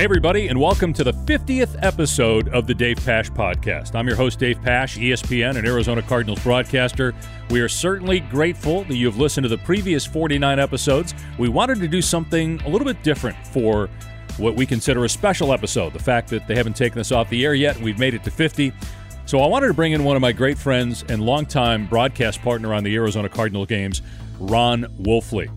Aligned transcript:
Hey, 0.00 0.04
everybody, 0.04 0.48
and 0.48 0.58
welcome 0.58 0.94
to 0.94 1.04
the 1.04 1.12
50th 1.12 1.76
episode 1.82 2.48
of 2.54 2.66
the 2.66 2.72
Dave 2.72 2.96
Pasch 3.04 3.30
Podcast. 3.30 3.94
I'm 3.94 4.06
your 4.06 4.16
host, 4.16 4.38
Dave 4.38 4.58
Pasch, 4.62 4.96
ESPN 4.96 5.58
and 5.58 5.68
Arizona 5.68 6.00
Cardinals 6.00 6.42
broadcaster. 6.42 7.14
We 7.50 7.60
are 7.60 7.68
certainly 7.68 8.20
grateful 8.20 8.84
that 8.84 8.96
you've 8.96 9.18
listened 9.18 9.44
to 9.44 9.50
the 9.50 9.58
previous 9.58 10.06
49 10.06 10.58
episodes. 10.58 11.12
We 11.38 11.50
wanted 11.50 11.80
to 11.80 11.86
do 11.86 12.00
something 12.00 12.62
a 12.62 12.70
little 12.70 12.86
bit 12.86 13.02
different 13.02 13.36
for 13.48 13.90
what 14.38 14.56
we 14.56 14.64
consider 14.64 15.04
a 15.04 15.08
special 15.10 15.52
episode. 15.52 15.92
The 15.92 15.98
fact 15.98 16.30
that 16.30 16.48
they 16.48 16.54
haven't 16.54 16.76
taken 16.76 16.98
us 16.98 17.12
off 17.12 17.28
the 17.28 17.44
air 17.44 17.52
yet, 17.52 17.76
and 17.76 17.84
we've 17.84 17.98
made 17.98 18.14
it 18.14 18.24
to 18.24 18.30
50. 18.30 18.72
So 19.26 19.40
I 19.40 19.46
wanted 19.48 19.66
to 19.66 19.74
bring 19.74 19.92
in 19.92 20.02
one 20.02 20.16
of 20.16 20.22
my 20.22 20.32
great 20.32 20.56
friends 20.56 21.04
and 21.10 21.20
longtime 21.20 21.88
broadcast 21.88 22.40
partner 22.40 22.72
on 22.72 22.84
the 22.84 22.96
Arizona 22.96 23.28
Cardinal 23.28 23.66
games, 23.66 24.00
Ron 24.38 24.84
Wolfley. 24.98 25.50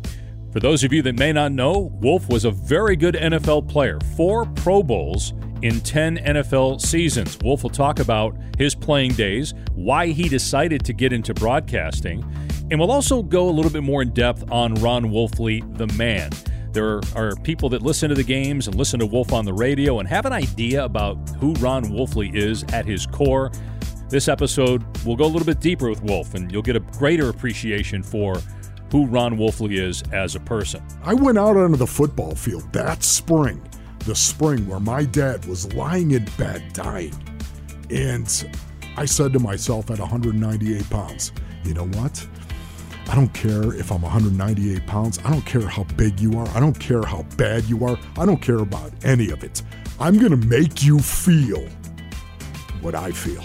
For 0.53 0.59
those 0.59 0.83
of 0.83 0.93
you 0.93 1.01
that 1.01 1.17
may 1.17 1.33
not 1.33 1.51
know, 1.51 1.91
Wolf 1.99 2.29
was 2.29 2.45
a 2.45 2.51
very 2.51 2.95
good 2.95 3.15
NFL 3.15 3.67
player, 3.67 3.97
four 4.15 4.45
Pro 4.45 4.83
Bowls 4.83 5.33
in 5.63 5.81
10 5.81 6.17
NFL 6.17 6.79
seasons. 6.79 7.39
Wolf 7.43 7.63
will 7.63 7.71
talk 7.71 7.99
about 7.99 8.37
his 8.59 8.75
playing 8.75 9.13
days, 9.13 9.55
why 9.73 10.09
he 10.09 10.29
decided 10.29 10.85
to 10.85 10.93
get 10.93 11.11
into 11.11 11.33
broadcasting, 11.33 12.23
and 12.69 12.79
we'll 12.79 12.91
also 12.91 13.23
go 13.23 13.49
a 13.49 13.49
little 13.49 13.71
bit 13.71 13.81
more 13.81 14.03
in 14.03 14.11
depth 14.11 14.43
on 14.51 14.75
Ron 14.75 15.05
Wolfley, 15.05 15.75
the 15.75 15.87
man. 15.95 16.29
There 16.71 17.01
are 17.15 17.35
people 17.37 17.67
that 17.69 17.81
listen 17.81 18.09
to 18.09 18.15
the 18.15 18.23
games 18.23 18.67
and 18.67 18.75
listen 18.75 18.99
to 18.99 19.07
Wolf 19.07 19.33
on 19.33 19.45
the 19.45 19.53
radio 19.53 19.97
and 19.97 20.07
have 20.07 20.27
an 20.27 20.33
idea 20.33 20.85
about 20.85 21.17
who 21.39 21.53
Ron 21.53 21.85
Wolfley 21.85 22.35
is 22.35 22.63
at 22.65 22.85
his 22.85 23.07
core. 23.07 23.51
This 24.07 24.27
episode, 24.27 24.85
we'll 25.03 25.15
go 25.15 25.25
a 25.25 25.33
little 25.33 25.47
bit 25.47 25.59
deeper 25.59 25.89
with 25.89 26.03
Wolf, 26.03 26.35
and 26.35 26.51
you'll 26.51 26.61
get 26.61 26.75
a 26.75 26.79
greater 26.79 27.29
appreciation 27.29 28.03
for 28.03 28.39
who 28.93 29.07
Ron 29.07 29.37
Wolfley 29.37 29.81
is 29.81 30.03
as 30.11 30.35
a 30.35 30.39
person. 30.39 30.85
I 31.03 31.15
went 31.15 31.39
out 31.39 31.57
onto 31.57 31.77
the 31.77 31.87
football 31.87 32.35
field 32.35 32.71
that 32.73 33.01
spring, 33.01 33.59
the 34.05 34.13
spring 34.13 34.67
where 34.67 34.79
my 34.79 35.03
dad 35.03 35.45
was 35.45 35.73
lying 35.73 36.11
in 36.11 36.25
bed 36.37 36.61
dying. 36.73 37.11
And 37.89 38.51
I 38.95 39.05
said 39.05 39.33
to 39.33 39.39
myself 39.39 39.89
at 39.89 39.97
198 39.97 40.87
pounds, 40.91 41.31
you 41.63 41.73
know 41.73 41.87
what? 41.87 42.27
I 43.09 43.15
don't 43.15 43.33
care 43.33 43.73
if 43.73 43.91
I'm 43.91 44.03
198 44.03 44.85
pounds. 44.85 45.17
I 45.25 45.31
don't 45.31 45.45
care 45.45 45.67
how 45.67 45.85
big 45.95 46.19
you 46.19 46.37
are. 46.37 46.47
I 46.49 46.59
don't 46.59 46.79
care 46.79 47.01
how 47.01 47.23
bad 47.35 47.63
you 47.63 47.83
are. 47.85 47.97
I 48.15 48.27
don't 48.27 48.43
care 48.43 48.59
about 48.59 48.91
any 49.03 49.31
of 49.31 49.43
it. 49.43 49.63
I'm 49.99 50.19
going 50.19 50.39
to 50.39 50.47
make 50.47 50.83
you 50.83 50.99
feel 50.99 51.67
what 52.81 52.93
I 52.93 53.09
feel. 53.11 53.43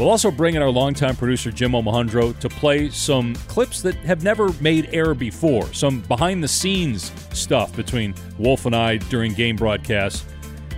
We'll 0.00 0.08
also 0.08 0.30
bring 0.30 0.54
in 0.54 0.62
our 0.62 0.70
longtime 0.70 1.16
producer, 1.16 1.52
Jim 1.52 1.72
Omahundro, 1.72 2.36
to 2.38 2.48
play 2.48 2.88
some 2.88 3.34
clips 3.48 3.82
that 3.82 3.94
have 3.96 4.24
never 4.24 4.50
made 4.54 4.88
air 4.94 5.12
before, 5.12 5.70
some 5.74 6.00
behind 6.00 6.42
the 6.42 6.48
scenes 6.48 7.12
stuff 7.34 7.76
between 7.76 8.14
Wolf 8.38 8.64
and 8.64 8.74
I 8.74 8.96
during 8.96 9.34
game 9.34 9.56
broadcasts. 9.56 10.24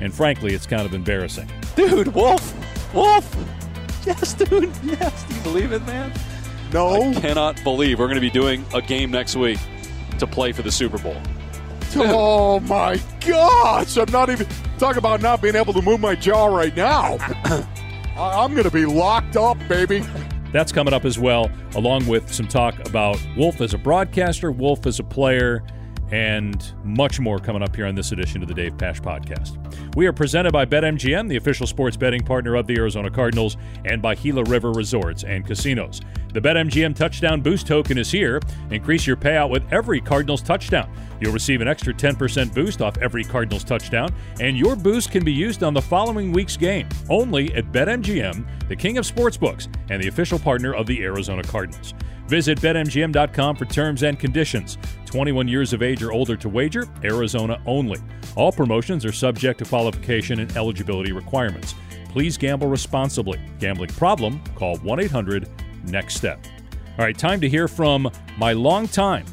And 0.00 0.12
frankly, 0.12 0.54
it's 0.54 0.66
kind 0.66 0.82
of 0.84 0.92
embarrassing. 0.92 1.48
Dude, 1.76 2.08
Wolf! 2.08 2.52
Wolf! 2.92 3.36
Yes, 4.04 4.34
dude, 4.34 4.72
yes. 4.82 5.22
Do 5.28 5.34
you 5.36 5.40
believe 5.42 5.70
it, 5.70 5.86
man? 5.86 6.12
No. 6.72 7.12
I 7.12 7.14
cannot 7.14 7.62
believe 7.62 8.00
we're 8.00 8.08
going 8.08 8.16
to 8.16 8.20
be 8.20 8.28
doing 8.28 8.64
a 8.74 8.82
game 8.82 9.12
next 9.12 9.36
week 9.36 9.60
to 10.18 10.26
play 10.26 10.50
for 10.50 10.62
the 10.62 10.72
Super 10.72 10.98
Bowl. 10.98 11.16
Oh 11.94 12.58
my 12.58 13.00
gosh! 13.24 13.96
I'm 13.96 14.10
not 14.10 14.30
even 14.30 14.48
talking 14.78 14.98
about 14.98 15.22
not 15.22 15.40
being 15.40 15.54
able 15.54 15.74
to 15.74 15.82
move 15.82 16.00
my 16.00 16.16
jaw 16.16 16.46
right 16.46 16.74
now. 16.74 17.18
I'm 18.22 18.52
going 18.52 18.64
to 18.64 18.70
be 18.70 18.86
locked 18.86 19.36
up, 19.36 19.58
baby. 19.68 20.04
That's 20.52 20.70
coming 20.70 20.94
up 20.94 21.04
as 21.04 21.18
well, 21.18 21.50
along 21.74 22.06
with 22.06 22.32
some 22.32 22.46
talk 22.46 22.78
about 22.86 23.18
Wolf 23.36 23.60
as 23.60 23.74
a 23.74 23.78
broadcaster, 23.78 24.52
Wolf 24.52 24.86
as 24.86 25.00
a 25.00 25.04
player, 25.04 25.64
and 26.12 26.74
much 26.84 27.18
more 27.18 27.38
coming 27.38 27.62
up 27.62 27.74
here 27.74 27.86
on 27.86 27.94
this 27.94 28.12
edition 28.12 28.42
of 28.42 28.48
the 28.48 28.54
Dave 28.54 28.76
Pasch 28.76 29.00
Podcast. 29.00 29.56
We 29.96 30.06
are 30.06 30.12
presented 30.12 30.52
by 30.52 30.66
BetMGM, 30.66 31.26
the 31.26 31.38
official 31.38 31.66
sports 31.66 31.96
betting 31.96 32.22
partner 32.22 32.54
of 32.54 32.66
the 32.66 32.76
Arizona 32.76 33.10
Cardinals, 33.10 33.56
and 33.86 34.02
by 34.02 34.14
Gila 34.14 34.44
River 34.44 34.72
Resorts 34.72 35.24
and 35.24 35.46
Casinos. 35.46 36.02
The 36.34 36.40
BetMGM 36.40 36.94
Touchdown 36.94 37.40
Boost 37.40 37.66
token 37.66 37.96
is 37.96 38.10
here. 38.10 38.40
Increase 38.70 39.06
your 39.06 39.16
payout 39.16 39.50
with 39.50 39.70
every 39.72 40.00
Cardinals 40.00 40.42
touchdown. 40.42 40.90
You'll 41.20 41.32
receive 41.32 41.62
an 41.62 41.68
extra 41.68 41.94
10% 41.94 42.54
boost 42.54 42.82
off 42.82 42.98
every 42.98 43.24
Cardinals 43.24 43.64
touchdown, 43.64 44.14
and 44.38 44.56
your 44.56 44.76
boost 44.76 45.10
can 45.10 45.24
be 45.24 45.32
used 45.32 45.62
on 45.62 45.72
the 45.72 45.82
following 45.82 46.30
week's 46.30 46.58
game 46.58 46.88
only 47.08 47.54
at 47.54 47.72
BetMGM, 47.72 48.68
the 48.68 48.76
king 48.76 48.98
of 48.98 49.06
sportsbooks 49.06 49.74
and 49.88 50.02
the 50.02 50.08
official 50.08 50.38
partner 50.38 50.74
of 50.74 50.86
the 50.86 51.02
Arizona 51.02 51.42
Cardinals. 51.42 51.94
Visit 52.32 52.58
BetMGM.com 52.60 53.56
for 53.56 53.66
terms 53.66 54.02
and 54.04 54.18
conditions. 54.18 54.78
21 55.04 55.48
years 55.48 55.74
of 55.74 55.82
age 55.82 56.02
or 56.02 56.12
older 56.12 56.34
to 56.34 56.48
wager, 56.48 56.88
Arizona 57.04 57.60
only. 57.66 58.00
All 58.36 58.50
promotions 58.50 59.04
are 59.04 59.12
subject 59.12 59.58
to 59.58 59.66
qualification 59.66 60.40
and 60.40 60.56
eligibility 60.56 61.12
requirements. 61.12 61.74
Please 62.08 62.38
gamble 62.38 62.68
responsibly. 62.68 63.38
Gambling 63.58 63.90
problem? 63.90 64.42
Call 64.54 64.78
1 64.78 65.00
800 65.00 65.46
NEXT 65.84 66.16
STEP. 66.16 66.46
All 66.98 67.04
right, 67.04 67.18
time 67.18 67.38
to 67.38 67.50
hear 67.50 67.68
from 67.68 68.10
my 68.38 68.54
longtime 68.54 69.26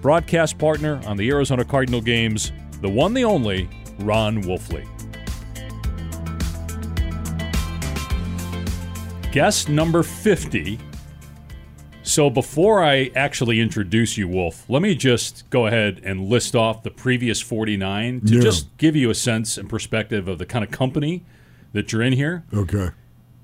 broadcast 0.00 0.58
partner 0.58 1.00
on 1.06 1.16
the 1.16 1.28
Arizona 1.30 1.64
Cardinal 1.64 2.00
games, 2.00 2.52
the 2.82 2.88
one, 2.88 3.14
the 3.14 3.24
only, 3.24 3.68
Ron 3.98 4.44
Wolfley. 4.44 4.86
Guest 9.32 9.68
number 9.68 10.04
50 10.04 10.78
so 12.08 12.30
before 12.30 12.82
I 12.82 13.10
actually 13.14 13.60
introduce 13.60 14.16
you, 14.16 14.26
Wolf, 14.28 14.64
let 14.68 14.82
me 14.82 14.94
just 14.94 15.48
go 15.50 15.66
ahead 15.66 16.00
and 16.04 16.26
list 16.28 16.54
off 16.56 16.82
the 16.82 16.90
previous 16.90 17.40
49 17.40 18.20
to 18.22 18.34
Yeah. 18.34 18.40
just 18.40 18.76
give 18.78 18.96
you 18.96 19.10
a 19.10 19.14
sense 19.14 19.56
and 19.58 19.68
perspective 19.68 20.28
of 20.28 20.38
the 20.38 20.46
kind 20.46 20.64
of 20.64 20.70
company 20.70 21.22
that 21.72 21.92
you're 21.92 22.02
in 22.02 22.14
here. 22.14 22.44
Okay. 22.54 22.88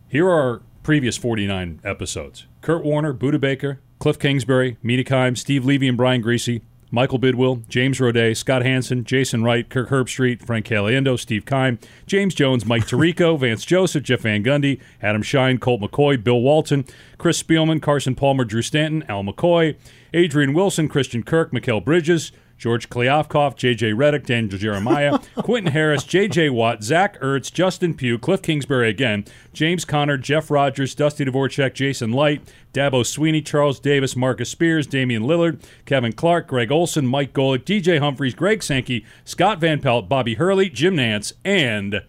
Here 0.09 0.29
are 0.29 0.63
previous 0.83 1.17
49 1.17 1.81
episodes. 1.85 2.47
Kurt 2.61 2.85
Warner, 2.85 3.13
Budda 3.13 3.41
Baker, 3.41 3.81
Cliff 3.99 4.19
Kingsbury, 4.19 4.77
Keim, 5.05 5.37
Steve 5.37 5.65
Levy 5.65 5.89
and 5.89 5.97
Brian 5.97 6.23
Griese, 6.23 6.61
Michael 6.95 7.19
Bidwill, 7.19 7.69
James 7.69 7.99
Roday, 7.99 8.37
Scott 8.37 8.63
Hansen, 8.63 9.03
Jason 9.03 9.43
Wright, 9.43 9.69
Kirk 9.69 9.89
Herbstreit, 9.89 10.47
Frank 10.47 10.65
Caliendo, 10.65 11.19
Steve 11.19 11.45
Keim, 11.45 11.81
James 12.07 12.37
Jones, 12.37 12.65
Mike 12.65 12.87
Tirico, 12.87 13.37
Vance 13.41 13.65
Joseph, 13.65 14.05
Jeff 14.05 14.21
Van 14.21 14.45
Gundy, 14.45 14.81
Adam 15.03 15.21
Schein, 15.21 15.59
Colt 15.59 15.81
McCoy, 15.81 16.23
Bill 16.23 16.41
Walton, 16.41 16.85
Chris 17.19 17.43
Spielman, 17.43 17.83
Carson 17.83 18.15
Palmer, 18.15 18.45
Drew 18.45 18.63
Stanton, 18.63 19.03
Al 19.09 19.25
McCoy, 19.25 19.75
Adrian 20.15 20.55
Wilson, 20.55 20.89
Christian 20.89 21.25
Kirk, 21.25 21.51
Mikal 21.51 21.85
Bridges, 21.85 22.31
George 22.57 22.89
Kliavkoff, 22.89 23.57
J.J. 23.57 23.93
Redick, 23.93 24.27
Daniel 24.27 24.59
Jeremiah, 24.59 25.19
Quentin 25.37 25.73
Harris, 25.73 26.05
J.J. 26.05 26.51
Watt, 26.51 26.83
Zach 26.83 27.21
Ertz, 27.21 27.53
Justin 27.53 27.95
Pugh, 27.95 28.19
Cliff 28.19 28.43
Kingsbury 28.43 28.89
again, 28.89 29.25
James 29.53 29.85
Conner, 29.85 30.17
Jeff 30.17 30.51
Rogers, 30.51 30.95
Dusty 30.95 31.25
Dvorak, 31.25 31.75
Jason 31.75 32.13
Licht, 32.13 32.51
Dabo 32.73 33.03
Swinney, 33.03 33.45
Charles 33.45 33.81
Davis, 33.81 34.17
Marcus 34.17 34.49
Spears, 34.49 34.87
Damian 34.87 35.25
Lillard, 35.25 35.61
Kevin 35.85 36.13
Clark, 36.13 36.47
Greg 36.49 36.71
Olsen, 36.73 37.07
Mike 37.07 37.33
Golic, 37.33 37.65
DJ 37.65 37.99
Humphries, 37.99 38.35
Greg 38.35 38.63
Sankey, 38.63 39.05
Scott 39.25 39.59
Van 39.59 39.81
Pelt, 39.81 40.09
Bobby 40.09 40.35
Hurley, 40.35 40.71
Jim 40.71 40.97
Nantz, 40.97 41.33
and 41.45 42.03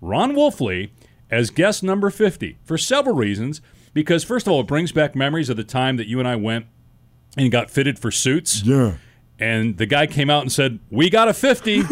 Ron 0.00 0.32
Wolfley 0.32 0.90
as 1.30 1.50
guest 1.50 1.82
number 1.82 2.10
50 2.10 2.58
for 2.64 2.78
several 2.78 3.16
reasons. 3.16 3.60
Because, 3.94 4.22
first 4.22 4.46
of 4.46 4.52
all, 4.52 4.60
it 4.60 4.66
brings 4.66 4.92
back 4.92 5.16
memories 5.16 5.48
of 5.48 5.56
the 5.56 5.64
time 5.64 5.96
that 5.96 6.06
you 6.06 6.18
and 6.18 6.28
I 6.28 6.36
went 6.36 6.66
and 7.36 7.50
got 7.50 7.70
fitted 7.70 7.98
for 7.98 8.10
suits. 8.10 8.62
Yeah. 8.62 8.96
And 9.40 9.76
the 9.76 9.86
guy 9.86 10.08
came 10.08 10.30
out 10.30 10.42
and 10.42 10.50
said, 10.50 10.80
We 10.90 11.10
got 11.10 11.28
a 11.28 11.34
50. 11.34 11.82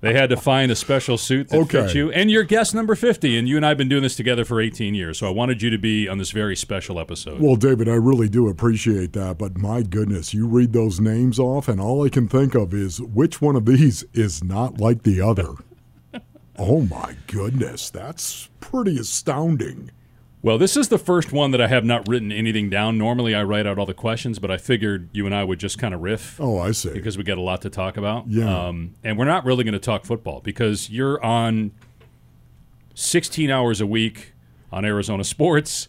they 0.00 0.12
had 0.12 0.30
to 0.30 0.36
find 0.36 0.70
a 0.70 0.76
special 0.76 1.18
suit 1.18 1.48
that 1.48 1.58
Okay. 1.58 1.82
fits 1.82 1.94
you. 1.94 2.10
And 2.12 2.30
you're 2.30 2.42
guest 2.44 2.74
number 2.74 2.94
50. 2.94 3.36
And 3.36 3.48
you 3.48 3.56
and 3.56 3.66
I 3.66 3.70
have 3.70 3.78
been 3.78 3.88
doing 3.88 4.02
this 4.02 4.16
together 4.16 4.44
for 4.44 4.60
18 4.60 4.94
years. 4.94 5.18
So 5.18 5.26
I 5.26 5.30
wanted 5.30 5.62
you 5.62 5.70
to 5.70 5.78
be 5.78 6.08
on 6.08 6.18
this 6.18 6.30
very 6.30 6.56
special 6.56 6.98
episode. 7.00 7.40
Well, 7.40 7.56
David, 7.56 7.88
I 7.88 7.94
really 7.94 8.28
do 8.28 8.48
appreciate 8.48 9.12
that, 9.14 9.38
but 9.38 9.56
my 9.58 9.82
goodness, 9.82 10.34
you 10.34 10.46
read 10.46 10.72
those 10.72 11.00
names 11.00 11.38
off, 11.38 11.68
and 11.68 11.80
all 11.80 12.04
I 12.04 12.08
can 12.08 12.28
think 12.28 12.54
of 12.54 12.72
is 12.74 13.00
which 13.00 13.40
one 13.40 13.56
of 13.56 13.66
these 13.66 14.04
is 14.12 14.42
not 14.44 14.80
like 14.80 15.02
the 15.02 15.20
other. 15.20 15.48
oh 16.58 16.82
my 16.82 17.16
goodness, 17.26 17.90
that's 17.90 18.48
pretty 18.60 18.98
astounding. 18.98 19.90
Well, 20.44 20.58
this 20.58 20.76
is 20.76 20.88
the 20.88 20.98
first 20.98 21.30
one 21.32 21.52
that 21.52 21.60
I 21.60 21.68
have 21.68 21.84
not 21.84 22.08
written 22.08 22.32
anything 22.32 22.68
down. 22.68 22.98
Normally 22.98 23.32
I 23.32 23.44
write 23.44 23.64
out 23.64 23.78
all 23.78 23.86
the 23.86 23.94
questions, 23.94 24.40
but 24.40 24.50
I 24.50 24.56
figured 24.56 25.08
you 25.12 25.24
and 25.24 25.32
I 25.32 25.44
would 25.44 25.60
just 25.60 25.78
kind 25.78 25.94
of 25.94 26.00
riff. 26.02 26.40
Oh, 26.40 26.58
I 26.58 26.72
see. 26.72 26.90
because 26.90 27.16
we 27.16 27.22
got 27.22 27.38
a 27.38 27.42
lot 27.42 27.62
to 27.62 27.70
talk 27.70 27.96
about. 27.96 28.28
Yeah. 28.28 28.66
Um, 28.66 28.94
and 29.04 29.16
we're 29.16 29.24
not 29.24 29.44
really 29.44 29.62
going 29.62 29.74
to 29.74 29.78
talk 29.78 30.04
football 30.04 30.40
because 30.40 30.90
you're 30.90 31.24
on 31.24 31.70
16 32.94 33.50
hours 33.50 33.80
a 33.80 33.86
week 33.86 34.32
on 34.72 34.84
Arizona 34.84 35.22
sports. 35.24 35.86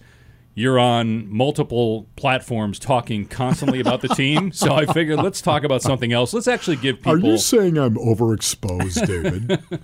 You're 0.56 0.78
on 0.78 1.28
multiple 1.36 2.06
platforms 2.16 2.78
talking 2.78 3.26
constantly 3.26 3.80
about 3.80 4.02
the 4.02 4.10
team. 4.10 4.52
So 4.52 4.76
I 4.76 4.86
figured 4.86 5.18
let's 5.18 5.42
talk 5.42 5.64
about 5.64 5.82
something 5.82 6.14
else. 6.14 6.32
Let's 6.32 6.48
actually 6.48 6.76
give 6.78 6.98
people 6.98 7.14
Are 7.14 7.18
you 7.18 7.40
saying 7.40 7.80
I'm 7.80 7.96
overexposed, 7.96 9.08
David? 9.08 9.64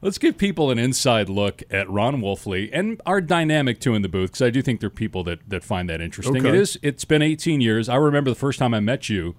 let's 0.00 0.18
give 0.18 0.38
people 0.38 0.70
an 0.70 0.78
inside 0.78 1.28
look 1.28 1.62
at 1.70 1.88
Ron 1.90 2.20
Wolfley 2.20 2.70
and 2.72 3.00
our 3.06 3.20
dynamic 3.20 3.80
too 3.80 3.94
in 3.94 4.02
the 4.02 4.08
booth 4.08 4.30
because 4.30 4.42
I 4.42 4.50
do 4.50 4.62
think 4.62 4.80
there 4.80 4.88
are 4.88 4.90
people 4.90 5.24
that 5.24 5.40
that 5.48 5.64
find 5.64 5.88
that 5.88 6.00
interesting. 6.00 6.38
Okay. 6.38 6.48
It 6.48 6.54
is. 6.54 6.78
It's 6.82 7.04
been 7.04 7.22
18 7.22 7.60
years. 7.60 7.88
I 7.88 7.96
remember 7.96 8.30
the 8.30 8.36
first 8.36 8.58
time 8.58 8.74
I 8.74 8.80
met 8.80 9.08
you 9.08 9.34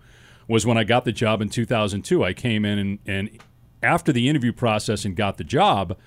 was 0.48 0.66
when 0.66 0.78
I 0.78 0.84
got 0.84 1.06
the 1.06 1.12
job 1.12 1.42
in 1.42 1.50
2002. 1.50 2.24
I 2.24 2.34
came 2.34 2.66
in 2.66 2.80
and, 2.80 3.00
and 3.06 3.40
after 3.82 4.12
the 4.12 4.28
interview 4.28 4.52
process 4.52 5.06
and 5.06 5.16
got 5.16 5.38
the 5.38 5.44
job, 5.44 5.98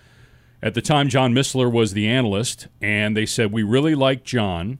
at 0.62 0.74
the 0.74 0.82
time, 0.82 1.08
John 1.08 1.34
Missler 1.34 1.70
was 1.70 1.92
the 1.92 2.06
analyst, 2.06 2.68
and 2.80 3.16
they 3.16 3.26
said, 3.26 3.50
We 3.50 3.64
really 3.64 3.96
like 3.96 4.22
John, 4.22 4.78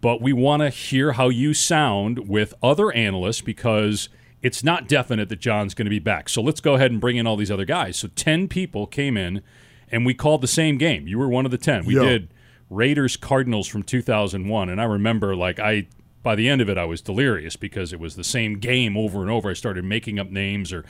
but 0.00 0.22
we 0.22 0.32
want 0.32 0.62
to 0.62 0.70
hear 0.70 1.12
how 1.12 1.28
you 1.28 1.54
sound 1.54 2.28
with 2.28 2.54
other 2.62 2.92
analysts 2.92 3.40
because 3.40 4.08
it's 4.44 4.62
not 4.62 4.86
definite 4.86 5.28
that 5.30 5.40
John's 5.40 5.74
going 5.74 5.86
to 5.86 5.90
be 5.90 5.98
back. 5.98 6.28
So 6.28 6.40
let's 6.40 6.60
go 6.60 6.74
ahead 6.74 6.92
and 6.92 7.00
bring 7.00 7.16
in 7.16 7.26
all 7.26 7.36
these 7.36 7.50
other 7.50 7.64
guys. 7.64 7.96
So 7.96 8.08
10 8.08 8.46
people 8.46 8.86
came 8.86 9.16
in, 9.16 9.42
and 9.90 10.06
we 10.06 10.14
called 10.14 10.40
the 10.42 10.46
same 10.46 10.78
game. 10.78 11.08
You 11.08 11.18
were 11.18 11.28
one 11.28 11.44
of 11.44 11.50
the 11.50 11.58
10. 11.58 11.84
We 11.86 11.96
Yeah. 11.96 12.02
did 12.04 12.28
Raiders 12.70 13.16
Cardinals 13.16 13.66
from 13.66 13.82
2001, 13.82 14.68
and 14.68 14.80
I 14.80 14.84
remember, 14.84 15.34
like, 15.34 15.58
I. 15.58 15.86
By 16.22 16.34
the 16.36 16.48
end 16.48 16.62
of 16.62 16.70
it, 16.70 16.78
I 16.78 16.86
was 16.86 17.02
delirious 17.02 17.54
because 17.54 17.92
it 17.92 18.00
was 18.00 18.16
the 18.16 18.24
same 18.24 18.58
game 18.58 18.96
over 18.96 19.20
and 19.20 19.30
over. 19.30 19.50
I 19.50 19.52
started 19.52 19.84
making 19.84 20.18
up 20.18 20.30
names 20.30 20.72
or 20.72 20.82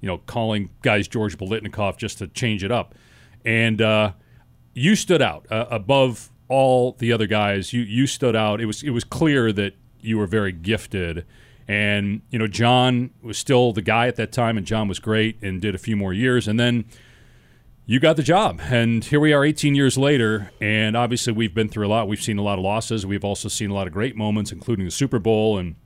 you 0.00 0.06
know, 0.06 0.18
calling 0.26 0.70
guys 0.80 1.06
George 1.06 1.36
Bolitnikoff 1.36 1.98
just 1.98 2.16
to 2.18 2.26
change 2.28 2.64
it 2.64 2.70
up. 2.72 2.94
And 3.44 3.82
uh, 3.82 4.12
you 4.72 4.94
stood 4.96 5.20
out 5.20 5.46
uh, 5.50 5.66
above 5.70 6.30
all 6.48 6.92
the 6.98 7.12
other 7.12 7.26
guys. 7.26 7.72
You 7.74 7.82
you 7.82 8.06
stood 8.06 8.34
out. 8.34 8.58
It 8.60 8.64
was 8.66 8.82
it 8.82 8.90
was 8.90 9.04
clear 9.04 9.52
that 9.52 9.74
you 10.00 10.16
were 10.16 10.26
very 10.26 10.52
gifted. 10.52 11.26
And 11.68 12.22
you 12.30 12.38
know, 12.38 12.46
John 12.46 13.10
was 13.22 13.38
still 13.38 13.72
the 13.72 13.82
guy 13.82 14.06
at 14.06 14.16
that 14.16 14.32
time, 14.32 14.56
and 14.56 14.66
John 14.66 14.88
was 14.88 14.98
great 14.98 15.42
and 15.42 15.60
did 15.60 15.74
a 15.74 15.78
few 15.78 15.96
more 15.96 16.12
years. 16.12 16.46
And 16.46 16.60
then 16.60 16.84
you 17.84 18.00
got 18.00 18.16
the 18.16 18.22
job, 18.22 18.60
and 18.64 19.04
here 19.04 19.20
we 19.20 19.32
are, 19.32 19.44
18 19.44 19.74
years 19.74 19.96
later. 19.96 20.50
And 20.60 20.96
obviously, 20.96 21.32
we've 21.32 21.54
been 21.54 21.68
through 21.68 21.86
a 21.86 21.88
lot. 21.88 22.08
We've 22.08 22.22
seen 22.22 22.38
a 22.38 22.42
lot 22.42 22.58
of 22.58 22.64
losses. 22.64 23.06
We've 23.06 23.24
also 23.24 23.48
seen 23.48 23.70
a 23.70 23.74
lot 23.74 23.86
of 23.86 23.92
great 23.92 24.16
moments, 24.16 24.52
including 24.52 24.84
the 24.84 24.90
Super 24.90 25.18
Bowl. 25.18 25.58
And 25.58 25.76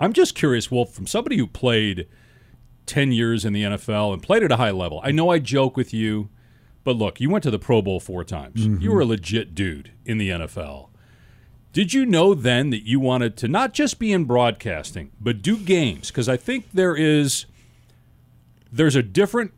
I'm 0.00 0.12
just 0.12 0.34
curious, 0.34 0.70
Wolf, 0.70 0.94
from 0.94 1.06
somebody 1.06 1.36
who 1.36 1.46
played 1.46 2.06
10 2.86 3.12
years 3.12 3.44
in 3.44 3.52
the 3.52 3.62
NFL 3.62 4.14
and 4.14 4.22
played 4.22 4.42
at 4.42 4.50
a 4.50 4.56
high 4.56 4.70
level. 4.70 5.00
I 5.04 5.10
know 5.10 5.30
I 5.30 5.38
joke 5.38 5.76
with 5.76 5.92
you, 5.92 6.30
but 6.82 6.96
look, 6.96 7.20
you 7.20 7.28
went 7.30 7.44
to 7.44 7.50
the 7.50 7.58
Pro 7.58 7.82
Bowl 7.82 8.00
four 8.00 8.24
times. 8.24 8.64
You 8.64 8.70
mm-hmm. 8.70 8.90
were 8.90 9.00
a 9.00 9.04
legit 9.04 9.54
dude 9.54 9.92
in 10.06 10.18
the 10.18 10.30
NFL. 10.30 10.88
Did 11.72 11.92
you 11.92 12.06
know 12.06 12.34
then 12.34 12.70
that 12.70 12.86
you 12.86 12.98
wanted 12.98 13.36
to 13.38 13.48
not 13.48 13.72
just 13.72 13.98
be 13.98 14.12
in 14.12 14.24
broadcasting, 14.24 15.10
but 15.20 15.42
do 15.42 15.56
games? 15.56 16.08
Because 16.08 16.28
I 16.28 16.36
think 16.36 16.70
there 16.72 16.96
is 16.96 17.46
there's 18.72 18.96
a 18.96 19.02
different 19.02 19.52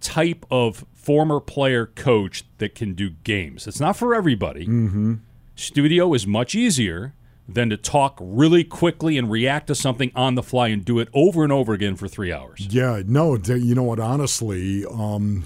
type 0.00 0.44
of 0.50 0.84
former 0.92 1.40
player 1.40 1.86
coach 1.86 2.44
that 2.58 2.74
can 2.74 2.94
do 2.94 3.10
games. 3.10 3.66
It's 3.66 3.80
not 3.80 3.96
for 3.96 4.14
everybody. 4.14 4.66
Mm-hmm. 4.66 5.14
Studio 5.54 6.14
is 6.14 6.26
much 6.26 6.54
easier 6.54 7.14
than 7.48 7.70
to 7.70 7.76
talk 7.76 8.18
really 8.20 8.64
quickly 8.64 9.18
and 9.18 9.30
react 9.30 9.66
to 9.66 9.74
something 9.74 10.10
on 10.14 10.34
the 10.34 10.42
fly 10.42 10.68
and 10.68 10.84
do 10.84 10.98
it 10.98 11.08
over 11.12 11.42
and 11.42 11.52
over 11.52 11.72
again 11.72 11.96
for 11.96 12.08
three 12.08 12.32
hours. 12.32 12.66
Yeah, 12.70 13.02
no, 13.04 13.36
you 13.36 13.74
know 13.74 13.82
what? 13.82 14.00
Honestly, 14.00 14.84
um, 14.86 15.44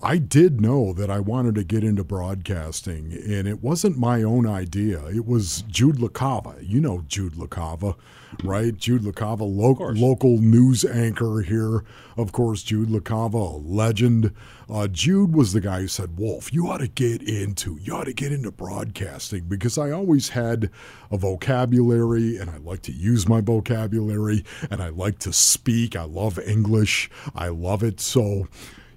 I 0.00 0.18
did 0.18 0.60
know 0.60 0.92
that 0.92 1.10
I 1.10 1.18
wanted 1.18 1.56
to 1.56 1.64
get 1.64 1.82
into 1.82 2.04
broadcasting, 2.04 3.12
and 3.12 3.48
it 3.48 3.60
wasn't 3.60 3.98
my 3.98 4.22
own 4.22 4.46
idea. 4.46 5.04
It 5.06 5.26
was 5.26 5.62
Jude 5.62 5.96
LaCava. 5.96 6.56
You 6.62 6.80
know 6.80 7.02
Jude 7.08 7.32
LaCava, 7.32 7.96
right? 8.44 8.76
Jude 8.76 9.02
LaCava, 9.02 9.40
lo- 9.40 9.90
local 9.94 10.38
news 10.38 10.84
anchor 10.84 11.40
here. 11.40 11.82
Of 12.16 12.30
course, 12.30 12.62
Jude 12.62 12.90
LaCava, 12.90 13.54
a 13.54 13.56
legend. 13.56 14.32
Uh, 14.70 14.86
Jude 14.86 15.34
was 15.34 15.52
the 15.52 15.60
guy 15.60 15.80
who 15.80 15.88
said, 15.88 16.16
Wolf, 16.16 16.52
you 16.52 16.68
ought 16.68 16.78
to 16.78 16.86
get 16.86 17.20
into, 17.20 17.76
you 17.80 17.92
ought 17.92 18.04
to 18.04 18.12
get 18.12 18.30
into 18.30 18.52
broadcasting 18.52 19.44
because 19.48 19.78
I 19.78 19.90
always 19.90 20.28
had 20.28 20.70
a 21.10 21.16
vocabulary 21.16 22.36
and 22.36 22.50
I 22.50 22.58
like 22.58 22.82
to 22.82 22.92
use 22.92 23.26
my 23.28 23.40
vocabulary 23.40 24.44
and 24.70 24.80
I 24.80 24.90
like 24.90 25.18
to 25.20 25.32
speak. 25.32 25.96
I 25.96 26.04
love 26.04 26.38
English. 26.38 27.10
I 27.34 27.48
love 27.48 27.82
it. 27.82 27.98
So 27.98 28.46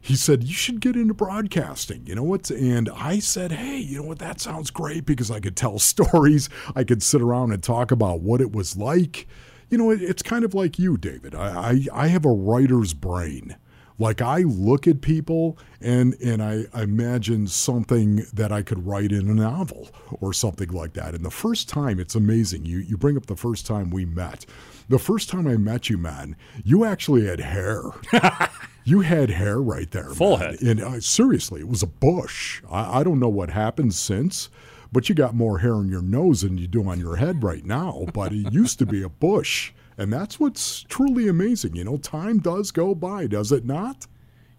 he 0.01 0.15
said, 0.15 0.43
You 0.43 0.53
should 0.53 0.81
get 0.81 0.95
into 0.95 1.13
broadcasting. 1.13 2.05
You 2.07 2.15
know 2.15 2.23
what? 2.23 2.49
And 2.49 2.89
I 2.89 3.19
said, 3.19 3.51
Hey, 3.51 3.77
you 3.77 4.01
know 4.01 4.07
what? 4.07 4.19
That 4.19 4.41
sounds 4.41 4.71
great 4.71 5.05
because 5.05 5.29
I 5.29 5.39
could 5.39 5.55
tell 5.55 5.79
stories. 5.79 6.49
I 6.75 6.83
could 6.83 7.03
sit 7.03 7.21
around 7.21 7.53
and 7.53 7.61
talk 7.61 7.91
about 7.91 8.21
what 8.21 8.41
it 8.41 8.51
was 8.51 8.75
like. 8.75 9.27
You 9.69 9.77
know, 9.77 9.91
it, 9.91 10.01
it's 10.01 10.23
kind 10.23 10.43
of 10.43 10.53
like 10.53 10.77
you, 10.79 10.97
David. 10.97 11.35
I, 11.35 11.71
I, 11.93 12.03
I 12.03 12.07
have 12.07 12.25
a 12.25 12.31
writer's 12.31 12.93
brain. 12.93 13.55
Like 13.99 14.19
I 14.19 14.39
look 14.39 14.87
at 14.87 15.01
people 15.01 15.59
and 15.79 16.15
and 16.15 16.41
I 16.41 16.65
imagine 16.73 17.47
something 17.47 18.25
that 18.33 18.51
I 18.51 18.63
could 18.63 18.87
write 18.87 19.11
in 19.11 19.29
a 19.29 19.33
novel 19.35 19.89
or 20.19 20.33
something 20.33 20.69
like 20.69 20.93
that. 20.93 21.13
And 21.13 21.23
the 21.23 21.29
first 21.29 21.69
time, 21.69 21.99
it's 21.99 22.15
amazing. 22.15 22.65
You 22.65 22.79
you 22.79 22.97
bring 22.97 23.15
up 23.15 23.27
the 23.27 23.35
first 23.35 23.67
time 23.67 23.91
we 23.91 24.05
met. 24.05 24.47
The 24.91 24.99
first 24.99 25.29
time 25.29 25.47
I 25.47 25.55
met 25.55 25.89
you, 25.89 25.97
man, 25.97 26.35
you 26.65 26.83
actually 26.83 27.25
had 27.25 27.39
hair. 27.39 27.81
you 28.83 28.99
had 28.99 29.29
hair 29.29 29.61
right 29.61 29.89
there, 29.89 30.09
Full 30.09 30.37
man. 30.37 30.51
head. 30.55 30.61
And 30.61 30.81
uh, 30.81 30.99
seriously, 30.99 31.61
it 31.61 31.69
was 31.69 31.81
a 31.81 31.87
bush. 31.87 32.61
I, 32.69 32.99
I 32.99 33.03
don't 33.03 33.17
know 33.17 33.29
what 33.29 33.51
happened 33.51 33.93
since, 33.93 34.49
but 34.91 35.07
you 35.07 35.15
got 35.15 35.33
more 35.33 35.59
hair 35.59 35.75
on 35.75 35.87
your 35.87 36.01
nose 36.01 36.41
than 36.41 36.57
you 36.57 36.67
do 36.67 36.85
on 36.89 36.99
your 36.99 37.15
head 37.15 37.41
right 37.41 37.63
now. 37.63 38.05
But 38.13 38.33
it 38.33 38.51
used 38.51 38.79
to 38.79 38.85
be 38.85 39.01
a 39.01 39.07
bush. 39.07 39.71
And 39.97 40.11
that's 40.11 40.41
what's 40.41 40.83
truly 40.83 41.29
amazing. 41.29 41.73
You 41.77 41.85
know, 41.85 41.95
time 41.95 42.39
does 42.39 42.71
go 42.71 42.93
by, 42.93 43.27
does 43.27 43.53
it 43.53 43.63
not? 43.63 44.07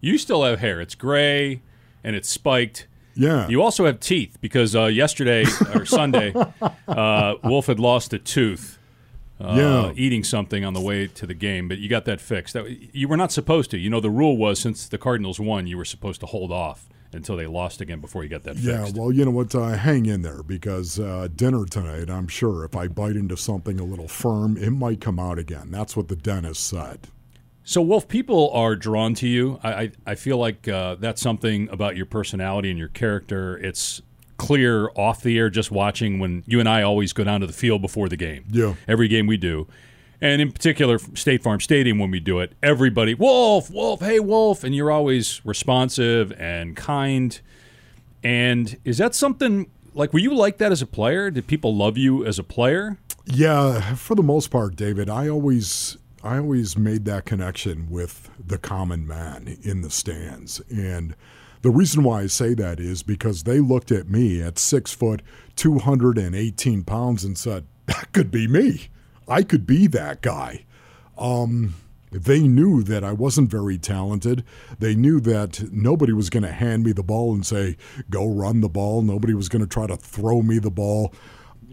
You 0.01 0.17
still 0.17 0.43
have 0.43 0.59
hair. 0.59 0.81
It's 0.81 0.95
gray 0.95 1.61
and 2.03 2.15
it's 2.15 2.27
spiked. 2.27 2.87
Yeah. 3.13 3.47
You 3.47 3.61
also 3.61 3.85
have 3.85 3.99
teeth 3.99 4.37
because 4.41 4.75
uh, 4.75 4.85
yesterday 4.85 5.45
or 5.75 5.85
Sunday, 5.85 6.33
uh, 6.87 7.35
Wolf 7.43 7.67
had 7.67 7.79
lost 7.79 8.13
a 8.13 8.17
tooth. 8.17 8.79
Uh, 9.43 9.55
Yeah. 9.55 9.91
eating 9.95 10.23
something 10.23 10.63
on 10.63 10.73
the 10.73 10.81
way 10.81 11.07
to 11.07 11.27
the 11.27 11.33
game, 11.33 11.67
but 11.67 11.77
you 11.77 11.89
got 11.89 12.05
that 12.05 12.21
fixed. 12.21 12.53
That, 12.53 12.95
you 12.95 13.07
were 13.07 13.17
not 13.17 13.31
supposed 13.31 13.71
to. 13.71 13.77
You 13.77 13.89
know, 13.89 13.99
the 13.99 14.09
rule 14.09 14.37
was 14.37 14.59
since 14.59 14.87
the 14.87 14.97
Cardinals 14.97 15.39
won, 15.39 15.67
you 15.67 15.77
were 15.77 15.85
supposed 15.85 16.19
to 16.21 16.25
hold 16.27 16.51
off 16.51 16.87
until 17.11 17.35
they 17.37 17.45
lost 17.45 17.79
again 17.81 17.99
before 17.99 18.23
you 18.23 18.29
got 18.29 18.43
that 18.43 18.55
yeah, 18.57 18.85
fixed. 18.85 18.97
well, 18.97 19.11
you 19.11 19.23
know 19.25 19.31
what? 19.31 19.53
Uh, 19.53 19.69
hang 19.71 20.05
in 20.07 20.21
there 20.23 20.41
because 20.41 20.99
uh, 20.99 21.27
dinner 21.35 21.65
tonight, 21.65 22.09
I'm 22.09 22.27
sure 22.27 22.63
if 22.65 22.75
I 22.75 22.87
bite 22.87 23.15
into 23.15 23.37
something 23.37 23.79
a 23.79 23.83
little 23.83 24.07
firm, 24.07 24.57
it 24.57 24.71
might 24.71 24.99
come 25.01 25.19
out 25.19 25.37
again. 25.37 25.69
That's 25.69 25.95
what 25.95 26.07
the 26.07 26.15
dentist 26.15 26.65
said. 26.65 27.01
So, 27.65 27.81
Wolf, 27.81 28.07
people 28.07 28.49
are 28.51 28.75
drawn 28.75 29.13
to 29.15 29.27
you. 29.27 29.59
I, 29.63 29.73
I, 29.73 29.91
I 30.07 30.15
feel 30.15 30.37
like 30.37 30.67
uh, 30.67 30.95
that's 30.95 31.21
something 31.21 31.69
about 31.69 31.95
your 31.95 32.05
personality 32.05 32.69
and 32.69 32.79
your 32.79 32.89
character. 32.89 33.57
It's 33.57 34.01
clear 34.37 34.89
off 34.95 35.21
the 35.21 35.37
air 35.37 35.49
just 35.49 35.71
watching 35.71 36.19
when 36.19 36.43
you 36.45 36.59
and 36.59 36.67
I 36.67 36.81
always 36.81 37.13
go 37.13 37.23
down 37.23 37.41
to 37.41 37.47
the 37.47 37.53
field 37.53 37.81
before 37.81 38.09
the 38.09 38.17
game. 38.17 38.45
Yeah. 38.49 38.75
Every 38.87 39.07
game 39.07 39.27
we 39.27 39.37
do. 39.37 39.67
And 40.21 40.41
in 40.41 40.51
particular, 40.51 40.99
State 41.15 41.43
Farm 41.43 41.59
Stadium, 41.59 41.99
when 41.99 42.09
we 42.09 42.21
do 42.21 42.39
it, 42.39 42.53
everybody, 42.63 43.13
Wolf, 43.13 43.69
Wolf, 43.69 43.99
hey, 43.99 44.19
Wolf. 44.19 44.63
And 44.63 44.73
you're 44.73 44.91
always 44.91 45.45
responsive 45.45 46.31
and 46.39 46.77
kind. 46.77 47.39
And 48.23 48.77
is 48.85 48.99
that 48.99 49.15
something 49.15 49.69
like, 49.93 50.13
were 50.13 50.19
you 50.19 50.33
like 50.33 50.59
that 50.59 50.71
as 50.71 50.81
a 50.81 50.87
player? 50.87 51.29
Did 51.29 51.47
people 51.47 51.75
love 51.75 51.97
you 51.97 52.25
as 52.25 52.39
a 52.39 52.43
player? 52.43 52.97
Yeah, 53.25 53.95
for 53.95 54.15
the 54.15 54.23
most 54.23 54.49
part, 54.49 54.75
David, 54.75 55.09
I 55.09 55.27
always 55.29 55.97
I 56.23 56.37
always 56.37 56.77
made 56.77 57.03
that 57.05 57.25
connection 57.25 57.89
with 57.89 58.29
the 58.39 58.57
common 58.57 59.05
man 59.05 59.57
in 59.61 59.81
the 59.81 59.89
stands. 59.89 60.61
And 60.69 61.15
the 61.63 61.71
reason 61.71 62.03
why 62.03 62.21
I 62.21 62.27
say 62.27 62.53
that 62.53 62.79
is 62.79 63.03
because 63.03 63.43
they 63.43 63.59
looked 63.59 63.91
at 63.91 64.09
me 64.09 64.41
at 64.41 64.59
six 64.59 64.93
foot, 64.93 65.21
218 65.55 66.83
pounds, 66.83 67.23
and 67.23 67.37
said, 67.37 67.65
that 67.85 68.11
could 68.11 68.29
be 68.29 68.47
me. 68.47 68.89
I 69.27 69.43
could 69.43 69.65
be 69.65 69.87
that 69.87 70.21
guy. 70.21 70.65
Um, 71.17 71.75
they 72.11 72.41
knew 72.41 72.83
that 72.83 73.03
I 73.03 73.13
wasn't 73.13 73.49
very 73.49 73.77
talented. 73.77 74.43
They 74.77 74.93
knew 74.93 75.19
that 75.21 75.71
nobody 75.71 76.11
was 76.13 76.29
going 76.29 76.43
to 76.43 76.51
hand 76.51 76.83
me 76.83 76.91
the 76.91 77.01
ball 77.01 77.33
and 77.33 77.45
say, 77.45 77.77
go 78.09 78.27
run 78.27 78.61
the 78.61 78.69
ball. 78.69 79.01
Nobody 79.01 79.33
was 79.33 79.49
going 79.49 79.63
to 79.63 79.67
try 79.67 79.87
to 79.87 79.97
throw 79.97 80.41
me 80.41 80.59
the 80.59 80.69
ball 80.69 81.13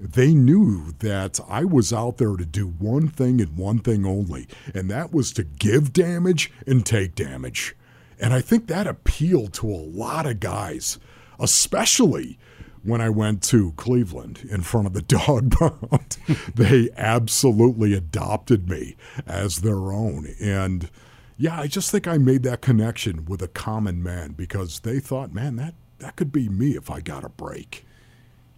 they 0.02 0.32
knew 0.32 0.92
that 1.00 1.38
I 1.46 1.64
was 1.66 1.92
out 1.92 2.16
there 2.16 2.34
to 2.34 2.46
do 2.46 2.66
one 2.66 3.08
thing 3.08 3.38
and 3.38 3.54
one 3.58 3.80
thing 3.80 4.06
only, 4.06 4.48
and 4.74 4.90
that 4.90 5.12
was 5.12 5.30
to 5.34 5.44
give 5.44 5.92
damage 5.92 6.50
and 6.66 6.86
take 6.86 7.14
damage. 7.14 7.76
And 8.20 8.34
I 8.34 8.40
think 8.40 8.66
that 8.66 8.86
appealed 8.86 9.54
to 9.54 9.68
a 9.68 9.84
lot 9.84 10.26
of 10.26 10.40
guys, 10.40 10.98
especially 11.38 12.38
when 12.82 13.00
I 13.00 13.10
went 13.10 13.42
to 13.44 13.72
Cleveland 13.72 14.46
in 14.50 14.62
front 14.62 14.86
of 14.86 14.92
the 14.92 15.02
dog 15.02 15.52
pound. 15.58 16.16
they 16.54 16.90
absolutely 16.96 17.94
adopted 17.94 18.68
me 18.68 18.96
as 19.26 19.58
their 19.58 19.92
own. 19.92 20.34
And 20.40 20.90
yeah, 21.36 21.58
I 21.58 21.66
just 21.66 21.90
think 21.90 22.06
I 22.06 22.18
made 22.18 22.42
that 22.42 22.60
connection 22.60 23.24
with 23.24 23.42
a 23.42 23.48
common 23.48 24.02
man 24.02 24.32
because 24.32 24.80
they 24.80 25.00
thought, 25.00 25.32
man, 25.32 25.56
that, 25.56 25.74
that 25.98 26.16
could 26.16 26.32
be 26.32 26.48
me 26.48 26.76
if 26.76 26.90
I 26.90 27.00
got 27.00 27.24
a 27.24 27.30
break. 27.30 27.86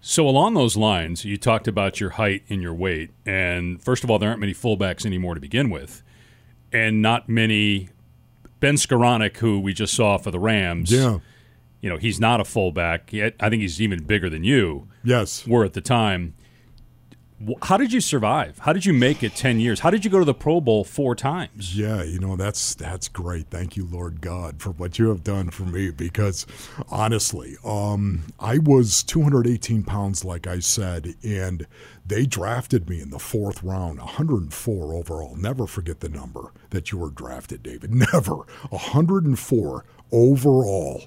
So 0.00 0.28
along 0.28 0.54
those 0.54 0.76
lines, 0.76 1.24
you 1.24 1.36
talked 1.36 1.68
about 1.68 2.00
your 2.00 2.10
height 2.10 2.42
and 2.48 2.60
your 2.60 2.74
weight, 2.74 3.10
and 3.24 3.80
first 3.80 4.02
of 4.02 4.10
all, 4.10 4.18
there 4.18 4.30
aren't 4.30 4.40
many 4.40 4.52
fullbacks 4.52 5.06
anymore 5.06 5.34
to 5.36 5.40
begin 5.40 5.70
with, 5.70 6.02
and 6.72 7.00
not 7.00 7.28
many. 7.28 7.90
Ben 8.62 8.76
Skowronek, 8.76 9.38
who 9.38 9.58
we 9.58 9.72
just 9.74 9.92
saw 9.92 10.16
for 10.18 10.30
the 10.30 10.38
Rams, 10.38 10.92
Yeah. 10.92 11.18
you 11.80 11.90
know, 11.90 11.96
he's 11.96 12.20
not 12.20 12.40
a 12.40 12.44
fullback. 12.44 13.10
I 13.12 13.30
think 13.50 13.60
he's 13.60 13.82
even 13.82 14.04
bigger 14.04 14.30
than 14.30 14.44
you 14.44 14.86
Yes. 15.02 15.44
were 15.48 15.64
at 15.64 15.72
the 15.72 15.80
time. 15.80 16.34
How 17.62 17.76
did 17.76 17.92
you 17.92 18.00
survive? 18.00 18.58
How 18.60 18.72
did 18.72 18.84
you 18.84 18.92
make 18.92 19.22
it 19.22 19.34
10 19.34 19.60
years? 19.60 19.80
How 19.80 19.90
did 19.90 20.04
you 20.04 20.10
go 20.10 20.18
to 20.18 20.24
the 20.24 20.34
Pro 20.34 20.60
Bowl 20.60 20.84
four 20.84 21.14
times? 21.14 21.76
Yeah, 21.76 22.02
you 22.02 22.18
know, 22.18 22.36
that's 22.36 22.74
that's 22.74 23.08
great. 23.08 23.48
Thank 23.48 23.76
you, 23.76 23.86
Lord 23.90 24.20
God, 24.20 24.60
for 24.60 24.70
what 24.70 24.98
you 24.98 25.08
have 25.08 25.24
done 25.24 25.50
for 25.50 25.64
me 25.64 25.90
because 25.90 26.46
honestly, 26.88 27.56
um, 27.64 28.22
I 28.38 28.58
was 28.58 29.02
218 29.02 29.82
pounds 29.84 30.24
like 30.24 30.46
I 30.46 30.60
said 30.60 31.14
and 31.22 31.66
they 32.04 32.26
drafted 32.26 32.88
me 32.88 33.00
in 33.00 33.10
the 33.10 33.18
fourth 33.18 33.62
round, 33.62 33.98
104 33.98 34.94
overall. 34.94 35.36
Never 35.36 35.66
forget 35.66 36.00
the 36.00 36.08
number 36.08 36.52
that 36.70 36.92
you 36.92 36.98
were 36.98 37.10
drafted, 37.10 37.62
David. 37.62 37.94
Never. 38.12 38.36
104 38.70 39.84
overall. 40.10 41.04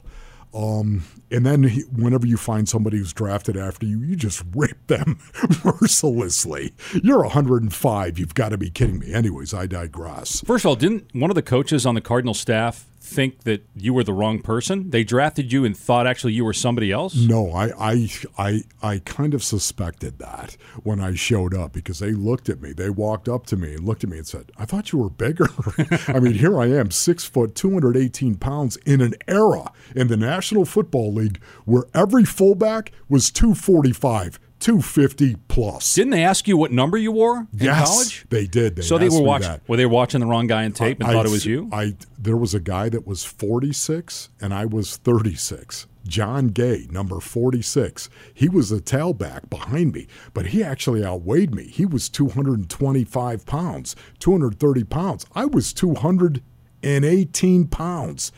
Um, 0.54 1.04
and 1.32 1.46
then 1.46 1.64
he, 1.64 1.82
whenever 1.82 2.26
you 2.26 2.38
find 2.38 2.68
somebody 2.68 2.98
who's 2.98 3.14
drafted 3.14 3.58
after 3.58 3.86
you, 3.86 4.00
you 4.00 4.16
just 4.16 4.44
rip 4.56 4.88
them 4.88 5.20
mercilessly. 5.64 6.74
You're 7.04 7.24
105. 7.24 8.20
You've 8.20 8.34
got 8.34 8.50
to 8.50 8.58
be 8.58 8.70
kidding 8.70 9.00
me. 9.00 9.14
Anyways, 9.14 9.54
I 9.54 9.66
digress. 9.68 10.42
First 10.42 10.66
of 10.66 10.70
all, 10.70 10.76
didn't 10.76 11.14
one 11.14 11.30
of 11.32 11.36
the 11.36 11.42
coaches 11.42 11.86
on 11.86 11.96
the 11.96 12.02
Cardinal 12.02 12.34
staff 12.34 12.86
think 13.06 13.44
that 13.44 13.66
you 13.76 13.94
were 13.94 14.04
the 14.04 14.14
wrong 14.14 14.42
person? 14.42 14.90
They 14.90 15.04
drafted 15.04 15.54
you 15.54 15.64
and 15.64 15.78
thought 15.78 16.08
actually 16.08 16.34
you 16.34 16.44
were 16.44 16.54
somebody 16.54 16.92
else? 16.92 17.16
No, 17.16 17.52
I 17.52 17.72
I 17.78 18.10
I, 18.38 18.62
I 18.82 19.00
kind 19.06 19.34
of 19.34 19.44
suspected 19.44 20.20
that 20.20 20.58
when 20.84 21.00
I 21.00 21.14
showed 21.14 21.54
up 21.54 21.72
because 21.72 22.00
they 22.00 22.12
looked 22.12 22.50
at 22.50 22.62
me. 22.62 22.74
They 22.74 22.90
walked 22.90 23.30
up 23.30 23.46
to 23.48 23.58
me 23.58 23.76
and 23.76 23.86
looked 23.86 24.04
at 24.04 24.10
me 24.10 24.18
and 24.18 24.28
said, 24.28 24.52
I 24.58 24.66
thought 24.66 24.92
you 24.92 25.00
were 25.00 25.10
bigger. 25.10 25.48
I 26.08 26.20
mean, 26.20 26.34
here 26.34 26.60
I 26.60 26.68
am, 26.68 26.92
six 26.92 27.26
foot, 27.26 27.56
218 27.56 28.36
pounds 28.36 28.78
in 28.86 29.02
an 29.02 29.14
era 29.28 29.72
in 29.96 30.08
the 30.08 30.18
National 30.18 30.66
Football 30.66 31.14
League 31.14 31.42
where 31.66 31.86
every 31.94 32.26
fullback 32.26 32.92
was 33.08 33.30
245. 33.32 34.40
250 34.66 35.36
plus. 35.48 35.94
Didn't 35.94 36.10
they 36.10 36.24
ask 36.24 36.48
you 36.48 36.58
what 36.58 36.72
number 36.72 36.98
you 36.98 37.12
wore 37.12 37.38
in 37.38 37.48
yes, 37.52 37.88
college? 37.88 38.26
They 38.30 38.48
did. 38.48 38.76
They 38.76 38.82
so 38.82 38.98
they 38.98 39.10
were 39.10 39.22
watching. 39.22 39.50
That. 39.50 39.70
Were 39.70 39.78
they 39.78 39.86
watching 39.86 40.22
the 40.22 40.26
wrong 40.26 40.48
guy 40.48 40.64
in 40.64 40.72
tape 40.72 41.00
and 41.02 41.08
I, 41.08 41.14
thought 41.14 41.28
it 41.28 41.32
was 41.32 41.46
you? 41.46 41.70
I 41.72 41.96
there 42.18 42.36
was 42.36 42.56
a 42.56 42.60
guy 42.60 42.90
that 42.90 43.06
was 43.06 43.24
46 43.24 44.30
and 44.42 44.56
I 44.56 44.66
was 44.66 44.98
36. 44.98 45.86
John 46.08 46.48
Gay, 46.48 46.88
number 46.90 47.20
46. 47.20 48.10
He 48.34 48.50
was 48.50 48.72
a 48.72 48.80
tailback 48.80 49.52
behind 49.52 49.94
me, 49.94 50.08
but 50.34 50.48
he 50.48 50.64
actually 50.64 51.06
outweighed 51.06 51.54
me. 51.54 51.68
He 51.68 51.86
was 51.86 52.10
225 52.10 53.46
pounds, 53.46 53.96
230 54.18 54.84
pounds. 54.86 55.28
I 55.36 55.46
was 55.46 55.74
218 55.74 57.68
pounds 57.68 58.32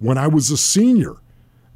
when 0.00 0.18
I 0.18 0.26
was 0.26 0.50
a 0.50 0.56
senior. 0.56 1.18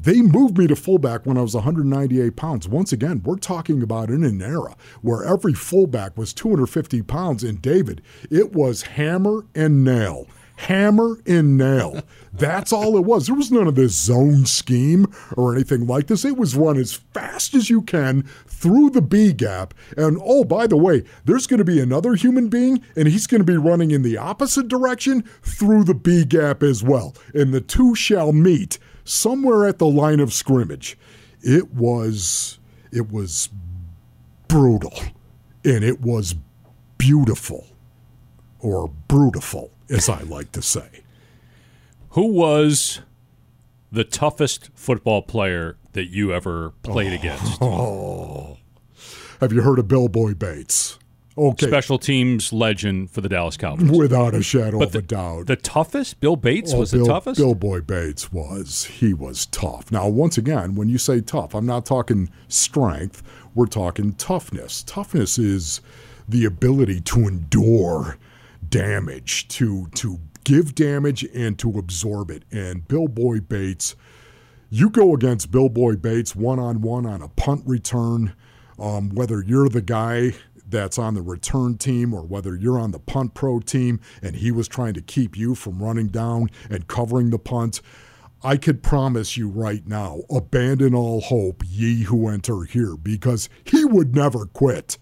They 0.03 0.21
moved 0.21 0.59
me 0.59 0.67
to 0.67 0.75
fullback 0.75 1.27
when 1.27 1.39
I 1.39 1.43
was 1.43 1.55
198 1.55 2.35
pounds. 2.35 2.67
Once 2.67 2.93
again, 2.93 3.23
we're 3.25 3.37
talking 3.37 3.83
about 3.85 4.11
in 4.11 4.25
an 4.25 4.43
era 4.43 4.75
where 5.01 5.23
every 5.23 5.55
fullback 5.55 6.19
was 6.19 6.33
250 6.33 7.03
pounds. 7.03 7.45
And 7.45 7.63
David, 7.63 8.03
it 8.29 8.53
was 8.53 8.83
hammer 8.83 9.47
and 9.55 9.85
nail. 9.85 10.27
Hammer 10.57 11.21
and 11.25 11.57
nail. 11.57 12.03
That's 12.33 12.73
all 12.73 12.97
it 12.97 13.05
was. 13.05 13.27
There 13.27 13.37
was 13.37 13.53
none 13.53 13.69
of 13.69 13.77
this 13.77 13.97
zone 13.97 14.45
scheme 14.45 15.07
or 15.37 15.55
anything 15.55 15.87
like 15.87 16.09
this. 16.09 16.25
It 16.25 16.37
was 16.37 16.57
run 16.57 16.79
as 16.79 16.95
fast 16.95 17.55
as 17.55 17.71
you 17.71 17.81
can 17.83 18.23
through 18.49 18.91
the 18.91 19.03
B 19.03 19.33
gap. 19.33 19.73
And 19.97 20.19
oh, 20.25 20.43
by 20.43 20.67
the 20.67 20.77
way, 20.77 21.05
there's 21.25 21.47
going 21.47 21.59
to 21.59 21.65
be 21.65 21.81
another 21.81 22.15
human 22.15 22.49
being, 22.49 22.83
and 22.97 23.07
he's 23.07 23.29
going 23.29 23.41
to 23.41 23.45
be 23.45 23.57
running 23.57 23.93
in 23.93 24.03
the 24.03 24.17
opposite 24.17 24.67
direction 24.67 25.23
through 25.43 25.85
the 25.85 25.95
B 25.95 26.25
gap 26.25 26.65
as 26.65 26.83
well. 26.83 27.15
And 27.35 27.55
the 27.55 27.61
two 27.61 27.95
shall 27.95 28.33
meet 28.33 28.81
somewhere 29.05 29.67
at 29.67 29.79
the 29.79 29.87
line 29.87 30.21
of 30.21 30.33
scrimmage. 30.33 30.99
It 31.43 31.75
was 31.75 32.59
it 32.91 33.11
was 33.11 33.49
brutal 34.49 34.95
and 35.65 35.83
it 35.83 36.01
was 36.01 36.35
beautiful 36.99 37.67
or 38.61 38.91
brutiful 39.09 39.71
as 39.91 40.09
I 40.09 40.23
like 40.23 40.53
to 40.53 40.63
say. 40.63 41.03
Who 42.11 42.27
was 42.27 43.01
the 43.91 44.05
toughest 44.05 44.71
football 44.75 45.23
player 45.23 45.77
that 45.93 46.11
you 46.11 46.33
ever 46.33 46.71
played 46.83 47.13
oh, 47.13 47.15
against? 47.15 47.63
Oh. 47.63 48.59
Have 49.41 49.53
you 49.53 49.63
heard 49.63 49.79
of 49.79 49.89
Bill 49.89 50.09
Boy 50.09 50.35
Bates? 50.35 50.99
Okay. 51.37 51.67
Special 51.67 51.99
teams 51.99 52.53
legend 52.53 53.11
for 53.11 53.23
the 53.23 53.29
Dallas 53.29 53.57
Cowboys. 53.57 53.91
Without 53.91 54.35
a 54.35 54.43
shadow 54.43 54.79
but 54.79 54.89
of 54.89 54.93
the, 54.93 54.99
a 54.99 55.03
doubt. 55.03 55.47
The 55.47 55.57
toughest? 55.57 56.21
Bill 56.21 56.37
Bates 56.37 56.75
oh, 56.75 56.81
was 56.81 56.93
Bill, 56.93 57.05
the 57.05 57.11
toughest? 57.11 57.39
Bill 57.41 57.55
Boy 57.55 57.81
Bates 57.81 58.31
was. 58.31 58.85
He 58.85 59.15
was 59.15 59.47
tough. 59.47 59.91
Now, 59.91 60.09
once 60.09 60.37
again, 60.37 60.75
when 60.75 60.89
you 60.89 60.99
say 60.99 61.21
tough, 61.21 61.55
I'm 61.55 61.67
not 61.67 61.87
talking 61.87 62.31
strength, 62.49 63.23
we're 63.55 63.67
talking 63.67 64.13
toughness. 64.15 64.83
Toughness 64.83 65.39
is 65.39 65.81
the 66.29 66.45
ability 66.45 67.01
to 67.01 67.21
endure 67.21 68.19
damage, 68.69 69.49
to 69.49 69.89
to 69.95 70.21
give 70.45 70.75
damage 70.75 71.25
and 71.35 71.59
to 71.59 71.79
absorb 71.79 72.31
it. 72.31 72.45
And 72.51 72.87
Bill 72.89 73.09
Boy 73.09 73.41
Bates, 73.41 73.97
you 74.71 74.91
go 74.91 75.15
against 75.15 75.51
Bill 75.51 75.69
Boy 75.69 75.97
Bates 75.97 76.37
one 76.37 76.59
on 76.59 76.83
one 76.83 77.07
on 77.07 77.23
a 77.23 77.29
punt 77.29 77.63
return, 77.67 78.35
um, 78.79 79.11
whether 79.11 79.43
you're 79.43 79.69
the 79.69 79.83
guy 79.83 80.35
that's 80.73 80.99
on 80.99 81.15
the 81.15 81.23
return 81.23 81.79
team 81.79 82.13
or 82.13 82.23
whether 82.23 82.57
you're 82.57 82.81
on 82.81 82.91
the 82.91 82.99
punt 82.99 83.35
pro 83.35 83.61
team 83.61 84.01
and 84.21 84.37
he 84.37 84.51
was 84.51 84.67
trying 84.67 84.95
to 84.95 85.03
keep 85.03 85.37
you 85.37 85.55
from 85.55 85.81
running 85.81 86.09
down 86.09 86.51
and 86.69 86.89
covering 86.89 87.31
the 87.31 87.39
punt. 87.39 87.81
I 88.43 88.57
could 88.57 88.83
promise 88.83 89.37
you 89.37 89.49
right 89.49 89.87
now, 89.87 90.23
abandon 90.29 90.97
all 90.97 91.21
hope, 91.21 91.63
ye 91.65 92.03
who 92.03 92.27
enter 92.27 92.65
here, 92.65 92.97
because 92.97 93.49
he 93.63 93.85
would 93.85 94.17
never 94.17 94.47
quit. 94.47 94.99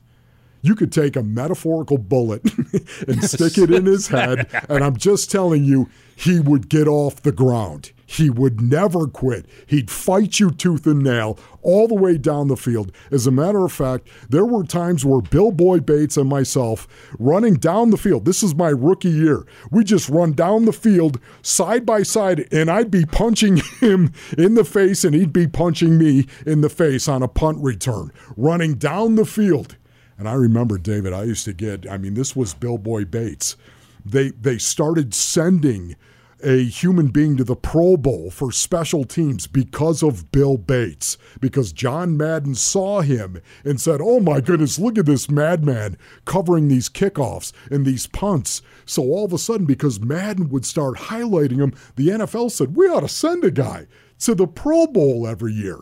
You 0.60 0.74
could 0.74 0.92
take 0.92 1.16
a 1.16 1.22
metaphorical 1.22 1.96
bullet 1.96 2.42
and 3.08 3.24
stick 3.24 3.56
it 3.56 3.70
in 3.70 3.86
his 3.86 4.08
head, 4.08 4.46
and 4.68 4.84
I'm 4.84 4.96
just 4.96 5.30
telling 5.30 5.64
you, 5.64 5.88
he 6.14 6.38
would 6.38 6.68
get 6.68 6.86
off 6.86 7.22
the 7.22 7.32
ground. 7.32 7.92
He 8.10 8.28
would 8.28 8.60
never 8.60 9.06
quit. 9.06 9.46
He'd 9.68 9.88
fight 9.88 10.40
you 10.40 10.50
tooth 10.50 10.84
and 10.84 11.04
nail 11.04 11.38
all 11.62 11.86
the 11.86 11.94
way 11.94 12.18
down 12.18 12.48
the 12.48 12.56
field. 12.56 12.90
As 13.12 13.28
a 13.28 13.30
matter 13.30 13.64
of 13.64 13.70
fact, 13.70 14.08
there 14.28 14.44
were 14.44 14.64
times 14.64 15.04
where 15.04 15.20
Bill 15.20 15.52
Boy 15.52 15.78
Bates 15.78 16.16
and 16.16 16.28
myself 16.28 16.88
running 17.20 17.54
down 17.54 17.90
the 17.90 17.96
field. 17.96 18.24
This 18.24 18.42
is 18.42 18.52
my 18.52 18.70
rookie 18.70 19.10
year. 19.10 19.46
We 19.70 19.84
just 19.84 20.08
run 20.08 20.32
down 20.32 20.64
the 20.64 20.72
field 20.72 21.20
side 21.42 21.86
by 21.86 22.02
side, 22.02 22.48
and 22.52 22.68
I'd 22.68 22.90
be 22.90 23.06
punching 23.06 23.58
him 23.80 24.12
in 24.36 24.56
the 24.56 24.64
face, 24.64 25.04
and 25.04 25.14
he'd 25.14 25.32
be 25.32 25.46
punching 25.46 25.96
me 25.96 26.26
in 26.44 26.62
the 26.62 26.68
face 26.68 27.06
on 27.06 27.22
a 27.22 27.28
punt 27.28 27.58
return, 27.58 28.10
running 28.36 28.74
down 28.74 29.14
the 29.14 29.24
field. 29.24 29.76
And 30.18 30.28
I 30.28 30.32
remember, 30.32 30.78
David, 30.78 31.12
I 31.12 31.22
used 31.22 31.44
to 31.44 31.52
get, 31.52 31.88
I 31.88 31.96
mean, 31.96 32.14
this 32.14 32.34
was 32.34 32.54
Bill 32.54 32.76
Boy 32.76 33.04
Bates. 33.04 33.56
They, 34.04 34.30
they 34.30 34.58
started 34.58 35.14
sending 35.14 35.94
a 36.42 36.64
human 36.64 37.08
being 37.08 37.36
to 37.36 37.44
the 37.44 37.56
Pro 37.56 37.96
Bowl 37.96 38.30
for 38.30 38.52
special 38.52 39.04
teams 39.04 39.46
because 39.46 40.02
of 40.02 40.30
Bill 40.32 40.56
Bates, 40.56 41.18
because 41.40 41.72
John 41.72 42.16
Madden 42.16 42.54
saw 42.54 43.00
him 43.00 43.40
and 43.64 43.80
said, 43.80 44.00
Oh 44.02 44.20
my 44.20 44.40
goodness, 44.40 44.78
look 44.78 44.98
at 44.98 45.06
this 45.06 45.30
madman 45.30 45.96
covering 46.24 46.68
these 46.68 46.88
kickoffs 46.88 47.52
and 47.70 47.84
these 47.84 48.06
punts. 48.06 48.62
So 48.84 49.02
all 49.02 49.24
of 49.24 49.32
a 49.32 49.38
sudden, 49.38 49.66
because 49.66 50.00
Madden 50.00 50.48
would 50.50 50.64
start 50.64 50.96
highlighting 50.96 51.58
him, 51.58 51.74
the 51.96 52.08
NFL 52.08 52.50
said, 52.50 52.76
We 52.76 52.86
ought 52.86 53.00
to 53.00 53.08
send 53.08 53.44
a 53.44 53.50
guy 53.50 53.86
to 54.20 54.34
the 54.34 54.46
Pro 54.46 54.86
Bowl 54.86 55.26
every 55.26 55.52
year. 55.52 55.78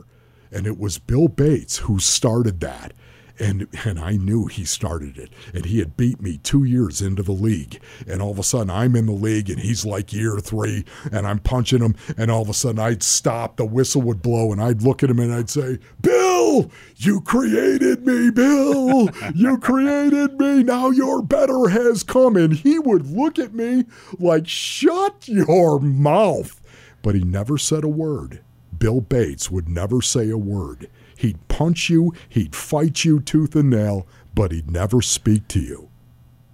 And 0.51 0.67
it 0.67 0.79
was 0.79 0.99
Bill 0.99 1.29
Bates 1.29 1.79
who 1.79 1.99
started 1.99 2.61
that 2.61 2.93
and 3.39 3.69
and 3.85 3.99
I 3.99 4.13
knew 4.13 4.47
he 4.47 4.65
started 4.65 5.19
it, 5.19 5.31
and 5.55 5.65
he 5.67 5.79
had 5.79 5.97
beat 5.97 6.21
me 6.21 6.39
two 6.39 6.65
years 6.65 7.01
into 7.01 7.23
the 7.23 7.33
league, 7.33 7.81
and 8.07 8.21
all 8.21 8.31
of 8.31 8.39
a 8.39 8.43
sudden 8.43 8.71
I'm 8.71 8.97
in 8.97 9.07
the 9.07 9.13
league, 9.13 9.51
and 9.51 9.61
he's 9.61 9.85
like 9.85 10.13
year 10.13 10.39
three, 10.39 10.85
and 11.13 11.27
I'm 11.27 11.39
punching 11.39 11.81
him, 11.81 11.95
and 12.17 12.31
all 12.31 12.43
of 12.43 12.49
a 12.49 12.55
sudden 12.55 12.79
I'd 12.79 13.03
stop, 13.03 13.57
the 13.57 13.65
whistle 13.65 14.03
would 14.03 14.23
blow, 14.23 14.53
and 14.53 14.61
I'd 14.63 14.83
look 14.83 15.03
at 15.03 15.11
him 15.11 15.21
and 15.21 15.33
I'd 15.33 15.51
say, 15.51 15.79
"Bill, 16.01 16.71
you 16.97 17.21
created 17.21 18.07
me, 18.07 18.31
Bill, 18.31 19.11
you 19.35 19.59
created 19.59 20.39
me. 20.39 20.63
Now 20.63 20.91
your 20.91 21.23
better 21.23 21.69
has 21.69 22.03
come," 22.03 22.37
and 22.37 22.53
he 22.53 22.79
would 22.79 23.07
look 23.07 23.39
at 23.39 23.55
me 23.55 23.85
like, 24.19 24.49
"Shut 24.49 25.29
your 25.29 25.81
mouth," 25.81 26.61
but 27.03 27.15
he 27.15 27.23
never 27.23 27.59
said 27.59 27.85
a 27.85 27.89
word. 27.89 28.41
Bill 28.79 29.01
Bates 29.01 29.51
would 29.51 29.69
never 29.69 30.01
say 30.01 30.31
a 30.31 30.39
word. 30.39 30.89
He'd 31.19 31.49
punch 31.49 31.91
you, 31.91 32.15
he'd 32.29 32.55
fight 32.55 33.05
you 33.05 33.19
tooth 33.19 33.57
and 33.57 33.71
nail, 33.71 34.07
but 34.37 34.53
he'd 34.53 34.71
never 34.71 35.03
speak 35.03 35.49
to 35.49 35.59
you. 35.59 35.89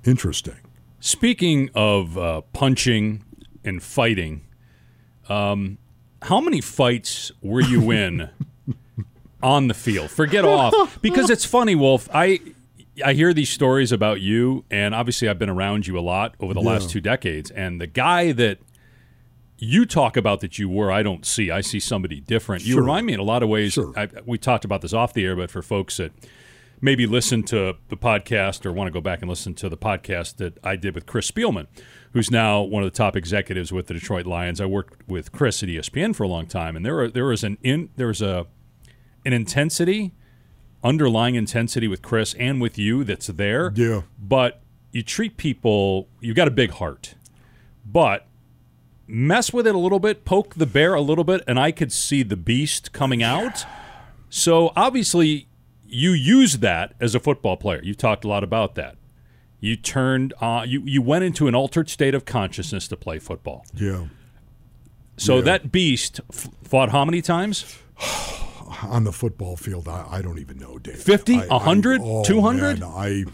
Interesting. 0.07 0.57
Speaking 1.01 1.69
of 1.75 2.17
uh, 2.17 2.41
punching 2.55 3.23
and 3.63 3.83
fighting, 3.83 4.41
um, 5.29 5.77
how 6.23 6.41
many 6.41 6.63
fights 6.63 7.31
were 7.43 7.61
you 7.61 7.91
in 7.91 8.31
on 9.43 9.69
the 9.69 9.75
field? 9.75 10.11
Forget 10.11 10.47
off, 10.47 10.99
because 11.03 11.29
it's 11.29 11.45
funny, 11.45 11.75
Wolf. 11.75 12.09
I 12.15 12.41
I 13.05 13.13
hear 13.13 13.35
these 13.35 13.51
stories 13.51 13.93
about 13.93 14.23
you, 14.23 14.65
and 14.71 14.95
obviously 14.95 15.29
I've 15.29 15.39
been 15.39 15.51
around 15.51 15.87
you 15.87 15.99
a 15.99 16.01
lot 16.01 16.37
over 16.41 16.55
the 16.55 16.63
yeah. 16.63 16.71
last 16.71 16.89
two 16.89 17.03
decades. 17.03 17.51
And 17.51 17.83
the 17.83 17.87
guy 17.87 18.33
that 18.33 18.61
you 19.65 19.87
talk 19.87 20.17
about 20.17 20.41
that 20.41 20.59
you 20.59 20.69
were, 20.69 20.93
I 20.93 21.03
don't 21.03 21.25
see. 21.25 21.51
I 21.51 21.61
see 21.61 21.81
somebody 21.81 22.21
different. 22.21 22.65
You 22.65 22.79
remind 22.79 23.07
me 23.07 23.15
in 23.15 23.21
a 23.21 23.25
lot 23.25 23.43
of 23.43 23.49
ways. 23.49 23.73
Sure. 23.73 23.93
I, 23.97 24.09
we 24.27 24.39
talked 24.39 24.65
about 24.65 24.83
this 24.83 24.93
off 24.93 25.13
the 25.13 25.25
air, 25.25 25.35
but 25.35 25.51
for 25.51 25.63
folks 25.63 25.97
that 25.97 26.13
maybe 26.81 27.07
listen 27.07 27.43
to 27.45 27.77
the 27.89 27.97
podcast 27.97 28.67
or 28.67 28.73
want 28.73 28.89
to 28.89 28.93
go 28.93 29.01
back 29.01 29.21
and 29.23 29.29
listen 29.29 29.55
to 29.55 29.69
the 29.69 29.77
podcast 29.77 30.37
that 30.37 30.59
I 30.63 30.77
did 30.77 30.95
with 30.95 31.07
Chris 31.07 31.31
Spielman, 31.31 31.67
who's 32.13 32.31
now 32.31 32.61
one 32.61 32.83
of 32.83 32.93
the 32.93 32.97
top 32.97 33.17
executives 33.17 33.73
with 33.73 33.87
the 33.87 33.95
Detroit 33.95 34.27
Lions. 34.27 34.61
I 34.61 34.67
worked 34.67 35.09
with 35.09 35.33
Chris 35.33 35.63
at 35.63 35.69
ESPN 35.69 36.15
for 36.15 36.25
a 36.25 36.29
long 36.29 36.47
time, 36.47 36.77
and 36.77 36.85
there 36.85 36.95
were, 36.95 37.11
there 37.11 37.25
was 37.25 37.43
an 37.43 37.57
in 37.63 37.89
there 37.97 38.09
was 38.09 38.21
a 38.21 38.47
an 39.25 39.33
intensity, 39.33 40.13
underlying 40.83 41.35
intensity 41.37 41.89
with 41.89 42.03
Chris 42.03 42.35
and 42.35 42.61
with 42.61 42.77
you 42.77 43.03
that's 43.03 43.29
there. 43.29 43.73
Yeah. 43.75 44.03
But 44.19 44.61
you 44.93 45.03
treat 45.03 45.39
people. 45.39 46.09
You've 46.21 46.37
got 46.37 46.49
a 46.49 46.53
big 46.53 46.73
heart, 46.73 47.15
but 47.87 48.27
mess 49.07 49.53
with 49.53 49.67
it 49.67 49.75
a 49.75 49.79
little 49.79 49.99
bit, 50.01 50.25
poke 50.25 50.55
the 50.55 50.67
bear 50.67 50.95
a 50.95 51.01
little 51.01 51.25
bit, 51.25 51.43
and 51.47 51.59
I 51.59 51.73
could 51.73 51.93
see 51.93 52.23
the 52.23 52.37
beast 52.37 52.93
coming 52.93 53.23
out. 53.23 53.65
So 54.31 54.73
obviously, 54.77 55.49
you 55.87 56.11
use 56.13 56.59
that 56.59 56.95
as 57.01 57.15
a 57.15 57.21
football 57.21 57.57
player. 57.57 57.81
You've 57.83 57.99
talked 57.99 58.25
a 58.25 58.29
lot 58.29 58.43
about 58.43 58.75
that. 58.75 58.97
You 59.61 59.77
turned, 59.77 60.35
uh, 60.41 60.65
you 60.67 60.83
you 60.85 61.01
went 61.01 61.25
into 61.25 61.47
an 61.49 61.55
altered 61.55 61.89
state 61.89 62.15
of 62.15 62.25
consciousness 62.25 62.87
to 62.89 62.97
play 62.97 63.19
football. 63.19 63.65
Yeah. 63.75 64.07
So 65.17 65.37
Yeah. 65.37 65.43
that 65.43 65.73
beast 65.73 66.21
f- 66.33 66.49
fought 66.65 66.91
how 66.91 67.05
many 67.05 67.23
times? 67.23 67.79
On 68.83 69.05
the 69.05 69.13
football 69.13 69.57
field, 69.57 69.87
I, 69.89 70.05
I 70.11 70.23
don't 70.23 70.39
even 70.39 70.59
know, 70.59 70.79
Dave. 70.79 70.97
50? 71.01 71.37
I- 71.37 71.45
I- 71.45 71.47
100? 71.49 72.01
oh, 72.05 72.25
200? 72.25 72.81
man, 72.81 72.89
I 72.91 73.25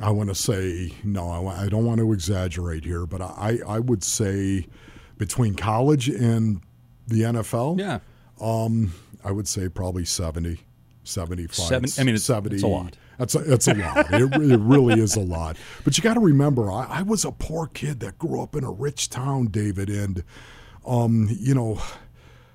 I 0.00 0.10
want 0.10 0.28
to 0.28 0.34
say 0.34 0.92
no. 1.02 1.48
I, 1.48 1.68
don't 1.68 1.84
want 1.84 1.98
to 1.98 2.12
exaggerate 2.12 2.84
here, 2.84 3.04
but 3.06 3.20
I 3.20 3.58
I 3.66 3.78
would 3.80 4.04
say 4.04 4.66
between 5.16 5.54
college 5.54 6.08
and 6.08 6.60
the 7.08 7.22
NFL, 7.22 7.78
Yeah, 7.80 7.98
I 9.24 9.32
would 9.32 9.48
say 9.48 9.68
probably 9.68 10.04
70, 10.04 10.60
75. 11.04 11.54
Seven- 11.66 11.90
I 11.98 12.04
mean, 12.04 12.14
it's- 12.14 12.24
70. 12.24 12.54
it's 12.56 12.62
a 12.64 12.68
lot. 12.68 12.96
That's 13.18 13.34
a, 13.34 13.52
it's 13.52 13.66
a 13.66 13.74
lot. 13.74 14.06
it, 14.12 14.32
it 14.52 14.60
really 14.60 15.00
is 15.00 15.16
a 15.16 15.20
lot. 15.20 15.56
But 15.82 15.96
you 15.98 16.04
got 16.04 16.14
to 16.14 16.20
remember, 16.20 16.70
I, 16.70 16.84
I 17.00 17.02
was 17.02 17.24
a 17.24 17.32
poor 17.32 17.66
kid 17.66 17.98
that 18.00 18.16
grew 18.18 18.40
up 18.40 18.54
in 18.54 18.62
a 18.62 18.70
rich 18.70 19.10
town, 19.10 19.46
David, 19.46 19.90
and 19.90 20.22
um, 20.86 21.28
you 21.40 21.52
know, 21.54 21.80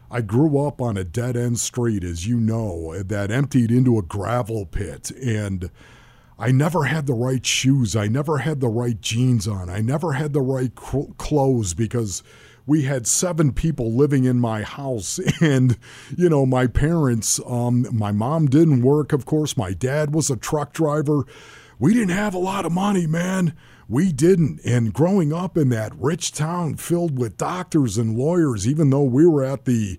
I 0.09 0.21
grew 0.21 0.65
up 0.65 0.79
on 0.79 0.95
a 0.95 1.03
dead 1.03 1.35
end 1.35 1.59
street, 1.59 2.05
as 2.05 2.25
you 2.27 2.39
know, 2.39 2.97
that 3.03 3.29
emptied 3.29 3.71
into 3.71 3.97
a 3.97 4.01
gravel 4.01 4.65
pit, 4.65 5.11
and 5.11 5.69
I 6.43 6.51
never 6.51 6.83
had 6.83 7.05
the 7.05 7.13
right 7.13 7.45
shoes. 7.45 7.95
I 7.95 8.09
never 8.09 8.39
had 8.39 8.59
the 8.59 8.67
right 8.67 8.99
jeans 8.99 9.47
on. 9.47 9.69
I 9.69 9.79
never 9.79 10.11
had 10.11 10.33
the 10.33 10.41
right 10.41 10.75
clothes 10.75 11.73
because 11.73 12.21
we 12.65 12.81
had 12.81 13.07
seven 13.07 13.53
people 13.53 13.93
living 13.93 14.25
in 14.25 14.41
my 14.41 14.63
house. 14.63 15.21
And 15.41 15.77
you 16.17 16.27
know 16.27 16.45
my 16.45 16.67
parents 16.67 17.39
um, 17.47 17.87
my 17.93 18.11
mom 18.11 18.47
didn't 18.47 18.81
work 18.81 19.13
of 19.13 19.25
course. 19.25 19.55
My 19.55 19.71
dad 19.71 20.13
was 20.13 20.29
a 20.29 20.35
truck 20.35 20.73
driver. 20.73 21.23
We 21.79 21.93
didn't 21.93 22.17
have 22.17 22.33
a 22.33 22.39
lot 22.39 22.65
of 22.65 22.73
money 22.73 23.07
man. 23.07 23.55
We 23.87 24.11
didn't. 24.11 24.59
And 24.65 24.91
growing 24.93 25.31
up 25.31 25.57
in 25.57 25.69
that 25.69 25.95
rich 25.95 26.33
town 26.33 26.75
filled 26.75 27.17
with 27.17 27.37
doctors 27.37 27.97
and 27.97 28.17
lawyers 28.17 28.67
even 28.67 28.89
though 28.89 29.03
we 29.03 29.25
were 29.25 29.45
at 29.45 29.63
the 29.63 29.97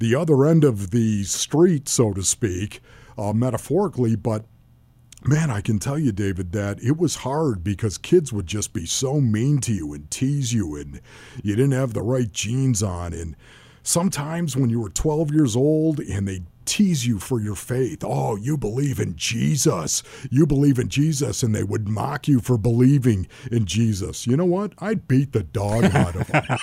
the 0.00 0.16
other 0.16 0.44
end 0.44 0.64
of 0.64 0.90
the 0.90 1.22
street 1.22 1.88
so 1.88 2.12
to 2.14 2.24
speak 2.24 2.80
uh, 3.16 3.32
metaphorically 3.32 4.16
but 4.16 4.46
Man, 5.26 5.50
I 5.50 5.62
can 5.62 5.78
tell 5.78 5.98
you, 5.98 6.12
David, 6.12 6.52
that 6.52 6.82
it 6.82 6.98
was 6.98 7.16
hard 7.16 7.64
because 7.64 7.96
kids 7.96 8.30
would 8.30 8.46
just 8.46 8.74
be 8.74 8.84
so 8.84 9.22
mean 9.22 9.58
to 9.62 9.72
you 9.72 9.94
and 9.94 10.10
tease 10.10 10.52
you, 10.52 10.76
and 10.76 11.00
you 11.42 11.56
didn't 11.56 11.72
have 11.72 11.94
the 11.94 12.02
right 12.02 12.30
jeans 12.30 12.82
on. 12.82 13.14
And 13.14 13.34
sometimes 13.82 14.54
when 14.54 14.68
you 14.68 14.80
were 14.80 14.90
12 14.90 15.30
years 15.32 15.56
old 15.56 15.98
and 16.00 16.28
they 16.28 16.42
tease 16.66 17.06
you 17.06 17.18
for 17.18 17.40
your 17.40 17.54
faith, 17.54 18.04
oh, 18.04 18.36
you 18.36 18.58
believe 18.58 19.00
in 19.00 19.16
Jesus, 19.16 20.02
you 20.30 20.46
believe 20.46 20.78
in 20.78 20.90
Jesus, 20.90 21.42
and 21.42 21.54
they 21.54 21.64
would 21.64 21.88
mock 21.88 22.28
you 22.28 22.38
for 22.40 22.58
believing 22.58 23.26
in 23.50 23.64
Jesus. 23.64 24.26
You 24.26 24.36
know 24.36 24.44
what? 24.44 24.74
I'd 24.76 25.08
beat 25.08 25.32
the 25.32 25.42
dog 25.42 25.84
out 25.84 26.16
of 26.16 26.26
them. 26.26 26.58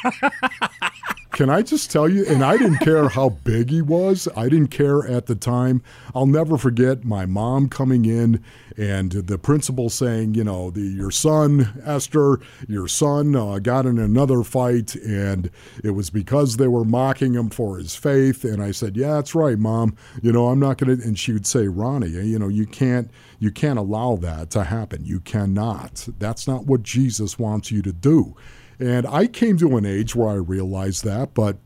Can 1.31 1.49
I 1.49 1.61
just 1.61 1.89
tell 1.89 2.09
you? 2.09 2.25
And 2.25 2.43
I 2.43 2.57
didn't 2.57 2.79
care 2.79 3.07
how 3.07 3.29
big 3.29 3.69
he 3.69 3.81
was. 3.81 4.27
I 4.35 4.49
didn't 4.49 4.67
care 4.67 5.07
at 5.07 5.27
the 5.27 5.35
time. 5.35 5.81
I'll 6.13 6.25
never 6.25 6.57
forget 6.57 7.05
my 7.05 7.25
mom 7.25 7.69
coming 7.69 8.05
in 8.05 8.43
and 8.77 9.11
the 9.11 9.37
principal 9.37 9.89
saying, 9.89 10.33
you 10.33 10.43
know, 10.43 10.71
the, 10.71 10.81
your 10.81 11.11
son, 11.11 11.81
Esther, 11.85 12.39
your 12.67 12.87
son 12.87 13.35
uh, 13.35 13.59
got 13.59 13.85
in 13.85 13.97
another 13.97 14.43
fight, 14.43 14.95
and 14.95 15.49
it 15.83 15.91
was 15.91 16.09
because 16.09 16.57
they 16.57 16.67
were 16.67 16.85
mocking 16.85 17.33
him 17.33 17.49
for 17.49 17.77
his 17.77 17.95
faith. 17.95 18.43
And 18.43 18.61
I 18.61 18.71
said, 18.71 18.97
yeah, 18.97 19.13
that's 19.13 19.33
right, 19.33 19.57
mom. 19.57 19.95
You 20.21 20.31
know, 20.31 20.49
I'm 20.49 20.59
not 20.59 20.77
going 20.77 20.97
to. 20.97 21.03
And 21.03 21.17
she 21.17 21.31
would 21.31 21.47
say, 21.47 21.67
Ronnie, 21.67 22.09
you 22.09 22.39
know, 22.39 22.49
you 22.49 22.65
can't, 22.65 23.09
you 23.39 23.51
can't 23.51 23.79
allow 23.79 24.17
that 24.17 24.49
to 24.51 24.65
happen. 24.65 25.05
You 25.05 25.19
cannot. 25.21 26.07
That's 26.19 26.47
not 26.47 26.65
what 26.65 26.83
Jesus 26.83 27.39
wants 27.39 27.71
you 27.71 27.81
to 27.83 27.93
do. 27.93 28.35
And 28.81 29.05
I 29.05 29.27
came 29.27 29.57
to 29.57 29.77
an 29.77 29.85
age 29.85 30.15
where 30.15 30.29
I 30.29 30.33
realized 30.35 31.03
that, 31.05 31.33
but 31.33 31.57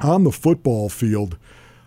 on 0.00 0.24
the 0.24 0.32
football 0.32 0.88
field, 0.88 1.38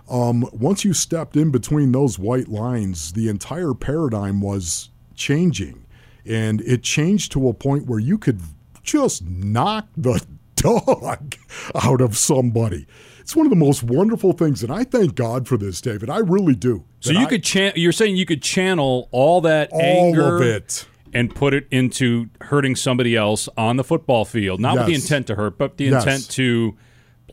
um, 0.10 0.48
once 0.52 0.84
you 0.84 0.94
stepped 0.94 1.36
in 1.38 1.52
between 1.52 1.92
those 1.92 2.18
white 2.20 2.48
lines, 2.48 3.14
the 3.14 3.30
entire 3.30 3.74
paradigm 3.74 4.42
was 4.42 4.90
changing. 5.16 5.86
And 6.26 6.62
it 6.62 6.84
changed 6.84 7.32
to 7.34 7.48
a 7.50 7.54
point 7.54 7.86
where 7.88 8.00
you 8.00 8.18
could 8.18 8.42
just 8.82 9.24
knock 9.26 9.88
the 9.96 10.26
dog 10.56 11.36
out 11.76 12.02
of 12.02 12.18
somebody. 12.18 12.88
It's 13.20 13.36
one 13.36 13.46
of 13.46 13.50
the 13.52 13.56
most 13.56 13.84
wonderful 13.84 14.34
things. 14.34 14.64
And 14.64 14.72
I 14.72 14.84
thank 14.84 15.16
God 15.16 15.48
for 15.48 15.58
this, 15.58 15.80
David. 15.82 16.10
I 16.10 16.18
really 16.18 16.56
do. 16.56 16.84
so 17.00 17.12
you 17.12 17.20
I- 17.20 17.26
could 17.26 17.44
chan- 17.44 17.74
You're 17.76 17.92
saying 17.92 18.16
you 18.18 18.26
could 18.26 18.42
channel 18.42 19.08
all 19.12 19.42
that 19.42 19.70
all 19.72 19.80
anger 19.82 20.38
of 20.38 20.42
it. 20.42 20.86
And 21.14 21.34
put 21.34 21.54
it 21.54 21.68
into 21.72 22.30
hurting 22.42 22.76
somebody 22.76 23.16
else 23.16 23.48
on 23.58 23.78
the 23.78 23.84
football 23.84 24.26
field, 24.26 24.60
not 24.60 24.78
with 24.78 24.88
the 24.88 24.94
intent 24.96 25.28
to 25.28 25.36
hurt, 25.36 25.58
but 25.58 25.78
the 25.78 25.86
Yes. 25.86 26.04
intent 26.04 26.30
to 26.32 26.76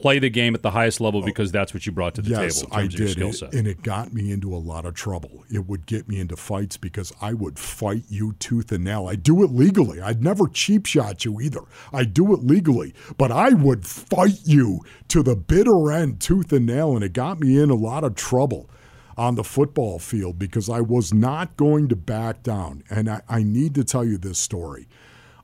play 0.00 0.18
the 0.18 0.30
game 0.30 0.54
at 0.54 0.62
the 0.62 0.70
highest 0.70 0.98
level 0.98 1.20
because 1.20 1.52
that's 1.52 1.74
what 1.74 1.84
you 1.84 1.92
brought 1.92 2.14
to 2.14 2.22
the 2.22 2.30
Yes, 2.30 2.62
table 2.62 2.72
I 2.72 2.80
terms 2.82 2.94
of 2.94 3.00
your 3.00 3.06
did. 3.08 3.12
skill 3.12 3.28
It- 3.28 3.34
set. 3.34 3.52
and 3.54 3.68
it 3.68 3.82
got 3.82 4.14
me 4.14 4.30
into 4.32 4.54
a 4.54 4.56
lot 4.56 4.86
of 4.86 4.94
trouble. 4.94 5.44
It 5.52 5.68
would 5.68 5.84
get 5.84 6.08
me 6.08 6.18
into 6.18 6.36
fights 6.36 6.78
because 6.78 7.12
I 7.20 7.34
would 7.34 7.58
fight 7.58 8.04
you 8.08 8.34
tooth 8.38 8.72
and 8.72 8.82
nail. 8.84 9.06
I 9.06 9.16
do 9.16 9.42
it 9.42 9.50
legally. 9.52 10.00
I'd 10.00 10.22
never 10.24 10.46
cheap 10.48 10.86
shot 10.86 11.26
you 11.26 11.38
either. 11.38 11.60
I 11.92 12.04
do 12.04 12.32
it 12.32 12.42
legally, 12.42 12.94
but 13.18 13.30
I 13.30 13.50
would 13.50 13.84
fight 13.86 14.40
you 14.44 14.80
to 15.08 15.22
the 15.22 15.36
bitter 15.36 15.92
end, 15.92 16.18
tooth 16.18 16.50
and 16.50 16.64
nail, 16.64 16.94
and 16.94 17.04
it 17.04 17.12
got 17.12 17.38
me 17.38 17.58
in 17.58 17.68
a 17.68 17.74
lot 17.74 18.02
of 18.02 18.14
trouble 18.14 18.70
on 19.20 19.34
the 19.34 19.44
football 19.44 19.98
field 19.98 20.38
because 20.38 20.70
I 20.70 20.80
was 20.80 21.12
not 21.12 21.58
going 21.58 21.88
to 21.88 21.94
back 21.94 22.42
down. 22.42 22.82
And 22.88 23.06
I, 23.10 23.20
I 23.28 23.42
need 23.42 23.74
to 23.74 23.84
tell 23.84 24.02
you 24.02 24.16
this 24.16 24.38
story. 24.38 24.88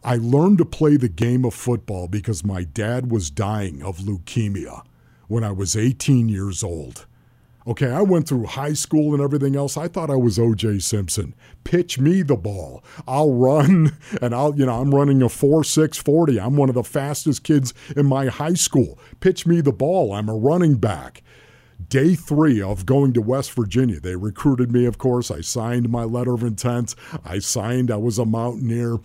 I 0.02 0.16
learned 0.16 0.56
to 0.58 0.64
play 0.64 0.96
the 0.96 1.10
game 1.10 1.44
of 1.44 1.52
football 1.52 2.08
because 2.08 2.42
my 2.42 2.64
dad 2.64 3.10
was 3.10 3.30
dying 3.30 3.82
of 3.82 3.98
leukemia 3.98 4.82
when 5.28 5.44
I 5.44 5.52
was 5.52 5.76
18 5.76 6.30
years 6.30 6.64
old. 6.64 7.04
Okay, 7.66 7.90
I 7.90 8.00
went 8.00 8.26
through 8.26 8.46
high 8.46 8.72
school 8.72 9.12
and 9.12 9.22
everything 9.22 9.56
else. 9.56 9.76
I 9.76 9.88
thought 9.88 10.08
I 10.08 10.16
was 10.16 10.38
OJ 10.38 10.80
Simpson. 10.80 11.34
Pitch 11.64 11.98
me 11.98 12.22
the 12.22 12.36
ball. 12.36 12.82
I'll 13.06 13.34
run 13.34 13.94
and 14.22 14.34
I'll, 14.34 14.56
you 14.56 14.64
know, 14.64 14.80
I'm 14.80 14.94
running 14.94 15.20
a 15.20 15.28
4 15.28 15.64
6 15.64 15.98
40. 15.98 16.40
I'm 16.40 16.56
one 16.56 16.70
of 16.70 16.76
the 16.76 16.82
fastest 16.82 17.42
kids 17.42 17.74
in 17.94 18.06
my 18.06 18.28
high 18.28 18.54
school. 18.54 18.98
Pitch 19.20 19.46
me 19.46 19.60
the 19.60 19.72
ball. 19.72 20.14
I'm 20.14 20.30
a 20.30 20.34
running 20.34 20.76
back. 20.76 21.22
Day 21.88 22.14
three 22.14 22.60
of 22.60 22.84
going 22.84 23.12
to 23.12 23.20
West 23.20 23.52
Virginia, 23.52 24.00
they 24.00 24.16
recruited 24.16 24.72
me, 24.72 24.86
of 24.86 24.98
course. 24.98 25.30
I 25.30 25.40
signed 25.40 25.88
my 25.88 26.02
letter 26.04 26.34
of 26.34 26.42
intent. 26.42 26.94
I 27.24 27.38
signed, 27.38 27.90
I 27.90 27.96
was 27.96 28.18
a 28.18 28.24
mountaineer. 28.24 28.96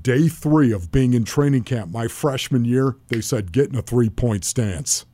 Day 0.00 0.26
three 0.26 0.72
of 0.72 0.90
being 0.90 1.12
in 1.14 1.24
training 1.24 1.62
camp, 1.62 1.92
my 1.92 2.08
freshman 2.08 2.64
year, 2.64 2.96
they 3.08 3.20
said, 3.20 3.52
get 3.52 3.68
in 3.68 3.76
a 3.76 3.82
three 3.82 4.08
point 4.08 4.44
stance. 4.44 5.04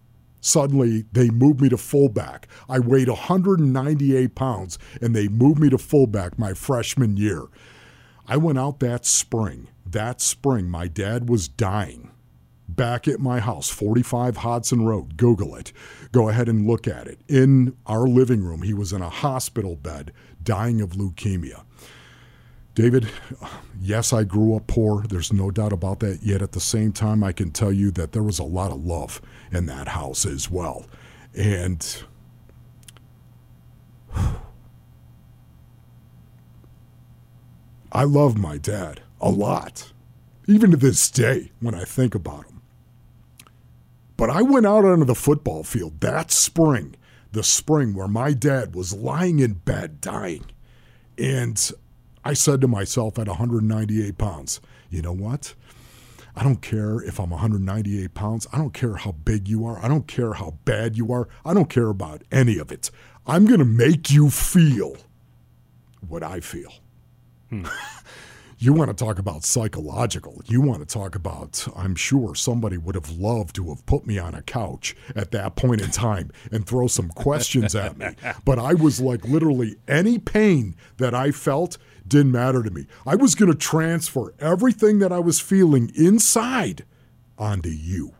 Suddenly, 0.41 1.05
they 1.13 1.29
moved 1.29 1.61
me 1.61 1.69
to 1.69 1.77
fullback. 1.77 2.49
I 2.69 2.79
weighed 2.79 3.09
198 3.09 4.35
pounds, 4.35 4.79
and 5.03 5.15
they 5.15 5.29
moved 5.29 5.61
me 5.61 5.69
to 5.69 5.79
fullback 5.79 6.39
my 6.39 6.55
freshman 6.55 7.19
year. 7.19 7.45
I 8.27 8.39
went 8.39 8.59
out 8.59 8.81
that 8.81 9.05
spring. 9.05 9.69
That 9.85 10.23
spring, 10.23 10.71
my 10.71 10.87
dad 10.87 11.29
was 11.29 11.49
dying 11.49 12.10
back 12.77 13.09
at 13.09 13.21
my 13.21 13.41
house, 13.41 13.69
45 13.69 14.39
Hodson 14.39 14.85
Road. 14.85 15.17
Google 15.17 15.55
it. 15.57 15.73
Go 16.13 16.29
ahead 16.29 16.49
and 16.49 16.67
look 16.67 16.89
at 16.89 17.07
it. 17.07 17.21
In 17.29 17.77
our 17.87 18.07
living 18.07 18.43
room, 18.43 18.63
he 18.63 18.75
was 18.75 18.93
in 18.93 19.03
a 19.03 19.09
hospital 19.09 19.77
bed 19.77 20.13
dying 20.43 20.81
of 20.81 20.91
leukemia. 20.91 21.65
David, 22.75 23.09
yes, 23.81 24.13
I 24.13 24.25
grew 24.25 24.55
up 24.55 24.67
poor. 24.67 25.03
There's 25.03 25.33
no 25.33 25.51
doubt 25.51 25.73
about 25.73 26.01
that. 26.01 26.23
Yet 26.23 26.41
at 26.41 26.53
the 26.53 26.61
same 26.61 26.93
time, 26.93 27.23
I 27.23 27.33
can 27.33 27.51
tell 27.51 27.73
you 27.73 27.91
that 27.93 28.13
there 28.13 28.23
was 28.23 28.39
a 28.39 28.45
lot 28.45 28.71
of 28.71 28.85
love 28.85 29.21
in 29.53 29.67
that 29.67 29.89
house 29.89 30.25
as 30.25 30.51
well. 30.51 30.87
And 31.35 32.05
I 37.93 38.05
love 38.05 38.39
my 38.39 38.57
dad 38.57 39.01
a 39.21 39.31
lot, 39.31 39.93
even 40.47 40.71
to 40.71 40.77
this 40.77 41.11
day 41.11 41.51
when 41.61 41.75
I 41.75 41.85
think 41.85 42.15
about 42.15 42.47
him. 42.47 42.50
But 44.21 44.29
I 44.29 44.43
went 44.43 44.67
out 44.67 44.85
onto 44.85 45.07
the 45.07 45.15
football 45.15 45.65
field 45.65 46.03
that 46.03 46.31
spring, 46.31 46.95
the 47.33 47.43
spring 47.43 47.95
where 47.95 48.07
my 48.07 48.35
dad 48.35 48.75
was 48.75 48.93
lying 48.93 49.39
in 49.39 49.55
bed 49.55 50.03
dying. 50.03 50.45
And 51.17 51.73
I 52.23 52.35
said 52.35 52.61
to 52.61 52.69
myself 52.69 53.19
at 53.19 53.29
198 53.29 54.19
pounds, 54.19 54.61
you 54.91 55.01
know 55.01 55.15
what? 55.15 55.55
I 56.37 56.43
don't 56.43 56.61
care 56.61 57.01
if 57.01 57.19
I'm 57.19 57.31
198 57.31 58.13
pounds. 58.13 58.47
I 58.53 58.59
don't 58.59 58.75
care 58.75 58.97
how 58.97 59.13
big 59.13 59.49
you 59.49 59.65
are. 59.65 59.83
I 59.83 59.89
don't 59.89 60.07
care 60.07 60.35
how 60.35 60.59
bad 60.67 60.99
you 60.99 61.11
are. 61.15 61.27
I 61.43 61.55
don't 61.55 61.71
care 61.71 61.89
about 61.89 62.21
any 62.31 62.59
of 62.59 62.71
it. 62.71 62.91
I'm 63.27 63.47
going 63.47 63.61
to 63.61 63.65
make 63.65 64.11
you 64.11 64.29
feel 64.29 64.99
what 66.07 66.23
I 66.23 66.41
feel. 66.41 66.75
Hmm. 67.49 67.65
you 68.63 68.75
want 68.75 68.97
to 68.97 69.05
talk 69.05 69.19
about 69.19 69.43
psychological. 69.43 70.43
You 70.45 70.61
want 70.61 70.87
to 70.87 70.87
talk 70.87 71.15
about, 71.15 71.67
I'm 71.75 71.95
sure 71.95 72.35
somebody 72.35 72.77
would 72.77 72.95
have 72.95 73.11
loved 73.11 73.57
to 73.57 73.71
have 73.71 73.87
put 73.87 74.07
me 74.07 74.19
on 74.19 74.35
a 74.35 74.43
couch 74.43 74.95
at 75.17 75.31
that 75.31 75.57
point 75.57 75.81
in 75.81 75.91
time 75.91 76.31
and 76.53 76.67
throw 76.67 76.87
some 76.87 77.09
questions 77.09 77.75
at 77.75 77.97
me. 77.97 78.09
But 78.45 78.59
I 78.59 78.75
was 78.75 79.01
like, 79.01 79.25
literally, 79.25 79.77
any 79.89 80.19
pain 80.19 80.77
that 80.99 81.15
I 81.15 81.31
felt 81.31 81.79
didn't 82.07 82.33
matter 82.33 82.63
to 82.63 82.71
me. 82.71 82.87
I 83.07 83.15
was 83.15 83.35
going 83.35 83.51
to 83.51 83.57
transfer 83.57 84.35
everything 84.39 84.99
that 84.99 85.11
I 85.13 85.21
was 85.21 85.41
feeling 85.41 85.91
inside 85.95 86.85
onto 87.39 87.71
you. 87.71 88.13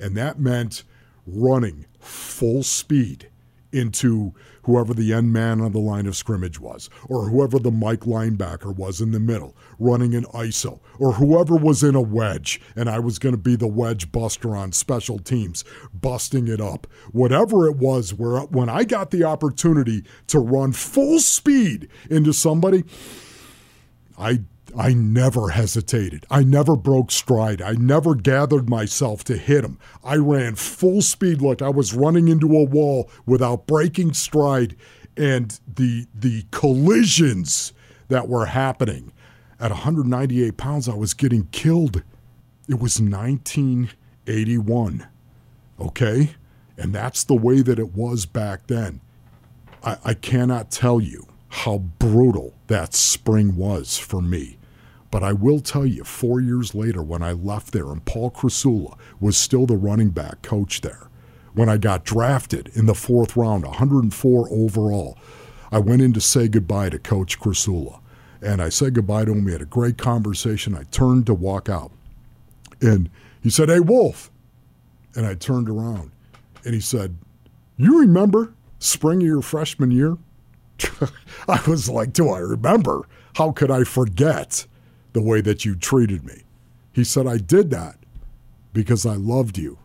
And 0.00 0.16
that 0.16 0.40
meant 0.40 0.82
running 1.26 1.86
full 2.00 2.64
speed 2.64 3.29
into 3.72 4.34
whoever 4.62 4.94
the 4.94 5.12
end 5.12 5.32
man 5.32 5.60
on 5.60 5.72
the 5.72 5.78
line 5.78 6.06
of 6.06 6.16
scrimmage 6.16 6.60
was, 6.60 6.90
or 7.08 7.28
whoever 7.28 7.58
the 7.58 7.70
Mike 7.70 8.00
linebacker 8.00 8.74
was 8.74 9.00
in 9.00 9.10
the 9.12 9.20
middle, 9.20 9.56
running 9.78 10.14
an 10.14 10.24
ISO, 10.26 10.80
or 10.98 11.14
whoever 11.14 11.56
was 11.56 11.82
in 11.82 11.94
a 11.94 12.00
wedge, 12.00 12.60
and 12.76 12.88
I 12.88 12.98
was 12.98 13.18
going 13.18 13.34
to 13.34 13.40
be 13.40 13.56
the 13.56 13.66
wedge 13.66 14.12
buster 14.12 14.54
on 14.56 14.72
special 14.72 15.18
teams, 15.18 15.64
busting 15.94 16.48
it 16.48 16.60
up. 16.60 16.86
Whatever 17.12 17.66
it 17.66 17.76
was, 17.76 18.12
where 18.14 18.40
when 18.42 18.68
I 18.68 18.84
got 18.84 19.10
the 19.10 19.24
opportunity 19.24 20.04
to 20.28 20.38
run 20.38 20.72
full 20.72 21.20
speed 21.20 21.88
into 22.10 22.32
somebody, 22.32 22.84
I 24.18 24.40
I 24.76 24.92
never 24.92 25.50
hesitated. 25.50 26.26
I 26.30 26.42
never 26.42 26.76
broke 26.76 27.10
stride. 27.10 27.62
I 27.62 27.72
never 27.72 28.14
gathered 28.14 28.68
myself 28.68 29.24
to 29.24 29.36
hit 29.36 29.64
him. 29.64 29.78
I 30.04 30.16
ran 30.16 30.54
full 30.54 31.02
speed 31.02 31.42
like 31.42 31.62
I 31.62 31.68
was 31.68 31.94
running 31.94 32.28
into 32.28 32.56
a 32.56 32.64
wall 32.64 33.10
without 33.26 33.66
breaking 33.66 34.14
stride. 34.14 34.76
And 35.16 35.58
the 35.66 36.06
the 36.14 36.44
collisions 36.50 37.72
that 38.08 38.28
were 38.28 38.46
happening 38.46 39.12
at 39.58 39.70
198 39.70 40.56
pounds, 40.56 40.88
I 40.88 40.94
was 40.94 41.14
getting 41.14 41.48
killed. 41.52 42.02
It 42.68 42.80
was 42.80 43.00
1981. 43.00 45.06
Okay? 45.78 46.30
And 46.76 46.94
that's 46.94 47.24
the 47.24 47.34
way 47.34 47.62
that 47.62 47.78
it 47.78 47.94
was 47.94 48.26
back 48.26 48.66
then. 48.68 49.00
I, 49.82 49.96
I 50.04 50.14
cannot 50.14 50.70
tell 50.70 51.00
you 51.00 51.26
how 51.48 51.78
brutal 51.78 52.54
that 52.68 52.94
spring 52.94 53.56
was 53.56 53.98
for 53.98 54.22
me. 54.22 54.56
But 55.10 55.22
I 55.24 55.32
will 55.32 55.60
tell 55.60 55.84
you, 55.84 56.04
four 56.04 56.40
years 56.40 56.74
later, 56.74 57.02
when 57.02 57.22
I 57.22 57.32
left 57.32 57.72
there, 57.72 57.90
and 57.90 58.04
Paul 58.04 58.30
Krasula 58.30 58.96
was 59.18 59.36
still 59.36 59.66
the 59.66 59.76
running 59.76 60.10
back 60.10 60.42
coach 60.42 60.82
there, 60.82 61.08
when 61.52 61.68
I 61.68 61.78
got 61.78 62.04
drafted 62.04 62.70
in 62.74 62.86
the 62.86 62.94
fourth 62.94 63.36
round, 63.36 63.64
104 63.64 64.48
overall, 64.50 65.18
I 65.72 65.78
went 65.78 66.02
in 66.02 66.12
to 66.12 66.20
say 66.20 66.48
goodbye 66.48 66.90
to 66.90 66.98
Coach 66.98 67.40
Krasula. 67.40 68.00
And 68.42 68.62
I 68.62 68.68
said 68.68 68.94
goodbye 68.94 69.24
to 69.24 69.32
him. 69.32 69.44
We 69.44 69.52
had 69.52 69.62
a 69.62 69.66
great 69.66 69.98
conversation. 69.98 70.74
I 70.74 70.84
turned 70.84 71.26
to 71.26 71.34
walk 71.34 71.68
out. 71.68 71.92
And 72.80 73.10
he 73.42 73.50
said, 73.50 73.68
Hey, 73.68 73.80
Wolf. 73.80 74.30
And 75.14 75.26
I 75.26 75.34
turned 75.34 75.68
around 75.68 76.12
and 76.64 76.74
he 76.74 76.80
said, 76.80 77.16
You 77.76 78.00
remember 78.00 78.54
spring 78.78 79.20
of 79.20 79.26
your 79.26 79.42
freshman 79.42 79.90
year? 79.90 80.16
I 81.48 81.60
was 81.68 81.88
like, 81.88 82.12
Do 82.12 82.30
I 82.30 82.38
remember? 82.38 83.06
How 83.34 83.52
could 83.52 83.70
I 83.70 83.84
forget? 83.84 84.66
The 85.12 85.22
way 85.22 85.40
that 85.40 85.64
you 85.64 85.74
treated 85.74 86.24
me. 86.24 86.42
He 86.92 87.04
said, 87.04 87.26
I 87.26 87.38
did 87.38 87.70
that 87.70 87.96
because 88.72 89.06
I 89.06 89.14
loved 89.14 89.58
you. 89.58 89.78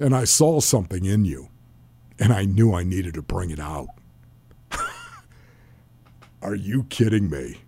And 0.00 0.14
I 0.14 0.24
saw 0.24 0.60
something 0.60 1.04
in 1.04 1.24
you. 1.24 1.48
And 2.18 2.32
I 2.32 2.44
knew 2.44 2.74
I 2.74 2.82
needed 2.82 3.14
to 3.14 3.22
bring 3.22 3.50
it 3.50 3.60
out. 3.60 3.88
Are 6.42 6.54
you 6.54 6.84
kidding 6.84 7.30
me? 7.30 7.58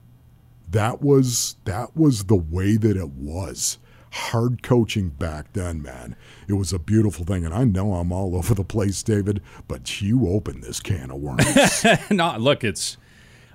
That 0.68 1.02
was 1.02 1.56
that 1.64 1.96
was 1.96 2.24
the 2.24 2.36
way 2.36 2.76
that 2.76 2.96
it 2.96 3.10
was. 3.10 3.78
Hard 4.12 4.62
coaching 4.64 5.10
back 5.10 5.52
then, 5.52 5.82
man. 5.82 6.16
It 6.48 6.54
was 6.54 6.72
a 6.72 6.80
beautiful 6.80 7.24
thing. 7.24 7.44
And 7.44 7.54
I 7.54 7.62
know 7.62 7.94
I'm 7.94 8.12
all 8.12 8.36
over 8.36 8.54
the 8.54 8.64
place, 8.64 9.02
David, 9.04 9.40
but 9.68 10.00
you 10.00 10.28
opened 10.28 10.64
this 10.64 10.80
can 10.80 11.12
of 11.12 11.20
worms. 11.20 11.84
no, 12.10 12.36
look, 12.38 12.64
it's 12.64 12.96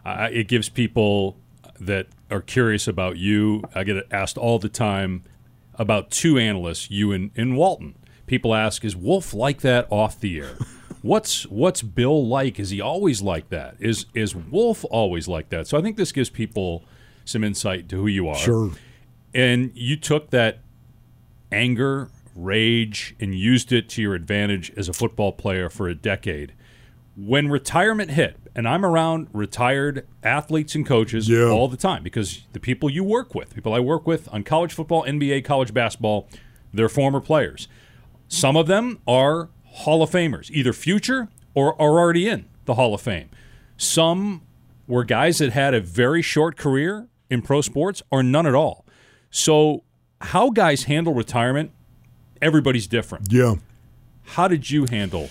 uh, 0.05 0.29
it 0.31 0.47
gives 0.47 0.69
people 0.69 1.37
that 1.79 2.07
are 2.29 2.41
curious 2.41 2.87
about 2.87 3.17
you. 3.17 3.63
I 3.73 3.83
get 3.83 4.05
asked 4.11 4.37
all 4.37 4.59
the 4.59 4.69
time 4.69 5.23
about 5.75 6.11
two 6.11 6.37
analysts, 6.37 6.89
you 6.89 7.11
and, 7.11 7.31
and 7.35 7.55
Walton. 7.57 7.95
People 8.27 8.55
ask, 8.55 8.83
is 8.83 8.95
Wolf 8.95 9.33
like 9.33 9.61
that 9.61 9.87
off 9.91 10.19
the 10.19 10.39
air? 10.39 10.57
what's 11.01 11.45
what's 11.47 11.81
Bill 11.83 12.27
like? 12.27 12.59
Is 12.59 12.71
he 12.71 12.81
always 12.81 13.21
like 13.21 13.49
that? 13.49 13.75
Is 13.79 14.07
is 14.13 14.35
Wolf 14.35 14.83
always 14.89 15.27
like 15.27 15.49
that? 15.49 15.67
So 15.67 15.77
I 15.77 15.81
think 15.81 15.97
this 15.97 16.11
gives 16.11 16.29
people 16.29 16.83
some 17.23 17.43
insight 17.43 17.87
to 17.89 17.97
who 17.97 18.07
you 18.07 18.27
are. 18.27 18.35
Sure. 18.35 18.71
And 19.33 19.71
you 19.75 19.97
took 19.97 20.31
that 20.31 20.59
anger, 21.51 22.09
rage, 22.35 23.15
and 23.19 23.35
used 23.35 23.71
it 23.71 23.89
to 23.89 24.01
your 24.01 24.15
advantage 24.15 24.71
as 24.75 24.89
a 24.89 24.93
football 24.93 25.31
player 25.31 25.69
for 25.69 25.87
a 25.87 25.95
decade. 25.95 26.53
When 27.15 27.49
retirement 27.49 28.11
hit, 28.11 28.37
and 28.55 28.67
I'm 28.67 28.85
around 28.85 29.27
retired 29.33 30.07
athletes 30.23 30.75
and 30.75 30.85
coaches 30.85 31.27
yeah. 31.27 31.49
all 31.49 31.67
the 31.67 31.77
time 31.77 32.03
because 32.03 32.45
the 32.53 32.59
people 32.59 32.89
you 32.89 33.03
work 33.03 33.35
with, 33.35 33.53
people 33.53 33.73
I 33.73 33.79
work 33.79 34.07
with 34.07 34.31
on 34.33 34.43
college 34.43 34.73
football, 34.73 35.03
NBA, 35.03 35.43
college 35.43 35.73
basketball, 35.73 36.29
they're 36.73 36.89
former 36.89 37.19
players. 37.19 37.67
Some 38.27 38.55
of 38.55 38.67
them 38.67 38.99
are 39.07 39.49
Hall 39.65 40.01
of 40.01 40.09
Famers, 40.09 40.49
either 40.51 40.71
future 40.71 41.27
or 41.53 41.79
are 41.81 41.99
already 41.99 42.27
in 42.27 42.45
the 42.63 42.75
Hall 42.75 42.93
of 42.93 43.01
Fame. 43.01 43.29
Some 43.77 44.41
were 44.87 45.03
guys 45.03 45.39
that 45.39 45.51
had 45.51 45.73
a 45.73 45.81
very 45.81 46.21
short 46.21 46.55
career 46.57 47.07
in 47.29 47.41
pro 47.41 47.61
sports 47.61 48.01
or 48.09 48.23
none 48.23 48.45
at 48.45 48.55
all. 48.55 48.85
So, 49.29 49.83
how 50.21 50.49
guys 50.49 50.83
handle 50.83 51.13
retirement, 51.13 51.71
everybody's 52.41 52.87
different. 52.87 53.31
Yeah. 53.31 53.55
How 54.23 54.47
did 54.47 54.69
you 54.69 54.85
handle 54.85 55.29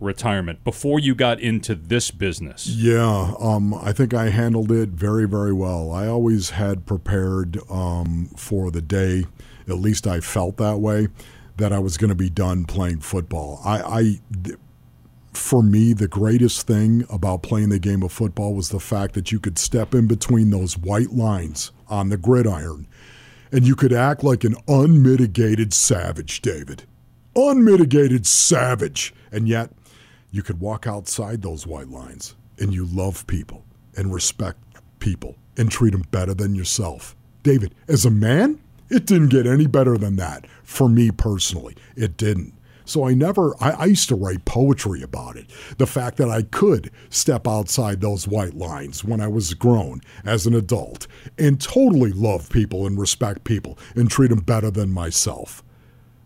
retirement 0.00 0.64
before 0.64 0.98
you 0.98 1.14
got 1.14 1.40
into 1.40 1.74
this 1.74 2.10
business? 2.10 2.66
Yeah, 2.66 3.34
um, 3.38 3.74
I 3.74 3.92
think 3.92 4.14
I 4.14 4.30
handled 4.30 4.72
it 4.72 4.90
very, 4.90 5.28
very 5.28 5.52
well. 5.52 5.92
I 5.92 6.06
always 6.06 6.50
had 6.50 6.86
prepared 6.86 7.58
um, 7.70 8.30
for 8.36 8.70
the 8.70 8.82
day, 8.82 9.26
at 9.68 9.76
least 9.76 10.06
I 10.06 10.20
felt 10.20 10.56
that 10.56 10.78
way, 10.78 11.08
that 11.56 11.72
I 11.72 11.78
was 11.78 11.96
going 11.96 12.08
to 12.08 12.16
be 12.16 12.30
done 12.30 12.64
playing 12.64 13.00
football. 13.00 13.60
I, 13.64 13.80
I 13.80 14.20
for 15.32 15.62
me, 15.62 15.92
the 15.92 16.08
greatest 16.08 16.66
thing 16.66 17.04
about 17.08 17.42
playing 17.42 17.68
the 17.68 17.78
game 17.78 18.02
of 18.02 18.10
football 18.10 18.54
was 18.54 18.70
the 18.70 18.80
fact 18.80 19.14
that 19.14 19.30
you 19.30 19.38
could 19.38 19.58
step 19.58 19.94
in 19.94 20.08
between 20.08 20.50
those 20.50 20.76
white 20.76 21.12
lines 21.12 21.70
on 21.88 22.08
the 22.08 22.16
gridiron 22.16 22.88
and 23.52 23.66
you 23.66 23.74
could 23.74 23.92
act 23.92 24.22
like 24.22 24.44
an 24.44 24.56
unmitigated 24.68 25.72
savage, 25.74 26.40
David. 26.40 26.84
Unmitigated 27.34 28.26
savage. 28.26 29.14
And 29.32 29.48
yet, 29.48 29.70
you 30.30 30.42
could 30.42 30.60
walk 30.60 30.86
outside 30.86 31.42
those 31.42 31.66
white 31.66 31.88
lines 31.88 32.36
and 32.58 32.72
you 32.72 32.84
love 32.84 33.26
people 33.26 33.64
and 33.96 34.12
respect 34.12 34.58
people 34.98 35.36
and 35.56 35.70
treat 35.70 35.90
them 35.90 36.04
better 36.10 36.34
than 36.34 36.54
yourself. 36.54 37.16
David, 37.42 37.74
as 37.88 38.04
a 38.04 38.10
man, 38.10 38.60
it 38.88 39.06
didn't 39.06 39.28
get 39.28 39.46
any 39.46 39.66
better 39.66 39.96
than 39.96 40.16
that 40.16 40.46
for 40.62 40.88
me 40.88 41.10
personally. 41.10 41.76
It 41.96 42.16
didn't. 42.16 42.54
So 42.84 43.06
I 43.06 43.14
never, 43.14 43.54
I, 43.60 43.70
I, 43.70 43.84
used 43.84 44.08
to 44.08 44.16
write 44.16 44.44
poetry 44.44 45.00
about 45.00 45.36
it. 45.36 45.46
The 45.78 45.86
fact 45.86 46.16
that 46.16 46.28
I 46.28 46.42
could 46.42 46.90
step 47.08 47.46
outside 47.46 48.00
those 48.00 48.26
white 48.26 48.54
lines 48.54 49.04
when 49.04 49.20
I 49.20 49.28
was 49.28 49.54
grown 49.54 50.00
as 50.24 50.44
an 50.44 50.54
adult 50.54 51.06
and 51.38 51.60
totally 51.60 52.10
love 52.10 52.50
people 52.50 52.88
and 52.88 52.98
respect 52.98 53.44
people 53.44 53.78
and 53.94 54.10
treat 54.10 54.30
them 54.30 54.40
better 54.40 54.72
than 54.72 54.90
myself. 54.90 55.62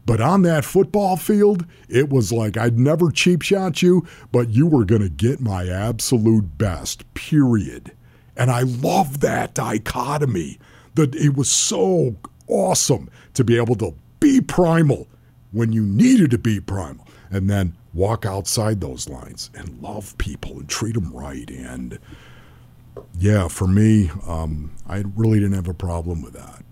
But 0.06 0.20
on 0.20 0.42
that 0.42 0.64
football 0.64 1.16
field, 1.16 1.64
it 1.88 2.10
was 2.10 2.32
like 2.32 2.56
I'd 2.56 2.78
never 2.78 3.10
cheap 3.10 3.42
shot 3.42 3.82
you, 3.82 4.06
but 4.32 4.50
you 4.50 4.66
were 4.66 4.84
going 4.84 5.02
to 5.02 5.08
get 5.08 5.40
my 5.40 5.68
absolute 5.68 6.58
best, 6.58 7.12
period. 7.14 7.92
And 8.36 8.50
I 8.50 8.62
love 8.62 9.20
that 9.20 9.54
dichotomy. 9.54 10.58
That 10.94 11.14
it 11.14 11.36
was 11.36 11.50
so 11.50 12.16
awesome 12.46 13.10
to 13.34 13.42
be 13.42 13.56
able 13.56 13.74
to 13.76 13.94
be 14.20 14.40
primal 14.40 15.08
when 15.50 15.72
you 15.72 15.82
needed 15.82 16.30
to 16.30 16.38
be 16.38 16.60
primal 16.60 17.06
and 17.30 17.50
then 17.50 17.76
walk 17.92 18.24
outside 18.24 18.80
those 18.80 19.08
lines 19.08 19.50
and 19.54 19.80
love 19.80 20.16
people 20.18 20.52
and 20.52 20.68
treat 20.68 20.94
them 20.94 21.12
right. 21.12 21.50
And 21.50 21.98
yeah, 23.18 23.48
for 23.48 23.66
me, 23.66 24.10
um, 24.26 24.72
I 24.86 25.04
really 25.16 25.40
didn't 25.40 25.54
have 25.54 25.68
a 25.68 25.74
problem 25.74 26.22
with 26.22 26.34
that. 26.34 26.64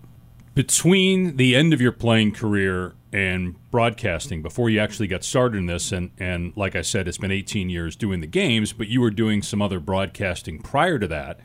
Between 0.54 1.36
the 1.36 1.56
end 1.56 1.72
of 1.72 1.80
your 1.80 1.92
playing 1.92 2.32
career 2.32 2.94
and 3.12 3.55
broadcasting 3.70 4.40
before 4.42 4.70
you 4.70 4.81
actually 4.81 5.07
got 5.07 5.22
started 5.22 5.59
in 5.59 5.66
this. 5.66 5.92
And, 5.92 6.11
and 6.18 6.53
like 6.57 6.75
I 6.75 6.83
said, 6.83 7.07
it's 7.07 7.18
been 7.18 7.31
18 7.31 7.68
years 7.68 7.94
doing 7.94 8.20
the 8.20 8.27
games, 8.27 8.72
but 8.72 8.88
you 8.88 9.01
were 9.01 9.11
doing 9.11 9.42
some 9.42 9.61
other 9.61 9.81
broadcasting 9.81 10.59
prior 10.61 10.98
to 10.98 11.07
that. 11.09 11.40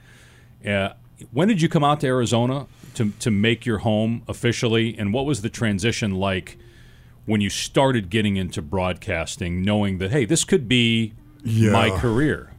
Uh, 0.66 0.94
when 1.32 1.48
did 1.48 1.62
you 1.62 1.68
come 1.68 1.84
out 1.84 2.00
to 2.02 2.08
Arizona 2.08 2.68
to, 2.96 3.12
to 3.20 3.32
make 3.32 3.66
your 3.66 3.80
home 3.80 4.24
officially? 4.28 4.98
And 4.98 5.14
what 5.14 5.26
was 5.26 5.42
the 5.42 5.50
transition 5.50 6.12
like 6.16 6.58
when 7.26 7.42
you 7.42 7.50
started 7.50 8.10
getting 8.10 8.38
into 8.38 8.62
broadcasting, 8.62 9.62
knowing 9.62 9.98
that, 9.98 10.12
hey, 10.12 10.24
this 10.24 10.46
could 10.46 10.68
be 10.70 11.14
Yeah. 11.44 11.72
my 11.72 11.90
career? 11.90 12.52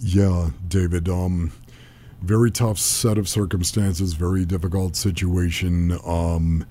Yeah, 0.00 0.50
David. 0.66 1.08
Um, 1.10 1.52
very 2.22 2.50
tough 2.50 2.78
set 2.78 3.18
of 3.18 3.28
circumstances, 3.28 4.14
very 4.14 4.46
difficult 4.46 4.96
situation. 4.96 5.98
Um, 6.06 6.64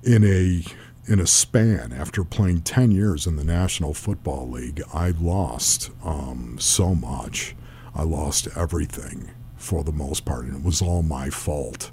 in 0.02 0.24
a 0.24 0.64
in 1.12 1.20
a 1.20 1.26
span 1.26 1.92
after 1.92 2.24
playing 2.24 2.62
10 2.62 2.90
years 2.90 3.26
in 3.26 3.36
the 3.36 3.44
National 3.44 3.92
Football 3.92 4.48
League, 4.48 4.82
I 4.94 5.10
lost 5.10 5.90
um, 6.02 6.56
so 6.58 6.94
much. 6.94 7.54
I 7.94 8.02
lost 8.02 8.48
everything 8.56 9.30
for 9.56 9.84
the 9.84 9.92
most 9.92 10.24
part, 10.24 10.46
and 10.46 10.56
it 10.56 10.64
was 10.64 10.80
all 10.80 11.02
my 11.02 11.28
fault 11.28 11.90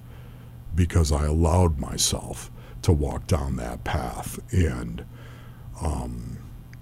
because 0.73 1.11
I 1.11 1.25
allowed 1.25 1.79
myself 1.79 2.49
to 2.83 2.93
walk 2.93 3.27
down 3.27 3.57
that 3.57 3.83
path. 3.83 4.39
And 4.53 5.05
um, 5.81 6.37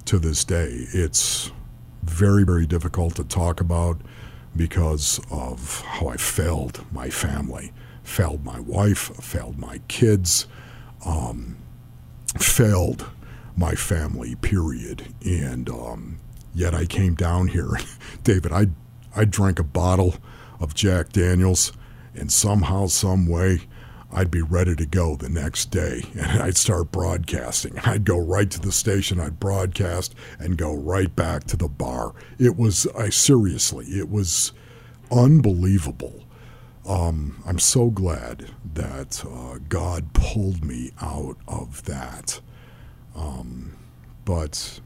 to 0.06 0.20
this 0.20 0.46
day, 0.46 0.86
it's 0.94 1.52
very, 2.04 2.44
very 2.44 2.68
difficult 2.68 3.16
to 3.16 3.24
talk 3.24 3.60
about 3.60 4.00
because 4.56 5.20
of 5.32 5.82
how 5.82 6.08
I 6.08 6.18
failed 6.18 6.86
my 6.94 7.10
family 7.10 7.74
failed 8.12 8.44
my 8.44 8.60
wife, 8.60 9.16
failed 9.24 9.58
my 9.58 9.80
kids, 9.88 10.46
um, 11.06 11.56
failed 12.38 13.06
my 13.56 13.74
family, 13.74 14.36
period. 14.36 15.14
And 15.26 15.70
um, 15.70 16.20
yet 16.54 16.76
I 16.76 16.86
came 16.86 17.16
down 17.16 17.48
here. 17.48 17.72
David, 18.24 18.52
I, 18.52 18.68
I 19.16 19.24
drank 19.24 19.60
a 19.60 19.64
bottle 19.64 20.16
of 20.60 20.76
Jack 20.76 21.14
Daniels, 21.14 21.72
and 22.14 22.30
somehow, 22.30 22.88
some 22.88 23.28
way, 23.28 23.62
I'd 24.12 24.30
be 24.30 24.42
ready 24.42 24.76
to 24.76 24.86
go 24.86 25.16
the 25.16 25.30
next 25.30 25.72
day 25.72 26.02
and 26.20 26.44
I'd 26.44 26.58
start 26.58 26.92
broadcasting. 26.92 27.80
I'd 27.80 28.04
go 28.04 28.18
right 28.18 28.52
to 28.52 28.60
the 28.60 28.74
station, 28.74 29.22
I'd 29.22 29.40
broadcast 29.40 30.16
and 30.38 30.58
go 30.58 30.74
right 30.76 31.16
back 31.16 31.46
to 31.46 31.56
the 31.56 31.70
bar. 31.70 32.14
It 32.38 32.58
was, 32.58 32.88
I 32.88 33.10
seriously, 33.10 33.86
it 33.86 34.10
was 34.10 34.52
unbelievable 35.10 36.21
um, 36.88 37.42
I'm 37.46 37.60
so 37.60 37.90
glad 37.90 38.52
that 38.74 39.24
uh, 39.26 39.60
God 39.70 40.14
pulled 40.14 40.64
me 40.66 40.92
out 41.02 41.38
of 41.48 41.84
that. 41.86 42.40
Um, 43.16 43.78
but 44.26 44.80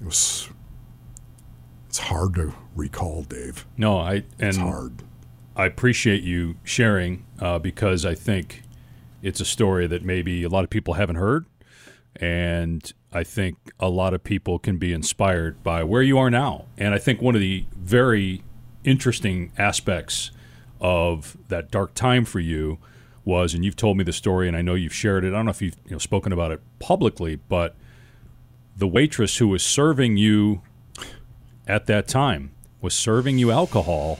it 0.00 0.04
was 0.04 0.48
it's 1.88 1.98
hard 1.98 2.34
to 2.34 2.54
recall, 2.76 3.22
Dave. 3.22 3.66
No, 3.76 3.98
I 3.98 4.12
and 4.12 4.24
it's 4.38 4.56
hard. 4.56 5.02
I 5.56 5.66
appreciate 5.66 6.22
you 6.22 6.56
sharing 6.62 7.26
uh, 7.40 7.58
because 7.58 8.06
I 8.06 8.14
think 8.14 8.62
it's 9.22 9.40
a 9.40 9.44
story 9.44 9.86
that 9.88 10.04
maybe 10.04 10.44
a 10.44 10.48
lot 10.48 10.64
of 10.64 10.70
people 10.70 10.94
haven't 10.94 11.16
heard, 11.16 11.46
and 12.16 12.92
I 13.12 13.24
think 13.24 13.56
a 13.80 13.88
lot 13.88 14.14
of 14.14 14.22
people 14.22 14.58
can 14.58 14.78
be 14.78 14.92
inspired 14.92 15.62
by 15.64 15.82
where 15.82 16.02
you 16.02 16.16
are 16.18 16.30
now. 16.30 16.66
And 16.78 16.94
I 16.94 16.98
think 16.98 17.20
one 17.20 17.34
of 17.34 17.40
the 17.40 17.66
very 17.76 18.44
interesting 18.84 19.52
aspects 19.58 20.30
of 20.80 21.36
that 21.48 21.70
dark 21.70 21.94
time 21.94 22.24
for 22.24 22.40
you 22.40 22.78
was, 23.24 23.52
and 23.54 23.64
you've 23.64 23.76
told 23.76 23.96
me 23.96 24.04
the 24.04 24.12
story, 24.12 24.48
and 24.48 24.56
I 24.56 24.62
know 24.62 24.74
you've 24.74 24.94
shared 24.94 25.24
it. 25.24 25.28
I 25.28 25.30
don't 25.32 25.44
know 25.44 25.50
if 25.50 25.60
you've 25.62 25.76
you 25.84 25.92
know, 25.92 25.98
spoken 25.98 26.32
about 26.32 26.50
it 26.52 26.60
publicly, 26.78 27.36
but 27.36 27.74
the 28.76 28.86
waitress 28.88 29.36
who 29.36 29.48
was 29.48 29.62
serving 29.62 30.16
you 30.16 30.62
at 31.66 31.86
that 31.86 32.08
time 32.08 32.52
was 32.80 32.94
serving 32.94 33.38
you 33.38 33.50
alcohol 33.50 34.18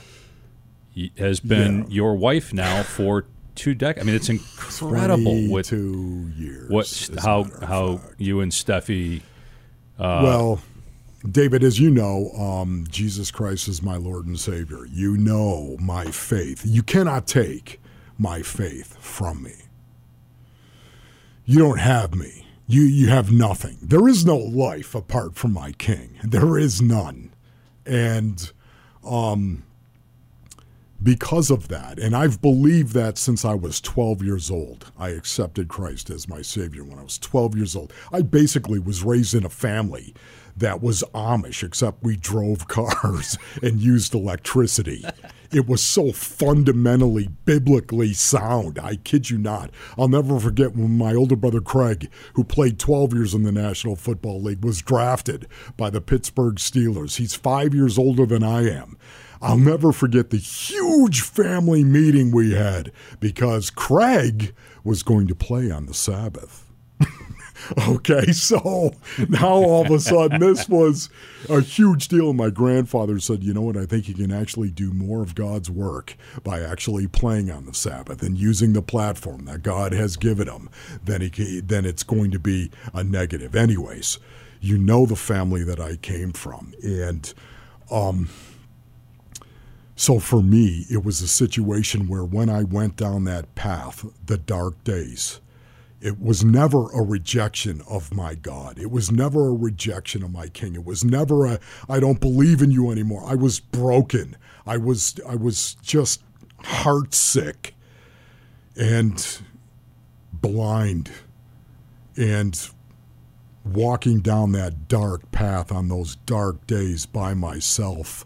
has 1.17 1.41
been 1.41 1.79
Yeah. 1.85 1.89
your 1.89 2.15
wife 2.17 2.53
now 2.53 2.83
for 2.83 3.25
two 3.55 3.75
decades. 3.75 4.03
I 4.03 4.07
mean, 4.07 4.15
it's 4.15 4.29
incredible 4.29 5.49
what 5.49 5.65
two 5.65 6.31
years. 6.37 6.69
what 6.71 7.11
how 7.23 7.45
how 7.67 7.97
fact. 7.99 8.15
you 8.21 8.41
and 8.41 8.53
Steffi. 8.53 9.23
Uh, 9.99 10.21
well, 10.23 10.61
David, 11.29 11.63
as 11.63 11.79
you 11.79 11.91
know, 11.91 12.31
um, 12.33 12.87
Jesus 12.89 13.31
Christ 13.31 13.69
is 13.69 13.83
my 13.83 13.97
Lord 13.97 14.27
and 14.27 14.41
Savior. 14.41 14.87
You 14.87 15.19
know 15.19 15.77
my 15.79 16.07
faith. 16.07 16.63
You 16.65 16.83
cannot 16.83 17.27
take 17.27 17.81
my 18.17 18.41
faith 18.41 18.97
from 18.99 19.43
me. 19.43 19.55
You 21.45 21.59
don't 21.59 21.79
have 21.81 22.15
me. 22.15 22.47
You 22.67 22.83
you 22.83 23.09
have 23.09 23.33
nothing. 23.33 23.79
There 23.83 24.09
is 24.09 24.25
no 24.25 24.37
life 24.37 24.95
apart 24.95 25.35
from 25.35 25.53
my 25.53 25.73
King. 25.73 26.17
There 26.25 26.57
is 26.57 26.81
none, 26.81 27.35
and 27.85 28.53
um, 29.05 29.65
because 31.03 31.51
of 31.51 31.69
that, 31.69 31.99
and 31.99 32.15
I've 32.15 32.41
believed 32.41 32.93
that 32.93 33.19
since 33.19 33.45
I 33.45 33.55
was 33.55 33.81
12 33.81 34.23
years 34.23 34.51
old. 34.51 34.93
I 34.99 35.11
accepted 35.11 35.69
Christ 35.69 36.11
as 36.11 36.29
my 36.29 36.43
Savior 36.43 36.85
when 36.85 36.99
I 36.99 37.03
was 37.03 37.19
12 37.19 37.57
years 37.57 37.75
old. 37.75 37.93
I 38.13 38.23
basically 38.23 38.79
was 38.79 39.03
raised 39.03 39.35
in 39.35 39.45
a 39.45 39.51
family 39.51 40.15
that 40.61 40.83
was 40.83 41.03
Amish, 41.15 41.63
except 41.63 42.03
we 42.03 42.17
drove 42.17 42.69
cars 42.69 43.37
and 43.63 43.81
used 43.81 44.15
electricity. 44.15 45.05
It 45.53 45.67
was 45.67 45.83
so 45.83 46.13
fundamentally 46.13 47.29
biblically 47.45 48.13
sound. 48.13 48.79
I 48.79 48.97
kid 48.97 49.31
you 49.31 49.39
not. 49.39 49.71
I'll 49.99 50.07
never 50.07 50.39
forget 50.39 50.77
when 50.77 50.97
my 50.97 51.13
older 51.13 51.35
brother 51.35 51.61
Craig, 51.61 52.09
who 52.35 52.45
played 52.45 52.79
12 52.79 53.15
years 53.15 53.35
in 53.35 53.43
the 53.43 53.51
National 53.51 53.97
Football 53.97 54.41
League, 54.41 54.65
was 54.65 54.81
drafted 54.81 55.49
by 55.77 55.91
the 55.91 56.01
Pittsburgh 56.01 56.55
Steelers. 56.55 57.17
He's 57.17 57.35
five 57.35 57.75
years 57.75 57.99
older 57.99 58.27
than 58.27 58.45
I 58.45 58.69
am. 58.71 58.97
I'll 59.43 59.59
never 59.59 59.91
forget 59.91 60.31
the 60.31 60.37
huge 60.37 61.23
family 61.23 61.83
meeting 61.83 62.31
we 62.31 62.53
had 62.53 62.93
because 63.19 63.71
Craig 63.71 64.55
was 64.85 65.03
going 65.03 65.27
to 65.29 65.35
play 65.35 65.71
on 65.71 65.87
the 65.87 65.95
Sabbath. 65.95 66.70
Okay, 67.89 68.27
so 68.33 68.95
now 69.29 69.55
all 69.55 69.85
of 69.85 69.91
a 69.91 70.01
sudden 70.01 70.41
this 70.41 70.69
was 70.69 71.11
a 71.49 71.61
huge 71.61 72.09
deal. 72.09 72.29
And 72.31 72.39
my 72.39 72.51
grandfather 72.51 73.19
said, 73.19 73.43
You 73.43 73.55
know 73.55 73.63
what? 73.63 73.77
I 73.77 73.87
think 73.87 74.09
you 74.09 74.15
can 74.15 74.33
actually 74.33 74.71
do 74.71 74.93
more 74.93 75.23
of 75.23 75.35
God's 75.35 75.71
work 75.71 76.17
by 76.43 76.61
actually 76.61 77.07
playing 77.07 77.51
on 77.51 77.67
the 77.67 77.75
Sabbath 77.75 78.23
and 78.23 78.37
using 78.37 78.73
the 78.73 78.83
platform 78.83 79.45
that 79.47 79.63
God 79.63 79.93
has 79.93 80.17
given 80.17 80.49
him 80.49 80.69
Then 81.05 81.21
he, 81.21 81.61
than 81.61 81.85
it's 81.85 82.03
going 82.03 82.31
to 82.31 82.39
be 82.39 82.71
a 82.95 83.05
negative. 83.05 83.55
Anyways, 83.55 84.19
you 84.61 84.77
know 84.77 85.07
the 85.07 85.17
family 85.17 85.65
that 85.65 85.81
I 85.81 85.97
came 85.97 86.33
from. 86.33 86.75
And, 86.83 87.33
um, 87.91 88.29
so 90.01 90.19
for 90.19 90.43
me, 90.43 90.87
it 90.91 91.05
was 91.05 91.21
a 91.21 91.29
situation 91.29 92.09
where 92.09 92.25
when 92.25 92.49
I 92.49 92.63
went 92.63 92.97
down 92.97 93.25
that 93.25 93.55
path, 93.55 94.07
the 94.25 94.39
dark 94.39 94.83
days, 94.83 95.41
it 96.01 96.21
was 96.21 96.45
never 96.45 96.91
a 96.93 97.03
rejection 97.03 97.83
of 97.89 98.15
my 98.15 98.35
God. 98.35 98.79
It 98.79 98.91
was 98.91 99.13
never 99.13 99.49
a 99.49 99.55
rejection 99.55 100.23
of 100.23 100.33
my 100.33 100.49
King. 100.49 100.75
It 100.75 100.85
was 100.85 101.05
never 101.05 101.47
a 101.47 101.61
I 101.89 102.01
don't 102.01 102.21
believe 102.21 102.63
in 102.63 102.71
you 102.71 102.91
anymore. 102.91 103.23
I 103.27 103.35
was 103.35 103.61
broken. 103.61 104.37
I 104.67 104.79
was 104.79 105.17
I 105.29 105.37
was 105.37 105.75
just 105.83 106.23
heartsick 106.63 107.73
and 108.77 109.41
blind 110.33 111.11
and 112.17 112.71
walking 113.65 114.21
down 114.21 114.53
that 114.53 114.89
dark 114.89 115.31
path 115.33 115.71
on 115.71 115.89
those 115.89 116.17
dark 116.17 116.67
days 116.67 117.05
by 117.07 117.35
myself. 117.35 118.25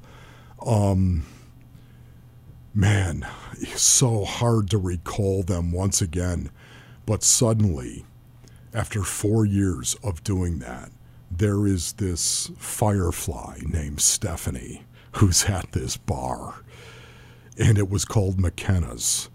Um, 0.64 1.26
man, 2.72 3.26
it's 3.58 3.82
so 3.82 4.24
hard 4.24 4.70
to 4.70 4.78
recall 4.78 5.42
them 5.42 5.72
once 5.72 6.00
again. 6.00 6.50
But 7.06 7.22
suddenly, 7.22 8.04
after 8.72 9.02
four 9.02 9.44
years 9.44 9.94
of 10.02 10.24
doing 10.24 10.58
that, 10.60 10.90
there 11.30 11.66
is 11.66 11.94
this 11.94 12.50
firefly 12.58 13.60
named 13.66 14.00
Stephanie 14.00 14.84
who's 15.12 15.44
at 15.44 15.72
this 15.72 15.96
bar. 15.96 16.62
And 17.58 17.78
it 17.78 17.88
was 17.88 18.04
called 18.04 18.40
McKenna's 18.40 19.28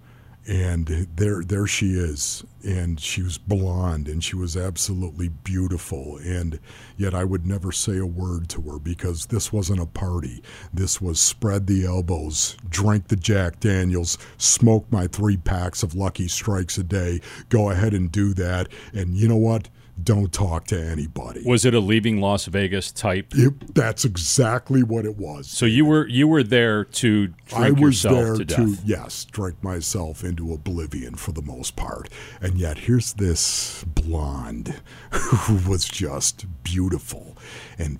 and 0.50 1.08
there 1.16 1.44
there 1.44 1.68
she 1.68 1.92
is. 1.92 2.44
And 2.64 3.00
she 3.00 3.22
was 3.22 3.38
blonde 3.38 4.10
and 4.10 4.22
she 4.22 4.36
was 4.36 4.58
absolutely 4.58 5.30
beautiful. 5.30 6.18
And 6.18 6.60
yet 6.98 7.14
I 7.14 7.24
would 7.24 7.46
never 7.46 7.72
say 7.72 7.98
a 8.00 8.06
word 8.06 8.50
to 8.50 8.62
her 8.64 8.80
because 8.80 9.28
this 9.28 9.54
wasn't 9.54 9.80
a 9.80 9.86
party. 9.86 10.44
This 10.74 11.00
was 11.00 11.22
spread 11.22 11.68
the 11.68 11.86
elbows 11.86 12.58
drink 12.68 13.08
the 13.08 13.16
Jack 13.16 13.60
Daniels 13.60 14.18
smoke 14.38 14.92
my 14.92 15.08
3 15.08 15.38
packs 15.38 15.84
of 15.84 15.96
lucky 15.96 16.28
strikes 16.28 16.78
a 16.78 16.84
day 16.84 17.22
go 17.50 17.70
ahead 17.70 17.94
and 17.94 18.12
do 18.12 18.34
that. 18.34 18.68
And 18.94 19.16
you 19.16 19.28
know 19.28 19.38
what 19.38 19.70
don't 20.04 20.32
talk 20.32 20.66
to 20.68 20.82
anybody. 20.82 21.42
Was 21.46 21.66
it 21.66 21.74
a 21.74 21.80
leaving 21.80 22.20
Las 22.20 22.46
Vegas 22.46 22.92
type? 22.92 23.34
It, 23.36 23.76
that's 23.76 24.06
exactly 24.06 24.84
what 24.84 25.06
it 25.06 25.18
was. 25.18 25.50
So 25.50 25.66
you 25.66 25.86
were 25.86 26.08
you 26.08 26.28
were 26.28 26.44
there 26.44 26.84
to 26.86 27.28
drink 27.28 27.44
I 27.54 27.72
was 27.72 28.02
there 28.04 28.38
to, 28.38 28.46
to 28.46 28.78
yes, 28.84 29.26
drink 29.26 29.64
myself 29.64 30.24
into 30.24 30.54
oblivion 30.54 31.16
for 31.16 31.32
the 31.32 31.42
most 31.42 31.76
part. 31.76 32.10
And 32.42 32.58
yet 32.58 32.80
here's 32.80 33.14
this 33.14 33.84
blonde 33.84 34.82
who 35.12 35.70
was 35.70 35.86
just 35.86 36.46
beautiful 36.64 37.38
and 37.78 38.00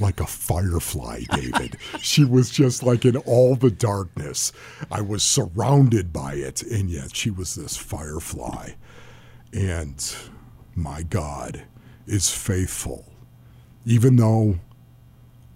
like 0.00 0.20
a 0.20 0.26
firefly, 0.26 1.22
David. 1.32 1.76
she 2.00 2.24
was 2.24 2.50
just 2.50 2.82
like 2.82 3.04
in 3.04 3.16
all 3.16 3.56
the 3.56 3.70
darkness. 3.70 4.52
I 4.90 5.00
was 5.00 5.22
surrounded 5.22 6.12
by 6.12 6.34
it, 6.34 6.62
and 6.62 6.90
yet 6.90 7.16
she 7.16 7.30
was 7.30 7.54
this 7.54 7.76
firefly. 7.76 8.72
And 9.56 10.14
my 10.74 11.02
God 11.02 11.62
is 12.06 12.30
faithful. 12.30 13.06
Even 13.86 14.16
though 14.16 14.58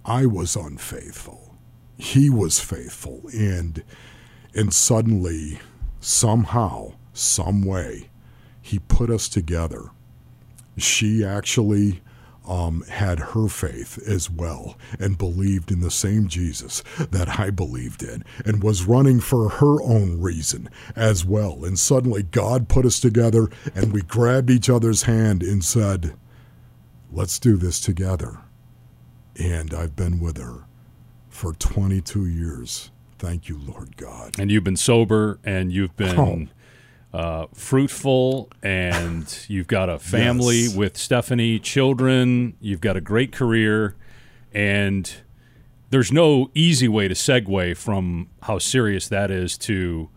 I 0.07 0.25
was 0.25 0.57
unfaithful, 0.57 1.55
he 1.99 2.31
was 2.31 2.61
faithful. 2.61 3.21
And, 3.35 3.85
and 4.55 4.73
suddenly, 4.73 5.59
somehow, 6.01 6.95
some 7.13 7.63
way, 7.63 8.09
he 8.63 8.79
put 8.79 9.11
us 9.11 9.29
together. 9.29 9.91
She 10.79 11.23
actually 11.23 12.01
um, 12.51 12.83
had 12.89 13.21
her 13.21 13.47
faith 13.47 13.97
as 14.09 14.29
well 14.29 14.77
and 14.99 15.17
believed 15.17 15.71
in 15.71 15.81
the 15.81 15.91
same 15.91 16.27
Jesus 16.27 16.83
that 16.99 17.39
I 17.39 17.51
believed 17.51 18.03
in 18.03 18.25
and 18.45 18.61
was 18.61 18.85
running 18.85 19.21
for 19.21 19.49
her 19.49 19.81
own 19.83 20.21
reason 20.21 20.69
as 20.97 21.25
well. 21.25 21.65
And 21.65 21.79
suddenly 21.79 22.25
God 22.25 22.69
put 22.69 22.85
us 22.85 22.99
together 22.99 23.49
and 23.77 23.93
we 23.93 24.03
grabbed 24.03 24.51
each 24.51 24.69
other's 24.69 25.05
hand 25.05 25.45
and 25.45 25.65
said, 25.65 26.15
Let's 27.13 27.39
do 27.39 27.57
this 27.57 27.81
together. 27.81 28.39
And 29.37 29.73
I've 29.73 29.97
been 29.97 30.21
with 30.21 30.37
her 30.37 30.65
for 31.29 31.55
22 31.55 32.27
years. 32.27 32.91
Thank 33.19 33.49
you, 33.49 33.59
Lord 33.59 33.97
God. 33.97 34.39
And 34.39 34.51
you've 34.51 34.65
been 34.65 34.77
sober 34.77 35.39
and 35.45 35.73
you've 35.73 35.97
been. 35.97 36.19
Oh 36.19 36.49
uh, 37.13 37.47
fruitful 37.53 38.51
and 38.63 39.45
you've 39.49 39.67
got 39.67 39.89
a 39.89 39.99
family 39.99 40.63
yes. 40.63 40.75
with 40.75 40.97
Stephanie, 40.97 41.59
children, 41.59 42.57
you've 42.61 42.81
got 42.81 42.97
a 42.97 43.01
great 43.01 43.33
career, 43.33 43.97
and 44.53 45.17
there's 45.91 46.13
no 46.13 46.51
easy 46.55 46.89
way 46.89 47.09
to 47.09 47.15
segue 47.15 47.77
from 47.77 48.29
how 48.43 48.59
serious 48.59 49.09
that 49.09 49.31
is 49.31 49.59
to 49.59 50.09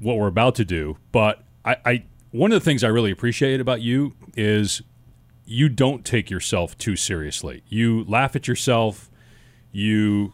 what 0.00 0.16
we're 0.16 0.28
about 0.28 0.54
to 0.56 0.64
do. 0.64 0.96
But 1.12 1.44
I, 1.64 1.76
I 1.84 2.04
one 2.30 2.50
of 2.52 2.60
the 2.60 2.64
things 2.64 2.82
I 2.82 2.88
really 2.88 3.10
appreciate 3.10 3.60
about 3.60 3.82
you 3.82 4.14
is 4.36 4.82
you 5.44 5.68
don't 5.68 6.04
take 6.04 6.30
yourself 6.30 6.76
too 6.78 6.96
seriously. 6.96 7.62
You 7.68 8.04
laugh 8.04 8.34
at 8.34 8.48
yourself. 8.48 9.10
You 9.70 10.32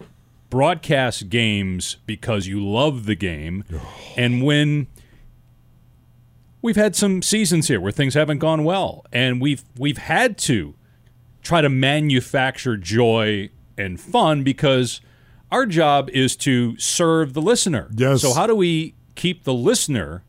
broadcast 0.48 1.28
games 1.28 1.96
because 2.06 2.46
you 2.46 2.64
love 2.64 3.06
the 3.06 3.16
game. 3.16 3.64
and 4.16 4.42
when 4.44 4.86
we've 6.62 6.76
had 6.76 6.96
some 6.96 7.22
seasons 7.22 7.68
here 7.68 7.80
where 7.80 7.92
things 7.92 8.14
haven't 8.14 8.38
gone 8.38 8.64
well, 8.64 9.04
and 9.12 9.40
we've 9.40 9.64
we've 9.78 9.98
had 9.98 10.38
to 10.38 10.74
try 11.42 11.60
to 11.60 11.68
manufacture 11.68 12.76
joy 12.76 13.50
and 13.76 14.00
fun 14.00 14.42
because 14.42 15.00
our 15.50 15.66
job 15.66 16.10
is 16.10 16.36
to 16.36 16.76
serve 16.78 17.32
the 17.32 17.40
listener. 17.40 17.88
Yes. 17.94 18.22
So 18.22 18.34
how 18.34 18.46
do 18.46 18.54
we 18.54 18.94
keep 19.14 19.44
the 19.44 19.54
listener 19.54 20.24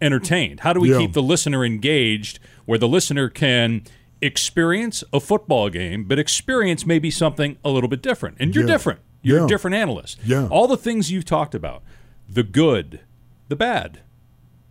entertained? 0.00 0.60
How 0.60 0.72
do 0.72 0.80
we 0.80 0.92
yeah. 0.92 0.98
keep 0.98 1.12
the 1.12 1.22
listener 1.22 1.64
engaged 1.64 2.38
where 2.66 2.78
the 2.78 2.88
listener 2.88 3.28
can 3.28 3.82
experience 4.22 5.02
a 5.12 5.20
football 5.20 5.70
game, 5.70 6.04
but 6.04 6.18
experience 6.18 6.86
maybe 6.86 7.10
something 7.10 7.56
a 7.64 7.70
little 7.70 7.88
bit 7.88 8.02
different? 8.02 8.36
And 8.38 8.54
you're 8.54 8.64
yeah. 8.64 8.72
different. 8.72 9.00
You're 9.22 9.38
yeah. 9.40 9.44
a 9.44 9.48
different 9.48 9.74
analyst. 9.76 10.18
Yeah. 10.24 10.46
All 10.48 10.68
the 10.68 10.76
things 10.76 11.10
you've 11.10 11.24
talked 11.24 11.54
about, 11.54 11.82
the 12.28 12.42
good, 12.42 13.00
the 13.48 13.56
bad, 13.56 14.00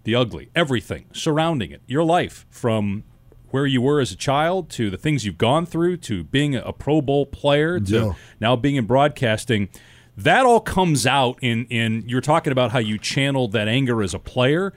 the 0.10 0.16
ugly, 0.16 0.50
everything 0.56 1.06
surrounding 1.14 1.72
it, 1.72 1.84
your 1.86 2.04
life 2.04 2.48
from 2.50 3.04
where 3.52 3.68
you 3.68 3.80
were 3.80 4.00
as 4.00 4.12
a 4.12 4.16
child 4.16 4.68
to 4.72 4.90
the 4.90 4.98
things 4.98 5.24
you've 5.24 5.38
gone 5.38 5.68
through 5.68 5.98
to 5.98 6.24
being 6.24 6.56
a 6.56 6.74
Pro 6.74 7.00
Bowl 7.00 7.28
player 7.28 7.80
to 7.80 7.94
yeah. 7.94 8.14
now 8.40 8.56
being 8.56 8.76
in 8.76 8.86
broadcasting. 8.86 9.70
That 10.18 10.48
all 10.48 10.62
comes 10.62 11.06
out 11.06 11.38
in 11.42 11.66
in 11.66 12.04
you're 12.08 12.22
talking 12.22 12.52
about 12.52 12.72
how 12.72 12.80
you 12.80 12.98
channeled 12.98 13.52
that 13.52 13.68
anger 13.68 14.02
as 14.02 14.16
a 14.16 14.20
player. 14.20 14.74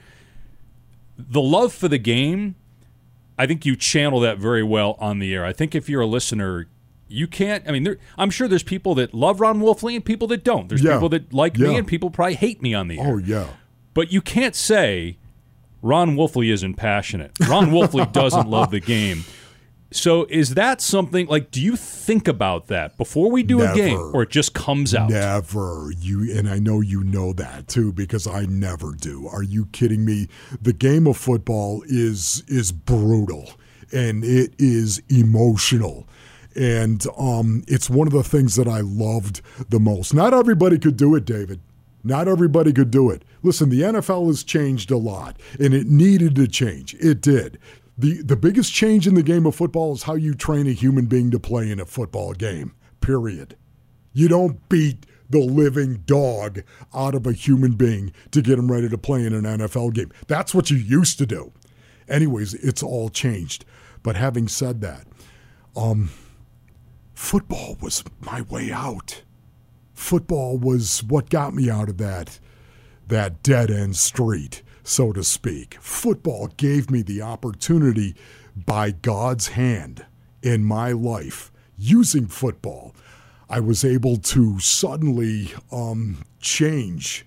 The 1.17 1.41
love 1.41 1.73
for 1.73 1.89
the 1.89 1.99
game, 1.99 2.55
I 3.39 3.47
think 3.47 3.65
you 3.65 3.75
channel 3.75 4.21
that 4.21 4.37
very 4.37 4.63
well 4.63 4.97
on 4.99 5.19
the 5.19 5.35
air. 5.35 5.47
I 5.47 5.55
think 5.55 5.75
if 5.75 5.89
you're 5.89 6.03
a 6.03 6.07
listener, 6.07 6.69
you 7.09 7.27
can't. 7.27 7.67
I 7.67 7.73
mean, 7.73 7.85
there, 7.85 7.97
I'm 8.19 8.29
sure 8.29 8.49
there's 8.49 8.63
people 8.63 8.95
that 8.97 9.15
love 9.15 9.41
Ron 9.41 9.61
Wolfley 9.61 9.95
and 9.95 10.05
people 10.05 10.29
that 10.29 10.45
don't. 10.45 10.69
There's 10.69 10.85
yeah. 10.85 10.93
people 10.93 11.09
that 11.09 11.33
like 11.33 11.57
yeah. 11.57 11.69
me 11.69 11.77
and 11.79 11.87
people 11.87 12.11
probably 12.11 12.35
hate 12.35 12.61
me 12.61 12.75
on 12.75 12.89
the 12.89 12.99
oh, 12.99 13.03
air. 13.03 13.13
Oh 13.15 13.17
yeah. 13.17 13.47
But 13.95 14.13
you 14.13 14.21
can't 14.21 14.55
say 14.55 15.19
Ron 15.83 16.17
Wolfley 16.17 16.53
isn't 16.53 16.75
passionate. 16.75 17.33
Ron 17.49 17.71
Wolfley 17.71 18.11
doesn't 18.13 18.49
love 18.49 18.71
the 18.71 18.81
game. 18.81 19.25
So 19.91 20.27
is 20.31 20.55
that 20.55 20.81
something 20.81 21.27
like 21.27 21.51
do 21.51 21.61
you 21.61 21.77
think 21.77 22.27
about 22.27 22.69
that 22.69 22.97
before 22.97 23.31
we 23.31 23.43
do 23.43 23.59
never, 23.59 23.73
a 23.73 23.77
game 23.77 24.11
or 24.15 24.23
it 24.23 24.31
just 24.31 24.55
comes 24.55 24.95
out? 24.95 25.11
Never. 25.11 25.91
You 25.99 26.35
and 26.35 26.49
I 26.49 26.59
know 26.59 26.81
you 26.81 27.05
know 27.05 27.33
that 27.35 27.69
too 27.69 27.93
because 27.93 28.27
I 28.27 28.47
never 28.47 28.93
do. 28.93 29.29
Are 29.29 29.43
you 29.43 29.67
kidding 29.67 30.05
me? 30.05 30.29
The 30.61 30.73
game 30.73 31.07
of 31.07 31.17
football 31.17 31.83
is 31.87 32.43
is 32.49 32.73
brutal 32.73 33.51
and 33.93 34.25
it 34.25 34.55
is 34.59 35.03
emotional. 35.11 36.07
And 36.55 37.05
um, 37.17 37.63
it's 37.67 37.89
one 37.89 38.07
of 38.07 38.13
the 38.13 38.23
things 38.23 38.57
that 38.57 38.69
I 38.69 38.81
loved 38.81 39.41
the 39.71 39.81
most. 39.81 40.13
Not 40.15 40.35
everybody 40.35 40.79
could 40.79 40.97
do 40.97 41.15
it, 41.15 41.25
David. 41.25 41.61
Not 42.05 42.29
everybody 42.29 42.73
could 42.73 42.91
do 42.91 43.11
it. 43.11 43.25
Listen, 43.43 43.69
the 43.69 43.83
NFL 43.83 44.27
has 44.27 44.43
changed 44.43 44.91
a 44.91 44.97
lot, 44.97 45.39
and 45.61 45.73
it 45.73 45.87
needed 45.87 46.35
to 46.37 46.49
change. 46.49 46.95
It 46.95 47.21
did. 47.21 47.59
The, 47.97 48.23
the 48.23 48.37
biggest 48.37 48.73
change 48.73 49.07
in 49.07 49.15
the 49.15 49.23
game 49.23 49.47
of 49.47 49.55
football 49.55 49.93
is 49.93 50.05
how 50.05 50.15
you 50.15 50.35
train 50.35 50.67
a 50.67 50.73
human 50.73 51.07
being 51.07 51.31
to 51.31 51.39
play 51.39 51.71
in 51.71 51.79
a 51.79 51.87
football 51.87 52.33
game, 52.33 52.75
period. 53.01 53.57
You 54.13 54.29
don't 54.29 54.69
beat 54.69 55.07
the 55.31 55.41
living 55.41 56.03
dog 56.05 56.63
out 56.95 57.15
of 57.15 57.27
a 57.27 57.33
human 57.33 57.73
being 57.73 58.13
to 58.31 58.43
get 58.43 58.59
him 58.59 58.71
ready 58.71 58.89
to 58.89 58.99
play 58.99 59.25
in 59.25 59.33
an 59.33 59.45
NFL 59.45 59.95
game. 59.95 60.13
That's 60.27 60.55
what 60.55 60.71
you 60.71 60.77
used 60.77 61.19
to 61.19 61.27
do. 61.27 61.53
Anyways, 62.09 62.55
it's 62.55 62.83
all 62.83 63.09
changed. 63.09 63.65
But 64.03 64.17
having 64.17 64.49
said 64.49 64.81
that, 64.83 65.07
um, 65.77 66.11
football 67.15 67.77
was 67.81 68.05
my 68.21 68.43
way 68.43 68.73
out. 68.73 69.23
Football 70.03 70.59
was 70.59 71.03
what 71.05 71.31
got 71.31 71.55
me 71.55 71.71
out 71.71 71.89
of 71.89 71.97
that 71.99 72.41
that 73.07 73.43
dead 73.43 73.71
end 73.71 73.97
street, 73.97 74.63
so 74.83 75.13
to 75.13 75.23
speak. 75.23 75.79
Football 75.81 76.49
gave 76.57 76.91
me 76.91 77.03
the 77.03 77.23
opportunity 77.23 78.17
by 78.55 78.91
God's 78.91 79.49
hand 79.49 80.05
in 80.43 80.65
my 80.65 80.91
life 80.91 81.53
using 81.79 82.27
football. 82.27 82.95
I 83.49 83.61
was 83.61 83.85
able 83.85 84.17
to 84.17 84.59
suddenly 84.59 85.53
um, 85.71 86.25
change 86.41 87.25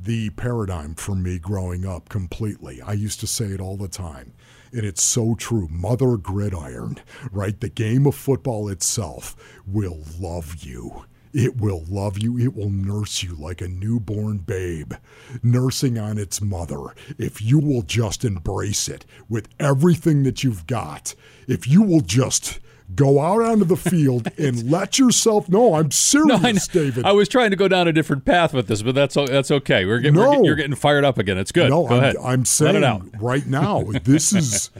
the 0.00 0.30
paradigm 0.30 0.94
for 0.94 1.14
me 1.14 1.38
growing 1.38 1.84
up 1.84 2.08
completely. 2.08 2.80
I 2.80 2.94
used 2.94 3.20
to 3.20 3.26
say 3.26 3.46
it 3.46 3.60
all 3.60 3.76
the 3.76 3.86
time, 3.86 4.32
and 4.72 4.84
it's 4.84 5.02
so 5.02 5.34
true. 5.34 5.68
Mother 5.70 6.16
Gridiron, 6.16 6.96
right? 7.30 7.60
The 7.60 7.68
game 7.68 8.06
of 8.06 8.14
football 8.14 8.68
itself 8.70 9.36
will 9.66 9.98
love 10.18 10.64
you. 10.64 11.04
It 11.32 11.60
will 11.60 11.84
love 11.88 12.18
you. 12.18 12.38
It 12.38 12.54
will 12.54 12.70
nurse 12.70 13.22
you 13.22 13.34
like 13.34 13.60
a 13.60 13.68
newborn 13.68 14.38
babe, 14.38 14.94
nursing 15.42 15.98
on 15.98 16.18
its 16.18 16.40
mother. 16.40 16.94
If 17.18 17.42
you 17.42 17.58
will 17.58 17.82
just 17.82 18.24
embrace 18.24 18.88
it 18.88 19.04
with 19.28 19.48
everything 19.60 20.22
that 20.24 20.42
you've 20.42 20.66
got, 20.66 21.14
if 21.46 21.66
you 21.68 21.82
will 21.82 22.00
just 22.00 22.60
go 22.94 23.20
out 23.20 23.42
onto 23.42 23.64
the 23.64 23.76
field 23.76 24.28
and 24.38 24.70
let 24.70 24.98
yourself 24.98 25.48
know. 25.48 25.74
I'm 25.74 25.90
serious, 25.90 26.40
No, 26.42 26.48
I, 26.48 26.52
David. 26.52 27.04
I 27.04 27.12
was 27.12 27.28
trying 27.28 27.50
to 27.50 27.56
go 27.56 27.68
down 27.68 27.86
a 27.88 27.92
different 27.92 28.24
path 28.24 28.54
with 28.54 28.66
this, 28.66 28.82
but 28.82 28.94
that's 28.94 29.14
that's 29.14 29.50
okay. 29.50 29.84
We're 29.84 29.98
getting, 30.00 30.14
No. 30.14 30.40
we're, 30.40 30.46
you're 30.46 30.54
getting 30.56 30.74
fired 30.74 31.04
up 31.04 31.18
again. 31.18 31.38
It's 31.38 31.52
good. 31.52 31.70
No, 31.70 31.86
go 31.86 31.96
I'm, 31.96 32.02
ahead. 32.02 32.16
I'm 32.22 32.44
saying 32.44 33.12
right 33.20 33.46
now, 33.46 33.82
this 34.04 34.32
is 34.32 34.70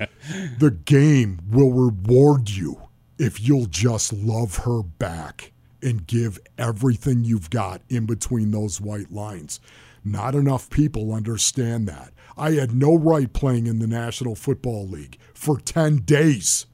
the 0.59 0.70
game 0.70 1.40
will 1.51 1.72
reward 1.72 2.51
you 2.51 2.80
if 3.18 3.40
you'll 3.46 3.66
just 3.66 4.12
love 4.12 4.59
her 4.59 4.82
back 4.82 5.53
and 5.83 6.07
give 6.07 6.39
everything 6.57 7.24
you've 7.24 7.51
got 7.51 7.83
in 7.89 8.07
between 8.07 8.51
those 8.51 8.81
white 8.81 9.12
lines. 9.12 9.61
Not 10.05 10.35
enough 10.35 10.70
people 10.70 11.12
understand 11.12 11.89
that. 11.89 12.12
I 12.37 12.53
had 12.53 12.74
no 12.74 12.95
right 12.95 13.33
playing 13.33 13.66
in 13.66 13.79
the 13.79 13.87
National 13.87 14.35
Football 14.35 14.87
League 14.87 15.18
for 15.35 15.59
10 15.59 15.99
days, 15.99 16.66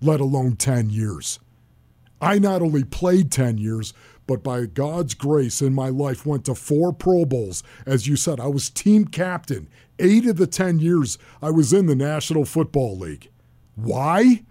let 0.00 0.20
alone 0.20 0.56
10 0.56 0.90
years. 0.90 1.38
I 2.20 2.38
not 2.38 2.62
only 2.62 2.84
played 2.84 3.30
10 3.30 3.58
years, 3.58 3.92
but 4.26 4.42
by 4.42 4.66
God's 4.66 5.14
grace 5.14 5.62
in 5.62 5.74
my 5.74 5.88
life 5.88 6.26
went 6.26 6.44
to 6.46 6.54
four 6.54 6.92
Pro 6.92 7.24
Bowls. 7.24 7.62
As 7.86 8.06
you 8.06 8.16
said, 8.16 8.40
I 8.40 8.48
was 8.48 8.70
team 8.70 9.06
captain 9.06 9.68
eight 9.98 10.26
of 10.26 10.36
the 10.36 10.46
10 10.46 10.78
years 10.78 11.18
I 11.40 11.50
was 11.50 11.72
in 11.72 11.86
the 11.86 11.94
National 11.94 12.44
Football 12.44 12.98
League. 12.98 13.30
Why? 13.74 14.44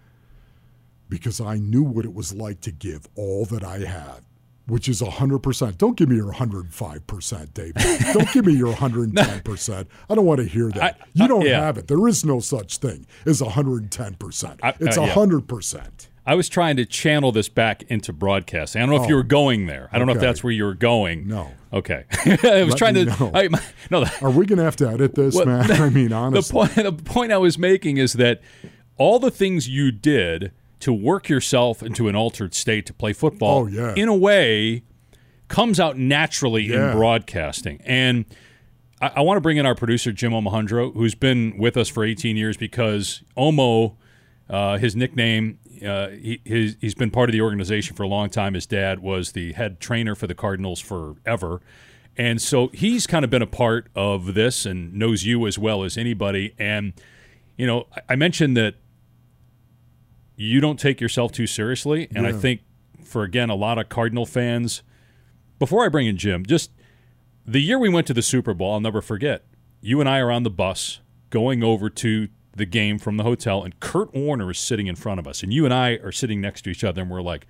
Because 1.10 1.40
I 1.40 1.56
knew 1.58 1.84
what 1.84 2.06
it 2.06 2.14
was 2.14 2.34
like 2.34 2.62
to 2.62 2.72
give 2.72 3.08
all 3.16 3.46
that 3.46 3.64
I 3.64 3.80
had, 3.80 4.22
which 4.68 4.90
is 4.90 5.02
100%. 5.02 5.78
Don't 5.78 5.96
give 5.96 6.10
me 6.10 6.16
your 6.16 6.34
105%, 6.34 7.54
David. 7.54 7.76
don't 8.14 8.32
give 8.34 8.46
me 8.46 8.54
your 8.54 8.74
110%. 8.74 9.86
I 10.10 10.16
don't 10.16 10.26
want 10.26 10.40
to 10.40 10.46
hear 10.48 10.70
that. 10.72 10.84
I- 11.00 11.06
you 11.14 11.28
don't 11.28 11.46
yeah. 11.46 11.62
have 11.62 11.78
it. 11.78 11.88
There 11.88 12.08
is 12.08 12.26
no 12.26 12.40
such 12.40 12.78
thing 12.78 13.06
as 13.26 13.42
110%. 13.42 14.60
I- 14.64 14.74
it's 14.80 14.98
uh, 14.98 15.02
yeah. 15.02 15.14
100%. 15.14 16.08
I 16.28 16.34
was 16.34 16.50
trying 16.50 16.76
to 16.78 16.86
channel 16.88 17.32
this 17.32 17.50
back 17.50 17.84
into 17.84 18.12
broadcasting. 18.12 18.82
I 18.82 18.88
don't 18.88 18.96
know 18.96 19.04
if 19.04 19.10
you 19.10 19.16
were 19.16 19.22
going 19.22 19.68
there. 19.68 19.90
I 19.92 20.00
don't 20.00 20.08
know 20.08 20.14
if 20.14 20.18
Oh. 20.18 20.22
That's 20.22 20.44
where 20.44 20.52
you 20.52 20.64
were 20.64 20.74
going. 20.74 21.28
No. 21.28 21.52
Okay. 21.72 22.06
I 22.26 22.64
was 22.64 22.70
Let 22.70 22.78
trying 22.80 22.96
to. 22.96 23.32
I, 23.32 23.48
my- 23.50 23.62
no, 23.92 24.06
Are 24.24 24.32
we 24.32 24.48
going 24.48 24.58
to 24.58 24.64
have 24.64 24.76
to 24.78 24.90
edit 24.90 25.14
this, 25.14 25.36
Well, 25.36 25.46
man? 25.46 25.72
I 25.72 25.90
mean, 25.92 26.10
the 26.10 26.16
honestly. 26.16 26.52
point 26.52 26.74
the 26.76 26.92
point 26.94 27.32
I 27.32 27.38
was 27.38 27.60
making 27.60 27.98
is 27.98 28.14
that 28.14 28.42
all 28.98 29.20
the 29.20 29.30
things 29.30 29.70
you 29.70 29.92
did 29.92 30.52
to 30.86 30.94
work 30.94 31.30
yourself 31.30 31.82
into 31.84 32.08
an 32.08 32.16
altered 32.16 32.54
state 32.54 32.86
to 32.86 32.94
play 32.94 33.12
football, 33.14 33.64
Oh, 33.64 33.68
yeah. 33.68 33.94
in 33.96 34.08
a 34.08 34.16
way, 34.16 34.84
comes 35.48 35.80
out 35.80 35.98
naturally 35.98 36.64
Yeah. 36.64 36.92
in 36.92 36.98
broadcasting. 36.98 37.80
And 37.86 38.26
I, 39.02 39.12
I 39.18 39.22
want 39.22 39.38
to 39.38 39.42
bring 39.42 39.58
in 39.58 39.66
our 39.66 39.76
producer 39.76 40.12
Jim 40.12 40.32
Omohundro, 40.32 40.94
who's 40.94 41.16
been 41.16 41.58
with 41.58 41.76
us 41.78 41.90
for 41.90 42.04
18 42.04 42.38
years 42.38 42.56
because 42.58 43.24
Omo, 43.38 43.96
uh, 44.50 44.78
his 44.78 44.96
nickname, 44.96 45.60
uh, 45.86 46.10
he, 46.10 46.40
his, 46.46 46.78
he's 46.82 46.96
been 46.96 47.12
part 47.12 47.30
of 47.30 47.34
the 47.34 47.42
organization 47.42 47.96
for 47.96 48.04
a 48.04 48.08
long 48.08 48.30
time. 48.30 48.54
His 48.54 48.66
dad 48.66 49.00
was 49.00 49.34
the 49.34 49.54
head 49.54 49.80
trainer 49.80 50.16
for 50.16 50.28
the 50.28 50.36
Cardinals 50.36 50.80
forever. 50.80 51.62
And 52.18 52.42
so 52.42 52.70
he's 52.70 53.08
kind 53.08 53.26
of 53.26 53.30
been 53.32 53.42
a 53.42 53.48
part 53.48 53.88
of 53.96 54.36
this 54.36 54.66
and 54.66 54.94
knows 54.94 55.26
you 55.26 55.46
as 55.48 55.58
well 55.60 55.84
as 55.84 55.98
anybody. 55.98 56.54
And, 56.58 56.94
you 57.58 57.68
know, 57.68 57.88
I, 57.94 58.14
I 58.14 58.16
mentioned 58.16 58.56
that 58.56 58.76
you 60.36 60.60
don't 60.60 60.80
take 60.80 61.02
yourself 61.02 61.32
too 61.32 61.48
seriously. 61.48 62.08
And 62.16 62.28
I 62.28 62.34
think 62.34 62.62
for, 63.04 63.24
again, 63.24 63.50
a 63.50 63.56
lot 63.56 63.78
of 63.78 63.90
Cardinal 63.90 64.26
fans, 64.26 64.84
before 65.60 65.86
I 65.86 65.90
bring 65.90 66.08
in 66.08 66.18
Jim, 66.18 66.46
just 66.46 66.72
the 67.46 67.62
year 67.62 67.80
we 67.80 67.90
went 67.90 68.08
to 68.08 68.14
the 68.14 68.22
Super 68.22 68.54
Bowl, 68.54 68.74
I'll 68.74 68.80
never 68.80 69.02
forget. 69.02 69.46
You 69.82 70.00
and 70.00 70.10
I 70.10 70.20
are 70.20 70.32
on 70.32 70.44
the 70.44 70.50
bus 70.50 71.00
going 71.30 71.64
over 71.64 71.90
to 71.90 72.28
the 72.56 72.66
game 72.66 72.98
from 72.98 73.18
the 73.18 73.24
hotel, 73.24 73.64
and 73.64 73.80
Kurt 73.80 74.14
Warner 74.14 74.50
is 74.52 74.60
sitting 74.60 74.88
in 74.88 74.96
front 74.96 75.20
of 75.20 75.28
us. 75.28 75.44
And 75.44 75.54
you 75.54 75.66
and 75.66 75.74
I 75.74 75.92
are 76.04 76.12
sitting 76.12 76.42
next 76.42 76.64
to 76.64 76.70
each 76.70 76.84
other, 76.84 77.02
and 77.02 77.12
we're 77.12 77.22
like, 77.22 77.48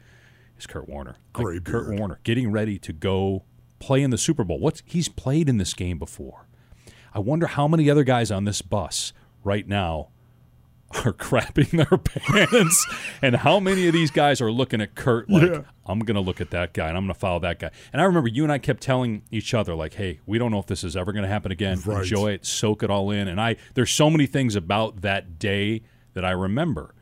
it's 0.57 0.67
Kurt 0.67 0.89
Warner. 0.89 1.17
Like, 1.37 1.63
Kurt. 1.63 1.99
Warner 1.99 2.19
getting 2.23 2.51
ready 2.51 2.79
to 2.79 2.93
go 2.93 3.43
play 3.79 4.01
in 4.01 4.09
the 4.09 4.17
Super 4.17 4.43
Bowl. 4.43 4.59
What's 4.59 4.81
he's 4.85 5.09
played 5.09 5.49
in 5.49 5.57
this 5.57 5.73
game 5.73 5.99
before. 5.99 6.47
I 7.13 7.19
wonder 7.19 7.47
how 7.47 7.67
many 7.67 7.89
other 7.89 8.03
guys 8.03 8.31
on 8.31 8.45
this 8.45 8.61
bus 8.61 9.13
right 9.43 9.67
now 9.67 10.09
are 11.03 11.13
crapping 11.13 11.71
their 11.71 11.97
pants 11.97 12.87
and 13.21 13.35
how 13.35 13.59
many 13.59 13.87
of 13.87 13.93
these 13.93 14.11
guys 14.11 14.41
are 14.41 14.51
looking 14.51 14.81
at 14.81 14.95
Kurt 14.95 15.29
like 15.29 15.49
Yeah. 15.49 15.61
I'm 15.85 15.99
going 15.99 16.15
to 16.15 16.21
look 16.21 16.41
at 16.41 16.51
that 16.51 16.73
guy 16.73 16.87
and 16.87 16.97
I'm 16.97 17.03
going 17.03 17.13
to 17.13 17.19
follow 17.19 17.39
that 17.39 17.59
guy. 17.59 17.69
And 17.93 18.01
I 18.01 18.05
remember 18.05 18.29
you 18.29 18.43
and 18.43 18.51
I 18.51 18.57
kept 18.57 18.81
telling 18.81 19.23
each 19.31 19.53
other 19.53 19.75
like, 19.75 19.95
"Hey, 19.95 20.19
we 20.25 20.37
don't 20.37 20.51
know 20.51 20.59
if 20.59 20.65
this 20.67 20.83
is 20.83 20.95
ever 20.95 21.11
going 21.11 21.23
to 21.23 21.29
happen 21.29 21.51
again. 21.51 21.79
Right. 21.85 21.99
Enjoy 21.99 22.31
it, 22.31 22.45
soak 22.45 22.83
it 22.83 22.89
all 22.89 23.11
in." 23.11 23.27
And 23.27 23.39
I 23.39 23.57
there's 23.73 23.91
so 23.91 24.09
many 24.09 24.25
things 24.25 24.55
about 24.55 25.01
that 25.01 25.37
day 25.37 25.83
that 26.13 26.23
I 26.25 26.31
remember. 26.31 26.93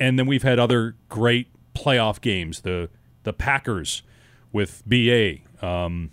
And 0.00 0.18
then 0.18 0.26
we've 0.26 0.42
had 0.42 0.58
other 0.58 0.96
great 1.08 1.48
playoff 1.74 2.20
games. 2.20 2.60
The 2.62 2.88
the 3.24 3.32
Packers 3.32 4.02
with 4.52 4.82
BA 4.86 5.38
um, 5.64 6.10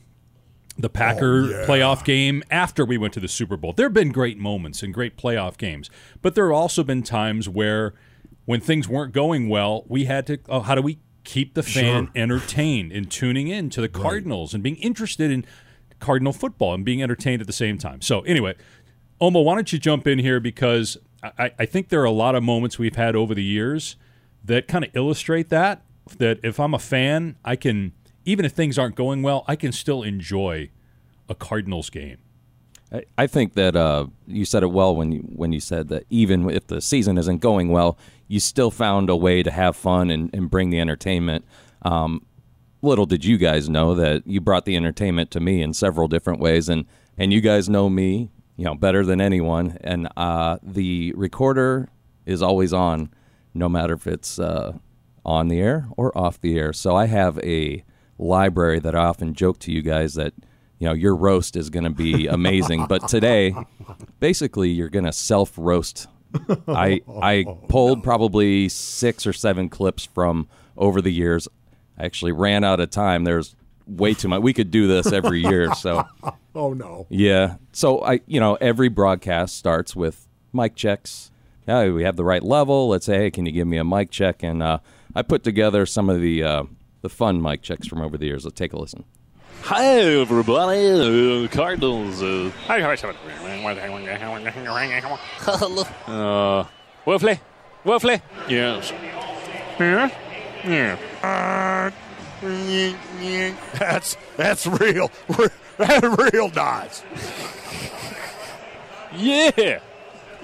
the 0.77 0.89
Packer 0.89 1.41
Oh, 1.43 1.45
yeah. 1.45 1.65
playoff 1.65 2.03
game 2.03 2.43
after 2.51 2.83
we 2.85 2.97
went 2.97 3.13
to 3.13 3.19
the 3.19 3.27
Super 3.27 3.55
Bowl. 3.57 3.73
There 3.73 3.85
have 3.85 3.93
been 3.93 4.11
great 4.11 4.37
moments 4.37 4.83
and 4.83 4.93
great 4.93 5.17
playoff 5.17 5.57
games, 5.57 5.89
but 6.21 6.35
there 6.35 6.47
have 6.47 6.55
also 6.55 6.83
been 6.83 7.01
times 7.03 7.47
where, 7.47 7.93
when 8.45 8.59
things 8.61 8.87
weren't 8.87 9.13
going 9.13 9.47
well, 9.49 9.85
we 9.87 10.05
had 10.05 10.27
to. 10.27 10.39
Oh, 10.49 10.59
how 10.59 10.75
do 10.75 10.81
we 10.81 10.99
keep 11.23 11.53
the 11.55 11.63
fan 11.63 12.05
Sure. 12.05 12.11
entertained 12.15 12.91
and 12.91 13.09
tuning 13.09 13.47
in 13.47 13.69
to 13.71 13.81
the 13.81 13.89
Cardinals 13.89 14.53
and 14.53 14.61
being 14.61 14.75
interested 14.75 15.31
in 15.31 15.45
Cardinal 15.99 16.33
football 16.33 16.73
and 16.73 16.83
being 16.85 17.01
entertained 17.01 17.41
at 17.41 17.47
the 17.47 17.53
same 17.53 17.77
time? 17.77 18.01
So 18.01 18.19
anyway, 18.21 18.53
Omo, 19.21 19.43
why 19.43 19.55
don't 19.55 19.71
you 19.73 19.79
jump 19.79 20.05
in 20.07 20.19
here 20.19 20.39
because 20.39 20.97
I, 21.23 21.51
I 21.57 21.65
think 21.65 21.89
there 21.89 22.01
are 22.01 22.05
a 22.05 22.11
lot 22.11 22.35
of 22.35 22.43
moments 22.43 22.77
we've 22.77 22.97
had 22.97 23.15
over 23.15 23.33
the 23.33 23.43
years 23.43 23.95
that 24.43 24.67
kind 24.67 24.83
of 24.85 24.91
illustrate 24.95 25.49
that. 25.49 25.81
That 26.19 26.39
if 26.43 26.59
I'm 26.59 26.75
a 26.75 26.79
fan, 26.79 27.37
I 27.43 27.55
can 27.55 27.93
even 28.25 28.45
if 28.45 28.51
things 28.51 28.77
aren't 28.77 28.95
going 28.95 29.21
well, 29.21 29.45
I 29.47 29.55
can 29.55 29.71
still 29.71 30.03
enjoy 30.03 30.69
a 31.29 31.35
Cardinals 31.35 31.89
game. 31.89 32.17
I- 33.17 33.27
think 33.27 33.53
that 33.53 33.75
uh, 33.75 34.07
you 34.27 34.45
said 34.45 34.63
it 34.63 34.71
well 34.71 34.95
when 34.95 35.11
you 35.11 35.19
when 35.19 35.51
you 35.51 35.59
said 35.59 35.89
that 35.89 36.05
even 36.09 36.49
if 36.49 36.67
the 36.67 36.81
season 36.81 37.17
isn't 37.17 37.39
going 37.39 37.69
well, 37.69 37.97
you 38.27 38.39
still 38.39 38.71
found 38.71 39.09
a 39.09 39.15
way 39.15 39.43
to 39.43 39.51
have 39.51 39.75
fun 39.75 40.09
and, 40.09 40.29
and 40.33 40.49
bring 40.49 40.69
the 40.69 40.79
entertainment. 40.79 41.45
Um, 41.81 42.25
little 42.81 43.05
did 43.05 43.25
you 43.25 43.37
guys 43.37 43.67
know 43.69 43.95
that 43.95 44.25
you 44.25 44.39
brought 44.39 44.65
the 44.65 44.75
entertainment 44.75 45.31
to 45.31 45.39
me 45.39 45.61
in 45.61 45.73
several 45.73 46.07
different 46.07 46.39
ways, 46.39 46.69
and 46.69 46.85
and 47.17 47.33
you 47.33 47.41
guys 47.41 47.67
know 47.67 47.89
me, 47.89 48.29
you 48.55 48.65
know, 48.65 48.75
better 48.75 49.03
than 49.05 49.19
anyone. 49.19 49.77
And 49.81 50.07
uh, 50.15 50.57
the 50.63 51.13
recorder 51.15 51.89
is 52.25 52.41
always 52.41 52.71
on, 52.71 53.09
no 53.53 53.67
matter 53.67 53.93
if 53.93 54.07
it's 54.07 54.39
uh, 54.39 54.73
on 55.25 55.47
the 55.47 55.59
air 55.59 55.87
or 55.97 56.15
off 56.17 56.39
the 56.39 56.57
air. 56.57 56.71
So 56.71 56.95
I 56.95 57.07
have 57.07 57.39
a 57.39 57.83
library 58.17 58.79
that 58.79 58.95
I 58.95 59.05
often 59.05 59.33
joke 59.33 59.59
to 59.59 59.71
you 59.71 59.81
guys 59.81 60.13
that 60.15 60.33
you 60.79 60.87
know 60.87 60.93
your 60.93 61.15
roast 61.15 61.55
is 61.55 61.69
going 61.69 61.83
to 61.85 61.89
be 61.89 62.27
amazing, 62.27 62.85
but 62.87 63.07
today, 63.07 63.53
basically, 64.19 64.69
you're 64.69 64.89
going 64.89 65.05
to 65.05 65.13
self 65.13 65.53
roast. 65.57 66.07
I 66.67 67.01
I 67.21 67.45
pulled 67.69 68.03
probably 68.03 68.67
six 68.69 69.25
or 69.25 69.33
seven 69.33 69.69
clips 69.69 70.05
from 70.05 70.47
over 70.75 71.01
the 71.01 71.11
years. 71.11 71.47
I 71.97 72.05
actually 72.05 72.33
ran 72.33 72.63
out 72.65 72.79
of 72.81 72.89
time. 72.89 73.23
There's 73.23 73.55
way 73.87 74.13
too 74.13 74.27
much. 74.27 74.41
We 74.41 74.51
could 74.53 74.69
do 74.71 74.87
this 74.87 75.13
every 75.13 75.41
year. 75.41 75.73
So 75.75 76.03
Oh, 76.55 76.73
no. 76.73 77.05
yeah. 77.09 77.55
So 77.71 78.01
I, 78.03 78.19
you 78.27 78.39
know, 78.39 78.55
every 78.55 78.89
broadcast 78.89 79.57
starts 79.57 79.95
with 79.95 80.27
mic 80.51 80.75
checks. 80.75 81.31
Yeah, 81.67 81.89
we 81.89 82.03
have 82.03 82.15
the 82.15 82.23
right 82.25 82.43
level. 82.43 82.89
Let's 82.89 83.05
say, 83.05 83.17
hey, 83.17 83.31
can 83.31 83.45
you 83.45 83.51
give 83.51 83.67
me 83.67 83.77
a 83.77 83.83
mic 83.83 84.09
check? 84.11 84.43
And 84.43 84.61
uh, 84.61 84.79
I 85.15 85.21
put 85.21 85.43
together 85.43 85.85
some 85.85 86.09
of 86.09 86.19
the 86.21 86.43
uh, 86.43 86.63
the 87.05 87.09
fun 87.09 87.39
mic 87.39 87.61
checks 87.61 87.85
from 87.87 88.01
over 88.01 88.17
the 88.17 88.25
years. 88.25 88.45
Let's 88.45 88.57
take 88.57 88.73
a 88.73 88.79
listen. 88.79 89.03
Hi, 89.61 89.85
everybody. 89.85 91.43
Uh, 91.43 91.47
Cardinals. 91.49 92.23
Uh, 92.23 92.49
uh, 96.07 96.65
Wolfley? 97.05 97.39
Wolfley? 97.85 98.21
Yes. 98.49 98.91
Yeah? 99.79 100.09
Yeah. 100.65 100.97
That's 103.77 104.17
that's 104.35 104.65
real. 104.65 105.11
That's 105.77 106.33
real 106.33 106.49
nice. 106.49 107.03
Yeah. 109.15 109.79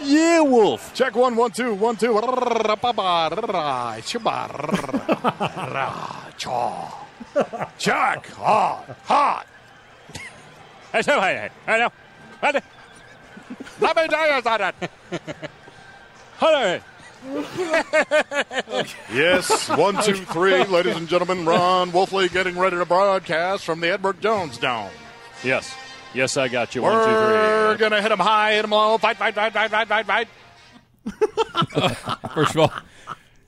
Yeah, 0.04 0.42
Wolf. 0.42 0.94
Check 0.94 1.16
one, 1.16 1.36
one, 1.36 1.52
two, 1.52 1.74
one, 1.74 1.96
two. 1.96 2.14
Check. 7.78 8.28
Hot. 8.28 8.86
Hot. 9.06 9.48
I 10.94 11.02
know, 11.08 11.20
I 11.20 11.50
I 11.68 11.78
know. 11.78 11.90
Let 13.80 13.96
me 13.96 14.08
tell 14.08 14.36
you 14.36 14.42
something. 14.42 14.90
Hello. 16.38 16.80
Yes, 19.14 19.70
one, 19.70 20.04
two, 20.04 20.16
three, 20.16 20.64
ladies 20.66 20.96
and 20.96 21.08
gentlemen. 21.08 21.46
Ron 21.46 21.92
Wolfley 21.92 22.32
getting 22.32 22.58
ready 22.58 22.78
to 22.78 22.86
broadcast 22.86 23.64
from 23.64 23.80
the 23.80 23.92
Edward 23.92 24.20
Jones 24.22 24.58
Dome. 24.58 24.90
Yes. 25.44 25.72
Yes, 26.14 26.36
I 26.38 26.48
got 26.48 26.76
you. 26.76 26.82
One, 26.82 26.94
We're 26.94 27.06
two, 27.72 27.78
three. 27.78 27.80
gonna 27.90 28.02
hit 28.02 28.12
him 28.12 28.20
high, 28.20 28.54
hit 28.56 28.66
him 28.66 28.72
low. 28.72 28.98
Fight, 28.98 29.18
fight, 29.18 29.34
fight, 29.34 29.54
fight, 29.54 29.72
fight, 29.72 29.88
fight, 29.88 30.06
fight. 30.06 30.28
First 32.34 32.56
of 32.56 32.58
all, 32.60 32.72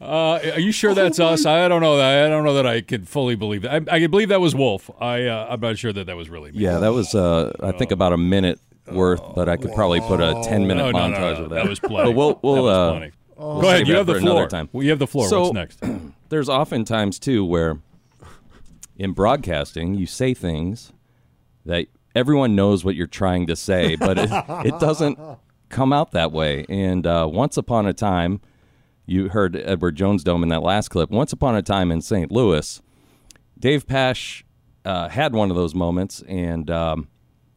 uh, 0.02 0.40
are 0.54 0.60
you 0.60 0.72
sure 0.72 0.94
that's 0.94 1.20
us? 1.20 1.46
I 1.46 1.68
don't 1.68 1.82
know 1.82 1.98
that. 1.98 2.26
I 2.26 2.30
don't 2.30 2.44
know 2.44 2.54
that 2.56 2.66
I 2.68 2.82
could 2.82 3.08
fully 3.08 3.36
believe 3.36 3.62
that. 3.64 3.72
I, 3.90 3.96
I 3.96 4.00
can 4.00 4.12
believe 4.12 4.30
that 4.30 4.42
was 4.42 4.56
Wolf. 4.56 4.90
I 5.00 5.26
uh, 5.26 5.48
I'm 5.50 5.60
not 5.60 5.78
sure 5.78 5.94
that 5.94 6.06
that 6.08 6.16
was 6.16 6.30
really 6.30 6.52
me. 6.52 6.60
Yeah, 6.60 6.80
that 6.80 6.94
was 6.94 7.14
uh, 7.14 7.52
I 7.62 7.72
think 7.74 7.92
about 7.92 8.14
a 8.14 8.18
minute 8.18 8.60
worth, 8.92 9.22
but 9.36 9.48
I 9.50 9.58
could 9.58 9.74
probably 9.74 10.00
put 10.02 10.20
a 10.22 10.42
ten 10.44 10.66
minute 10.68 10.84
No, 10.84 10.92
no, 10.92 10.98
montage 11.00 11.12
no, 11.20 11.34
no, 11.34 11.44
of 11.44 11.50
that. 11.50 11.56
that 11.56 11.70
was 11.70 11.80
plenty. 11.80 12.10
But 12.10 12.12
we'll 12.16 12.40
we'll 12.42 12.56
that 12.56 12.62
was 12.64 12.74
uh, 12.78 12.92
plenty. 12.92 13.12
we'll 13.38 13.62
Go 13.62 13.68
ahead. 13.68 13.78
save 13.80 13.88
You 13.88 13.94
that 13.94 13.98
have 14.00 14.08
the 14.08 14.14
for 14.16 14.20
floor. 14.22 14.48
time. 14.48 14.70
You 14.74 14.90
have 14.90 15.00
the 15.00 15.08
floor. 15.08 15.28
So- 15.30 15.42
What's 15.52 15.54
next? 15.54 15.84
there's 16.30 16.50
oftentimes 16.50 17.20
too 17.20 17.46
where 17.46 17.80
in 18.98 19.12
broadcasting 19.12 19.96
you 19.96 20.06
say 20.06 20.34
things 20.34 20.92
that 21.66 21.88
everyone 22.16 22.56
knows 22.56 22.84
what 22.84 22.96
you're 22.96 23.08
trying 23.08 23.48
to 23.48 23.56
say, 23.56 23.96
but 23.96 24.18
it, 24.18 24.30
it 24.66 24.80
doesn't 24.80 25.20
come 25.70 25.94
out 25.94 26.12
that 26.12 26.32
way. 26.32 26.66
And 26.70 27.06
uh, 27.06 27.28
once 27.32 27.58
upon 27.58 27.86
a 27.88 27.94
time, 27.94 28.42
you 29.06 29.30
heard 29.30 29.56
Edward 29.56 29.96
Jones 29.96 30.24
Dome 30.24 30.44
in 30.44 30.50
that 30.50 30.64
last 30.64 30.90
clip. 30.90 31.10
Once 31.10 31.34
upon 31.34 31.56
a 31.56 31.62
time 31.62 31.92
in 31.92 32.02
St. 32.02 32.32
Louis, 32.32 32.82
Dave 33.60 33.86
Pasch 33.86 34.46
uh, 34.86 35.10
had 35.10 35.34
one 35.34 35.50
of 35.50 35.56
those 35.56 35.76
moments, 35.76 36.24
and 36.28 36.70
um, 36.70 37.08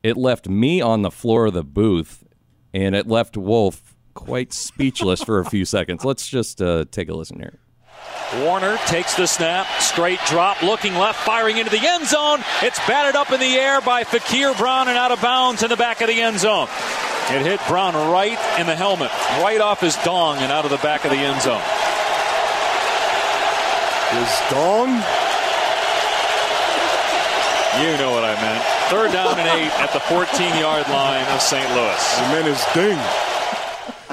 it 0.02 0.16
left 0.16 0.48
me 0.48 0.80
on 0.80 1.02
the 1.02 1.10
floor 1.10 1.46
of 1.46 1.54
the 1.54 1.64
booth, 1.64 2.24
and 2.72 2.94
it 2.94 3.06
left 3.06 3.36
Wolf 3.36 3.94
quite 4.14 4.52
speechless 4.52 5.22
for 5.22 5.38
a 5.38 5.44
few 5.44 5.64
seconds. 5.64 6.04
Let's 6.04 6.28
just 6.28 6.62
uh, 6.62 6.86
take 6.90 7.08
a 7.08 7.14
listen 7.14 7.38
here. 7.38 7.58
Warner 8.40 8.76
takes 8.86 9.14
the 9.14 9.26
snap, 9.26 9.66
straight 9.80 10.18
drop, 10.26 10.62
looking 10.62 10.94
left, 10.94 11.24
firing 11.24 11.58
into 11.58 11.70
the 11.70 11.86
end 11.86 12.06
zone. 12.06 12.40
It's 12.60 12.78
batted 12.86 13.14
up 13.14 13.30
in 13.30 13.38
the 13.38 13.54
air 13.54 13.80
by 13.80 14.04
Fakhir 14.04 14.56
Brown 14.58 14.88
and 14.88 14.98
out 14.98 15.12
of 15.12 15.22
bounds 15.22 15.62
in 15.62 15.70
the 15.70 15.76
back 15.76 16.00
of 16.00 16.08
the 16.08 16.20
end 16.20 16.40
zone. 16.40 16.68
It 17.30 17.42
hit 17.42 17.60
Brown 17.68 17.94
right 17.94 18.38
in 18.58 18.66
the 18.66 18.74
helmet, 18.74 19.10
right 19.42 19.60
off 19.60 19.80
his 19.80 19.96
dong 20.04 20.38
and 20.38 20.50
out 20.50 20.64
of 20.64 20.70
the 20.70 20.78
back 20.78 21.04
of 21.04 21.10
the 21.10 21.18
end 21.18 21.40
zone. 21.40 21.62
His 24.10 24.30
dong. 24.50 24.90
You 27.82 27.92
know 27.98 28.10
what 28.10 28.24
I 28.24 28.34
meant. 28.40 28.64
Third 28.90 29.12
down 29.12 29.38
and 29.38 29.48
eight 29.60 29.72
at 29.80 29.92
the 29.92 30.00
14 30.00 30.26
yard 30.58 30.88
line 30.88 31.26
of 31.34 31.40
St. 31.42 31.68
Louis. 31.74 32.18
He 32.18 32.22
meant 32.32 32.46
his 32.46 32.64
ding. 32.74 33.35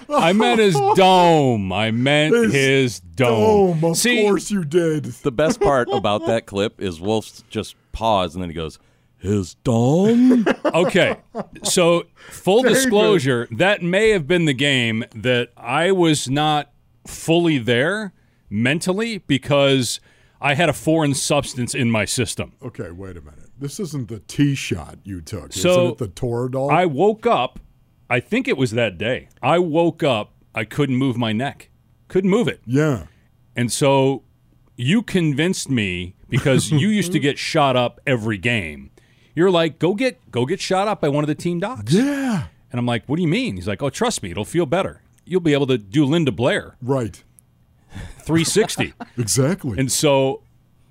I 0.10 0.34
meant 0.34 0.60
his 0.60 0.76
dome. 0.96 1.72
I 1.72 1.92
meant 1.92 2.34
His 2.34 2.54
his, 2.54 3.00
dome. 3.00 3.80
Dome. 3.80 3.92
Of 3.92 3.98
See, 3.98 4.22
course 4.22 4.52
you 4.52 4.64
did. 4.64 5.06
The 5.06 5.32
best 5.32 5.60
part 5.60 5.88
about 5.92 6.26
that 6.28 6.46
clip 6.46 6.82
is 6.82 7.00
Wolf 7.02 7.48
just 7.50 7.76
paused 7.92 8.36
and 8.36 8.42
then 8.42 8.50
he 8.50 8.56
goes, 8.56 8.80
"His 9.18 9.56
dome? 9.64 10.46
okay. 10.66 11.18
So, 11.64 12.04
full 12.16 12.64
disclosure, 12.64 13.48
that 13.52 13.82
may 13.82 14.10
have 14.10 14.28
been 14.28 14.46
the 14.46 14.54
game 14.54 15.06
that 15.16 15.50
I 15.58 15.92
was 15.92 16.30
not 16.30 16.72
fully 17.06 17.58
there 17.58 18.14
mentally 18.50 19.18
because 19.20 20.00
I 20.40 20.56
had 20.56 20.70
a 20.70 20.74
foreign 20.74 21.14
substance 21.14 21.74
in 21.74 21.90
my 21.90 22.06
system. 22.06 22.54
Okay, 22.62 22.92
wait 22.92 23.18
a 23.18 23.22
minute. 23.22 23.40
This 23.58 23.80
isn't 23.80 24.10
the 24.10 24.20
tee 24.20 24.56
shot 24.56 24.98
you 25.04 25.22
took. 25.22 25.54
So, 25.54 25.70
isn't 25.70 25.86
it 25.94 25.98
the 26.00 26.08
Toradol? 26.10 26.70
I 26.72 26.86
woke 26.86 27.26
up, 27.26 27.60
I 28.10 28.20
think 28.20 28.48
it 28.48 28.58
was 28.58 28.72
that 28.72 28.98
day. 28.98 29.30
I 29.42 29.60
woke 29.60 30.04
up, 30.04 30.34
I 30.54 30.64
couldn't 30.66 30.98
move 30.98 31.18
my 31.18 31.32
neck. 31.34 31.70
Couldn't 32.08 32.30
move 32.30 32.48
it. 32.48 32.62
yeah. 32.66 33.08
And 33.56 33.72
so 33.72 34.24
you 34.76 35.02
convinced 35.04 35.70
me 35.70 36.16
because 36.30 36.72
you 36.72 36.88
used 36.90 37.12
to 37.12 37.20
get 37.28 37.38
shot 37.38 37.76
up 37.76 38.00
every 38.08 38.38
game. 38.38 38.90
You're 39.36 39.52
like, 39.52 39.80
go 39.80 39.94
get 39.96 40.32
go 40.32 40.46
get 40.46 40.60
shot 40.60 40.88
up 40.88 41.02
by 41.02 41.10
one 41.10 41.24
of 41.24 41.28
the 41.28 41.36
team 41.36 41.60
docs. 41.60 41.92
Yeah. 41.94 42.48
And 42.72 42.80
I'm 42.80 42.86
like, 42.86 43.06
what 43.08 43.16
do 43.18 43.22
you 43.24 43.28
mean? 43.28 43.56
He's 43.56 43.68
like, 43.68 43.82
oh, 43.84 43.90
trust 43.90 44.22
me, 44.24 44.32
it'll 44.32 44.46
feel 44.46 44.66
better. 44.66 45.02
You'll 45.26 45.42
be 45.42 45.54
able 45.54 45.68
to 45.68 45.78
do 45.78 46.06
Linda 46.06 46.32
Blair 46.32 46.76
Right. 46.82 47.24
360. 48.20 48.94
Exactly. 49.18 49.78
and 49.80 49.92
so 49.92 50.43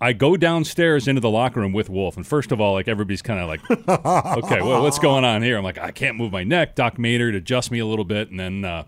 I 0.03 0.13
go 0.13 0.37
downstairs 0.37 1.07
into 1.07 1.21
the 1.21 1.31
locker 1.31 1.61
room 1.61 1.73
with 1.73 1.89
Wolf. 1.89 2.17
And 2.17 2.27
first 2.27 2.51
of 2.51 2.61
all, 2.61 2.73
like 2.73 2.89
everybody's 2.89 3.23
kind 3.23 3.39
of 3.39 3.47
like, 3.47 3.61
okay, 3.71 4.61
well, 4.61 4.83
what's 4.83 4.99
going 4.99 5.25
on 5.25 5.43
here? 5.43 5.57
I'm 5.57 5.63
like, 5.63 5.79
I 5.79 5.93
can't 5.93 6.17
move 6.17 6.33
my 6.33 6.43
neck. 6.43 6.75
Doc 6.75 6.99
Maynard 6.99 7.37
adjust 7.37 7.71
me 7.71 7.79
a 7.79 7.87
little 7.87 8.05
bit. 8.05 8.29
And 8.29 8.41
then 8.41 8.65
uh, 8.65 8.83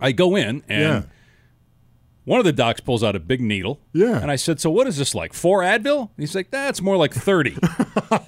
I 0.00 0.12
go 0.12 0.34
in 0.34 0.64
and 0.70 0.80
yeah. 0.80 1.02
one 2.24 2.38
of 2.38 2.46
the 2.46 2.52
docs 2.52 2.80
pulls 2.80 3.04
out 3.04 3.14
a 3.14 3.20
big 3.20 3.42
needle. 3.42 3.82
Yeah. 3.92 4.22
And 4.22 4.30
I 4.30 4.36
said, 4.36 4.58
So 4.58 4.70
what 4.70 4.86
is 4.86 4.96
this 4.96 5.14
like? 5.14 5.34
Four 5.34 5.60
Advil? 5.60 6.08
He's 6.16 6.34
like, 6.34 6.50
That's 6.50 6.80
more 6.80 6.96
like 6.96 7.12
30. 7.12 7.58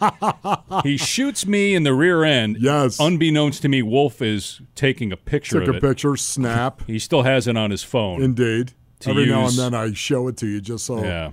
he 0.82 0.98
shoots 0.98 1.46
me 1.46 1.74
in 1.74 1.84
the 1.84 1.94
rear 1.94 2.22
end. 2.22 2.59
Yes. 2.61 3.00
Unbeknownst 3.00 3.62
to 3.62 3.70
me, 3.70 3.80
Wolf 3.80 4.20
is 4.20 4.61
taking 4.74 5.11
a 5.11 5.16
picture 5.16 5.61
Took 5.61 5.68
of 5.68 5.74
a 5.76 5.78
it. 5.78 5.80
picture, 5.80 6.18
snap. 6.18 6.82
He 6.86 6.98
still 6.98 7.22
has 7.22 7.48
it 7.48 7.57
on 7.57 7.70
his 7.70 7.82
phone. 7.82 8.22
Indeed. 8.22 8.72
Every 9.07 9.24
now 9.24 9.46
and 9.46 9.57
then 9.57 9.72
I 9.72 9.94
show 9.94 10.28
it 10.28 10.36
to 10.38 10.46
you 10.46 10.61
just 10.61 10.84
so 10.84 11.02
yeah. 11.02 11.30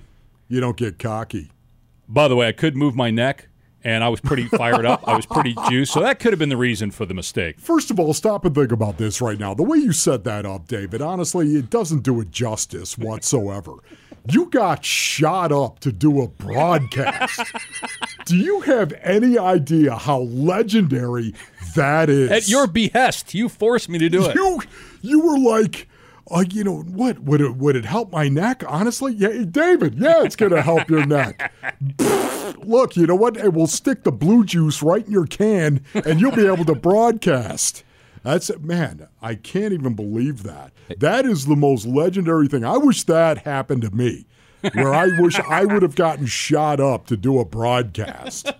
You 0.52 0.60
don't 0.60 0.76
get 0.76 0.98
cocky. 0.98 1.50
By 2.06 2.28
the 2.28 2.36
way, 2.36 2.46
I 2.46 2.52
could 2.52 2.76
move 2.76 2.94
my 2.94 3.10
neck, 3.10 3.48
and 3.82 4.04
I 4.04 4.10
was 4.10 4.20
pretty 4.20 4.48
fired 4.48 4.84
up. 4.84 5.02
I 5.08 5.16
was 5.16 5.24
pretty 5.24 5.56
juiced. 5.70 5.94
So 5.94 6.00
that 6.00 6.18
could 6.18 6.30
have 6.30 6.38
been 6.38 6.50
the 6.50 6.58
reason 6.58 6.90
for 6.90 7.06
the 7.06 7.14
mistake. 7.14 7.58
First 7.58 7.90
of 7.90 7.98
all, 7.98 8.12
stop 8.12 8.44
and 8.44 8.54
think 8.54 8.70
about 8.70 8.98
this 8.98 9.22
right 9.22 9.38
now. 9.38 9.54
The 9.54 9.62
way 9.62 9.78
you 9.78 9.92
set 9.92 10.24
that 10.24 10.44
up, 10.44 10.68
David, 10.68 11.00
honestly, 11.00 11.56
it 11.56 11.70
doesn't 11.70 12.00
do 12.02 12.20
it 12.20 12.30
justice 12.30 12.98
whatsoever. 12.98 13.76
You 14.30 14.50
got 14.50 14.84
shot 14.84 15.52
up 15.52 15.80
to 15.80 15.90
do 15.90 16.20
a 16.20 16.28
broadcast. 16.28 17.40
do 18.26 18.36
you 18.36 18.60
have 18.60 18.92
any 19.00 19.38
idea 19.38 19.96
how 19.96 20.20
legendary 20.20 21.34
that 21.74 22.10
is? 22.10 22.30
At 22.30 22.48
your 22.48 22.66
behest, 22.66 23.32
you 23.32 23.48
forced 23.48 23.88
me 23.88 23.98
to 23.98 24.10
do 24.10 24.26
it. 24.26 24.34
you 24.34 24.60
you 25.00 25.20
were 25.26 25.38
like 25.38 25.88
uh, 26.32 26.44
you 26.50 26.64
know 26.64 26.80
what 26.82 27.20
would 27.20 27.40
it 27.40 27.56
would 27.56 27.76
it 27.76 27.84
help 27.84 28.10
my 28.12 28.28
neck? 28.28 28.62
Honestly 28.66 29.12
yeah 29.12 29.44
david 29.50 29.94
yeah 29.94 30.22
it's 30.24 30.36
gonna 30.36 30.62
help 30.62 30.88
your 30.88 31.06
neck. 31.06 31.52
Look 32.58 32.96
you 32.96 33.06
know 33.06 33.14
what? 33.14 33.36
It 33.36 33.52
will 33.52 33.66
stick 33.66 34.04
the 34.04 34.12
blue 34.12 34.44
juice 34.44 34.82
right 34.82 35.04
in 35.04 35.12
your 35.12 35.26
can 35.26 35.84
and 35.94 36.20
you'll 36.20 36.32
be 36.32 36.46
able 36.46 36.64
to 36.66 36.74
broadcast. 36.74 37.84
That's 38.22 38.50
man 38.58 39.08
i 39.20 39.34
can't 39.34 39.72
even 39.72 39.94
believe 39.94 40.42
that. 40.44 40.72
That 40.98 41.24
is 41.24 41.46
the 41.46 41.56
most 41.56 41.86
legendary 41.86 42.48
thing. 42.48 42.64
I 42.64 42.76
wish 42.76 43.02
that 43.04 43.38
happened 43.38 43.82
to 43.82 43.90
me 43.90 44.26
where 44.74 44.94
i 44.94 45.08
wish 45.18 45.40
i 45.40 45.64
would 45.64 45.82
have 45.82 45.96
gotten 45.96 46.24
shot 46.24 46.78
up 46.78 47.06
to 47.08 47.16
do 47.16 47.38
a 47.40 47.44
broadcast. 47.44 48.52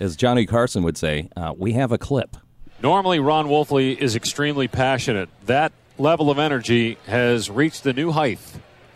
As 0.00 0.16
Johnny 0.16 0.44
Carson 0.44 0.82
would 0.82 0.98
say, 0.98 1.28
uh, 1.36 1.54
we 1.56 1.72
have 1.72 1.92
a 1.92 1.98
clip. 1.98 2.36
Normally, 2.82 3.18
Ron 3.18 3.46
Wolfley 3.46 3.96
is 3.96 4.14
extremely 4.16 4.68
passionate. 4.68 5.28
That 5.46 5.72
level 5.98 6.30
of 6.30 6.38
energy 6.38 6.98
has 7.06 7.50
reached 7.50 7.86
a 7.86 7.92
new 7.92 8.12
height 8.12 8.38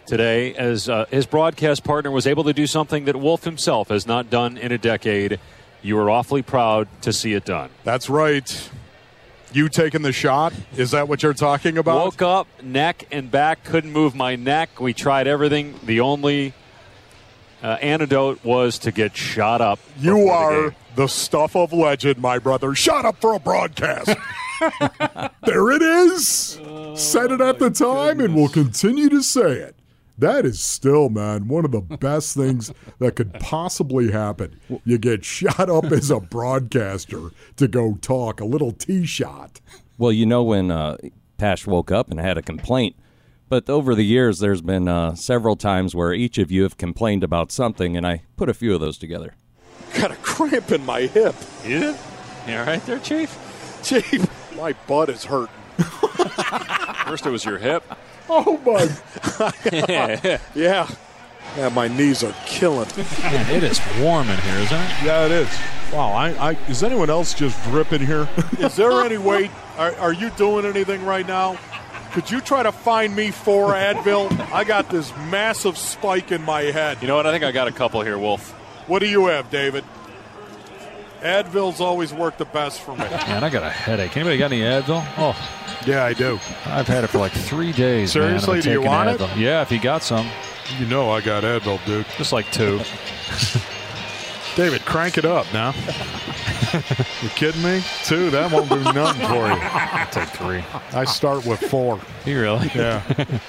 today 0.07 0.55
as 0.55 0.89
uh, 0.89 1.07
his 1.11 1.27
broadcast 1.27 1.85
partner 1.85 2.11
was 2.11 2.27
able 2.27 2.45
to 2.45 2.53
do 2.53 2.67
something 2.67 3.05
that 3.05 3.17
Wolf 3.17 3.45
himself 3.45 3.89
has 3.89 4.07
not 4.07 4.31
done 4.31 4.57
in 4.57 4.73
a 4.73 4.79
decade. 4.79 5.39
You 5.83 5.99
are 5.99 6.11
awfully 6.11 6.43
proud 6.43 6.89
to 7.03 7.13
see 7.13 7.35
it 7.35 7.45
done. 7.45 7.71
that's 7.85 8.11
right 8.11 8.71
you 9.53 9.69
taking 9.69 10.03
the 10.03 10.13
shot 10.13 10.53
is 10.77 10.93
that 10.93 11.09
what 11.09 11.23
you're 11.23 11.35
talking 11.35 11.79
about 11.79 12.05
Woke 12.05 12.23
up, 12.23 12.63
neck 12.63 13.07
and 13.11 13.31
back, 13.31 13.65
couldn't 13.65 13.93
move 13.93 14.15
my 14.15 14.37
neck. 14.37 14.81
We 14.81 14.95
tried 14.95 15.27
everything. 15.27 15.75
The 15.85 16.01
only 16.01 16.55
uh, 17.63 17.79
antidote 17.81 18.45
was 18.45 18.79
to 18.81 18.93
get 18.93 19.17
shot 19.17 19.61
up. 19.61 19.79
You 19.99 20.15
before 20.15 20.27
the 20.27 20.67
are 20.67 20.75
the 20.97 21.07
stuff 21.07 21.57
of 21.57 21.73
legend, 21.73 22.19
my 22.19 22.39
brother. 22.39 22.75
Shot 22.75 23.05
up 23.05 23.21
for 23.21 23.35
a 23.35 23.41
broadcast. 23.41 24.17
there 25.45 25.71
it 25.71 25.83
is. 25.83 26.61
Said 26.95 27.33
it 27.33 27.41
at 27.41 27.59
the 27.59 27.71
time, 27.71 28.21
and 28.21 28.35
we'll 28.35 28.49
continue 28.49 29.09
to 29.09 29.23
say 29.23 29.53
it. 29.53 29.77
That 30.19 30.45
is 30.45 30.61
still, 30.61 31.09
man, 31.09 31.49
one 31.49 31.65
of 31.65 31.71
the 31.71 31.81
best 31.81 32.37
things 32.37 32.71
that 32.99 33.17
could 33.17 33.33
possibly 33.35 34.13
happen. 34.13 34.61
You 34.85 34.99
get 34.99 35.25
shot 35.25 35.71
up 35.71 35.87
as 35.87 36.11
a 36.11 36.21
broadcaster 36.21 37.31
to 37.57 37.67
go 37.67 37.97
talk, 38.03 38.39
a 38.41 38.45
little 38.45 38.73
tee 38.73 39.07
shot. 39.07 39.61
Well, 39.97 40.13
you 40.13 40.27
know 40.27 40.43
when 40.43 40.71
uh, 40.71 40.99
Pasch 41.39 41.67
woke 41.67 41.91
up 41.91 42.11
and 42.11 42.21
had 42.21 42.37
a 42.37 42.43
complaint, 42.43 42.97
but 43.51 43.69
over 43.69 43.95
the 43.95 44.05
years 44.05 44.39
there's 44.39 44.63
been 44.63 44.89
uh, 44.89 45.15
several 45.15 45.57
times 45.57 45.95
where 45.95 46.15
each 46.15 46.39
of 46.39 46.51
you 46.51 46.63
have 46.63 46.79
complained 46.79 47.23
about 47.23 47.53
something, 47.53 47.97
and 47.97 48.07
I 48.07 48.23
put 48.37 48.49
a 48.49 48.55
few 48.55 48.75
of 48.75 48.81
those 48.81 48.97
together. 48.97 49.35
Got 49.95 50.13
a 50.13 50.17
cramp 50.17 50.71
in 50.71 50.87
my 50.87 51.03
hip. 51.03 51.35
You? 51.67 51.97
You 52.47 52.57
all 52.57 52.65
right 52.65 52.85
there, 52.87 53.01
Chief? 53.01 53.37
Chief, 53.83 54.27
my 54.57 54.73
butt 54.87 55.11
is 55.11 55.25
hurting. 55.25 55.55
First 57.07 57.27
it 57.27 57.31
was 57.31 57.45
your 57.45 57.59
hip. 57.59 57.83
Oh, 58.29 58.57
my. 58.65 58.89
Yeah. 60.55 60.89
Yeah, 61.57 61.69
my 61.71 61.89
knees 61.89 62.23
are 62.23 62.35
killing. 62.47 62.87
Man, 63.23 63.51
it 63.51 63.65
is 63.65 63.81
warm 63.99 64.29
in 64.29 64.39
here, 64.39 64.59
isn't 64.59 64.81
it? 64.81 64.91
Yeah, 65.03 65.27
it 65.27 65.33
is. 65.33 65.49
Wow, 65.93 66.13
I, 66.13 66.51
I 66.51 66.53
is 66.69 66.85
anyone 66.85 67.11
else 67.11 67.35
just 67.35 67.61
dripping 67.65 68.07
here? 68.07 68.29
Is 68.61 68.77
there 68.77 69.03
any 69.03 69.19
way? 69.19 69.51
Are, 69.77 69.93
are 69.97 70.13
you 70.13 70.31
doing 70.31 70.65
anything 70.65 71.05
right 71.05 71.27
now? 71.27 71.59
Could 72.13 72.31
you 72.31 72.41
try 72.41 72.63
to 72.65 72.73
find 72.73 73.15
me 73.15 73.31
four 73.31 73.69
Advil? 73.73 74.31
I 74.53 74.65
got 74.65 74.89
this 74.91 75.13
massive 75.31 75.79
spike 75.79 76.33
in 76.33 76.43
my 76.43 76.63
head. 76.63 76.99
You 77.01 77.09
know 77.09 77.17
what? 77.17 77.27
I 77.27 77.33
think 77.33 77.45
I 77.45 77.53
got 77.53 77.69
a 77.69 77.73
couple 77.73 78.01
here, 78.03 78.19
Wolf. 78.19 78.51
What 78.89 78.99
do 78.99 79.07
you 79.09 79.27
have, 79.27 79.49
David? 79.51 79.85
Advil's 81.21 81.81
always 81.81 82.13
worked 82.13 82.39
the 82.39 82.47
best 82.47 82.81
for 82.81 82.93
me. 82.93 83.05
Man, 83.05 83.45
I 83.45 83.51
got 83.51 83.63
a 83.63 83.71
headache. 83.71 84.17
Anybody 84.17 84.39
got 84.39 84.53
any 84.53 84.63
Advil? 84.63 85.07
Oh, 85.19 85.37
yeah, 85.87 86.05
I 86.05 86.15
do. 86.15 86.41
I've 86.65 86.89
had 86.89 87.05
it 87.05 87.09
for 87.09 87.19
like 87.19 87.33
three 87.33 87.73
days. 87.73 88.13
Seriously? 88.13 88.55
been 88.55 88.63
Do 88.63 88.71
you 88.71 88.77
taking 88.79 88.91
want 88.91 89.21
it? 89.21 89.37
Yeah, 89.37 89.63
if 89.63 89.71
you 89.71 89.81
got 89.81 90.03
some, 90.03 90.29
You 90.79 90.87
know 90.87 91.11
I 91.11 91.21
got 91.21 91.45
Advil, 91.45 91.85
dude. 91.85 92.07
just 92.17 92.33
like 92.33 92.51
two. 92.53 92.81
David, 94.61 94.85
crank 94.85 95.17
it 95.17 95.25
up 95.25 95.51
now. 95.55 95.71
you 97.23 97.29
kidding 97.31 97.63
me? 97.63 97.83
Two? 98.05 98.29
That 98.29 98.53
won't 98.53 98.69
do 98.69 98.79
nothing 98.93 99.27
for 99.27 99.47
you. 99.47 99.59
I'll 99.59 100.11
take 100.11 100.29
three. 100.29 100.63
I 100.93 101.07
start 101.07 101.47
with 101.47 101.61
four. 101.61 101.99
You 102.27 102.43
really? 102.43 102.71
Yeah. 102.75 103.01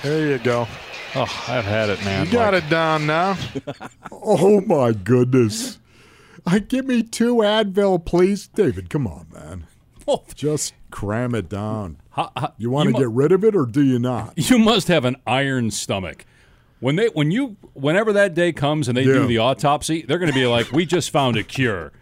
There 0.04 0.30
you 0.30 0.38
go. 0.38 0.70
Oh, 1.14 1.24
I've 1.50 1.66
had 1.66 1.90
it, 1.90 2.00
man. 2.06 2.28
You 2.28 2.32
got 2.32 2.54
Like, 2.54 2.64
it 2.64 2.70
down 2.70 3.06
now. 3.08 3.38
Oh, 4.14 4.62
my 4.62 4.94
goodness. 4.94 5.80
I 6.46 6.60
Give 6.60 6.86
me 6.86 7.04
two 7.04 7.38
Advil, 7.38 8.06
please. 8.06 8.48
David, 8.48 8.90
come 8.90 9.06
on, 9.06 9.28
man. 9.34 9.68
Just 10.36 10.74
cram 10.92 11.36
it 11.36 11.50
down. 11.50 11.98
How- 12.12 12.32
how- 12.38 12.54
You 12.58 12.70
want 12.70 12.88
to 12.88 12.94
mu- 12.94 13.00
get 13.00 13.10
rid 13.10 13.34
of 13.34 13.44
it 13.44 13.54
or 13.54 13.66
do 13.66 13.84
you 13.84 14.00
not? 14.00 14.32
You 14.38 14.60
must 14.60 14.88
have 14.88 15.04
an 15.04 15.18
iron 15.28 15.72
stomach. 15.72 16.26
When 16.82 16.96
they 16.98 17.08
when 17.08 17.32
you 17.32 17.56
whenever 17.74 18.12
that 18.14 18.34
day 18.34 18.52
comes 18.52 18.88
and 18.90 18.98
they 18.98 19.04
Yeah. 19.04 19.14
do 19.14 19.28
the 19.28 19.38
autopsy, 19.38 20.04
they're 20.06 20.18
going 20.20 20.32
to 20.32 20.38
be 20.38 20.48
like, 20.48 20.72
"We 20.74 20.86
just 20.86 21.10
found 21.12 21.38
a 21.38 21.44
cure 21.44 21.94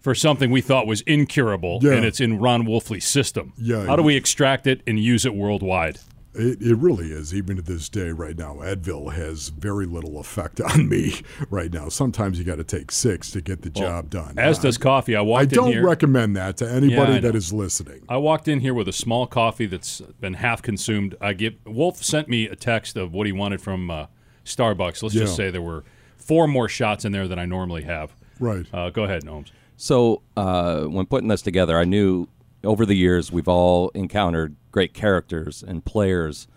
for 0.00 0.14
something 0.14 0.50
we 0.50 0.60
thought 0.60 0.86
was 0.86 1.00
incurable, 1.02 1.80
Yeah. 1.82 1.92
and 1.94 2.04
it's 2.04 2.20
in 2.20 2.38
Ron 2.38 2.64
Wolfley's 2.66 3.06
system. 3.06 3.54
Yeah. 3.58 3.86
How 3.86 3.96
do 3.96 4.02
we 4.02 4.14
extract 4.14 4.66
it 4.66 4.82
and 4.86 5.00
use 5.00 5.24
it 5.26 5.34
worldwide?" 5.34 5.98
It, 6.38 6.62
it 6.62 6.76
really 6.76 7.12
is. 7.12 7.34
Even 7.34 7.56
to 7.56 7.62
this 7.62 7.88
day, 7.88 8.10
right 8.10 8.36
now, 8.38 8.54
Advil 8.56 9.12
has 9.12 9.48
very 9.48 9.86
little 9.86 10.18
effect 10.20 10.60
on 10.72 10.88
me 10.88 11.20
right 11.50 11.72
now. 11.72 11.88
Sometimes 11.88 12.38
you 12.38 12.44
got 12.44 12.56
to 12.56 12.64
take 12.64 12.90
six 12.90 13.30
to 13.32 13.40
get 13.40 13.62
the 13.62 13.70
job 13.70 14.08
done. 14.08 14.38
As 14.38 14.58
Uh, 14.58 14.62
does 14.62 14.78
coffee. 14.78 15.14
I 15.16 15.18
I 15.18 15.22
walked 15.22 15.52
in 15.52 15.56
don't 15.58 15.72
here. 15.72 15.84
recommend 15.84 16.36
that 16.36 16.56
to 16.58 16.70
anybody 16.70 17.12
Yeah, 17.12 17.18
I 17.18 17.20
that 17.20 17.32
know. 17.32 17.36
is 17.38 17.52
listening. 17.52 18.02
I 18.08 18.16
walked 18.18 18.48
in 18.48 18.60
here 18.60 18.72
with 18.74 18.88
a 18.88 18.92
small 18.92 19.26
coffee 19.26 19.66
that's 19.66 20.00
been 20.20 20.34
half 20.34 20.62
consumed. 20.62 21.16
I 21.20 21.32
give 21.32 21.54
Wolf 21.66 22.02
sent 22.04 22.28
me 22.28 22.46
a 22.46 22.56
text 22.56 22.96
of 22.96 23.12
what 23.12 23.26
he 23.26 23.32
wanted 23.32 23.60
from 23.60 23.90
uh, 23.90 24.06
Starbucks. 24.44 25.02
Let's 25.02 25.14
Yeah. 25.14 25.22
just 25.22 25.36
say 25.36 25.50
there 25.50 25.60
were 25.60 25.84
four 26.16 26.46
more 26.46 26.68
shots 26.68 27.04
in 27.04 27.12
there 27.12 27.26
than 27.28 27.38
I 27.38 27.46
normally 27.46 27.82
have. 27.82 28.14
Right. 28.38 28.64
Uh, 28.72 28.90
go 28.90 29.04
ahead, 29.04 29.24
Gnomes. 29.24 29.50
So 29.76 30.22
uh, 30.36 30.82
when 30.84 31.06
putting 31.06 31.28
this 31.28 31.42
together, 31.42 31.78
I 31.78 31.84
knew 31.84 32.28
over 32.64 32.84
the 32.84 32.94
years 32.94 33.30
we've 33.30 33.48
all 33.48 33.90
encountered 33.90 34.56
great 34.70 34.94
characters 34.94 35.62
and 35.66 35.84
players 35.84 36.48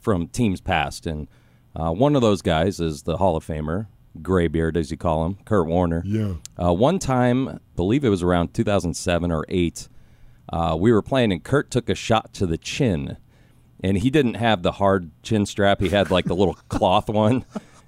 from 0.00 0.28
teams 0.28 0.60
past, 0.60 1.06
and 1.06 1.28
uh, 1.74 1.90
one 1.92 2.14
of 2.16 2.22
those 2.22 2.42
guys 2.42 2.80
is 2.80 3.02
the 3.02 3.16
Hall 3.16 3.36
of 3.36 3.46
Famer, 3.46 3.86
Graybeard 4.20 4.76
as 4.76 4.90
you 4.90 4.96
call 4.96 5.24
him, 5.24 5.38
Kurt 5.44 5.66
Warner. 5.66 6.02
Yeah. 6.04 6.34
Uh, 6.62 6.72
one 6.72 6.98
time, 6.98 7.60
believe 7.76 8.04
it 8.04 8.10
was 8.10 8.22
around 8.22 8.52
2007 8.52 9.32
or 9.32 9.44
eight, 9.48 9.88
uh, 10.52 10.76
we 10.78 10.92
were 10.92 11.02
playing, 11.02 11.32
and 11.32 11.42
Kurt 11.42 11.70
took 11.70 11.88
a 11.88 11.94
shot 11.94 12.32
to 12.34 12.46
the 12.46 12.58
chin, 12.58 13.16
and 13.82 13.98
he 13.98 14.10
didn't 14.10 14.34
have 14.34 14.62
the 14.62 14.72
hard 14.72 15.10
chin 15.22 15.46
strap. 15.46 15.80
He 15.80 15.88
had 15.88 16.10
like 16.10 16.26
the 16.26 16.36
little 16.36 16.54
cloth 16.68 17.08
one, 17.08 17.44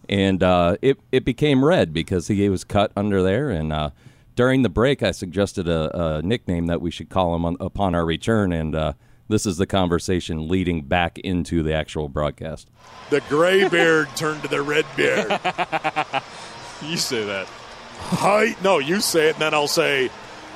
and 0.09 0.43
uh, 0.43 0.77
it 0.81 0.99
it 1.13 1.25
became 1.25 1.65
red 1.65 1.93
because 1.93 2.29
he 2.29 2.49
was 2.49 2.65
cut 2.65 2.91
under 2.97 3.23
there. 3.23 3.51
And 3.51 3.73
uh, 3.73 3.91
during 4.35 4.63
the 4.63 4.69
break, 4.69 5.03
I 5.03 5.11
suggested 5.11 5.69
a, 5.69 6.17
a 6.19 6.23
nickname 6.23 6.67
that 6.67 6.81
we 6.81 6.91
should 6.91 7.09
call 7.09 7.35
him 7.35 7.45
on, 7.45 7.57
upon 7.61 7.95
our 7.95 8.05
return, 8.05 8.53
and 8.53 8.75
uh, 8.75 8.93
this 9.29 9.47
is 9.47 9.57
the 9.57 9.67
conversation 9.67 10.49
leading 10.49 10.83
back 10.83 11.19
into 11.19 11.63
the 11.63 11.73
actual 11.73 12.09
broadcast. 12.09 12.69
The 13.11 13.21
gray 13.29 13.69
beard 13.69 14.09
turned 14.17 14.43
to 14.43 14.49
the 14.49 14.63
red 14.63 14.87
beard. 14.97 15.41
You 16.83 16.97
say 16.99 17.25
that. 17.25 17.47
Hi. 17.99 18.57
No, 18.63 18.79
you 18.79 19.01
say 19.01 19.29
it, 19.29 19.35
and 19.35 19.43
then 19.43 19.55
I'll 19.55 19.69
say, 19.69 20.11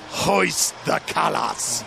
hoist 0.08 0.74
the 0.84 1.00
colors. 1.06 1.84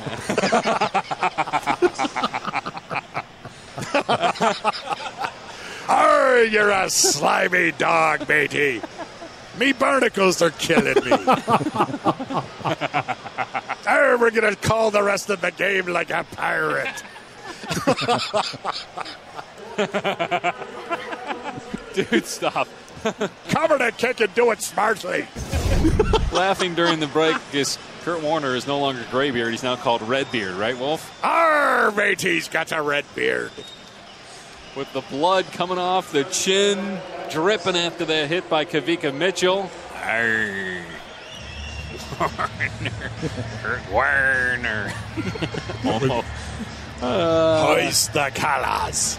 Arr, 5.89 6.43
you're 6.45 6.71
a 6.71 6.89
slimy 6.89 7.71
dog, 7.73 8.27
matey. 8.27 8.81
Me 9.61 9.73
barnacles 9.73 10.41
are 10.41 10.49
killing 10.49 10.95
me. 11.05 11.11
Arr, 13.85 14.17
we're 14.17 14.31
gonna 14.31 14.55
call 14.55 14.89
the 14.89 15.03
rest 15.03 15.29
of 15.29 15.39
the 15.39 15.51
game 15.51 15.85
like 15.85 16.09
a 16.09 16.25
pirate. 16.31 17.03
Dude, 21.93 22.25
stop. 22.25 22.67
Cover 23.49 23.77
that 23.77 23.99
kick 23.99 24.19
and 24.21 24.33
do 24.33 24.49
it 24.49 24.63
smartly. 24.63 25.27
Laughing 26.33 26.73
during 26.73 26.99
the 26.99 27.05
break 27.05 27.35
because 27.51 27.77
Kurt 28.01 28.23
Warner 28.23 28.55
is 28.55 28.65
no 28.65 28.79
longer 28.79 29.05
Graybeard. 29.11 29.51
He's 29.51 29.61
now 29.61 29.75
called 29.75 30.01
Redbeard, 30.01 30.55
right, 30.55 30.75
Wolf? 30.75 31.23
Arr, 31.23 31.91
matey's 31.91 32.47
got 32.47 32.71
a 32.71 32.81
red 32.81 33.05
beard. 33.13 33.51
With 34.75 34.91
the 34.93 35.01
blood 35.01 35.45
coming 35.51 35.77
off 35.77 36.11
the 36.11 36.23
chin, 36.25 36.99
dripping 37.29 37.75
after 37.75 38.05
that 38.05 38.29
hit 38.29 38.49
by 38.49 38.65
Kawika 38.65 39.13
Mitchell. 39.13 39.69
Arr. 39.95 40.85
Kurt 43.61 43.91
Warner. 43.91 44.93
oh, 45.83 46.23
Hoist 47.01 48.13
the 48.13 48.29
calas. 48.33 49.17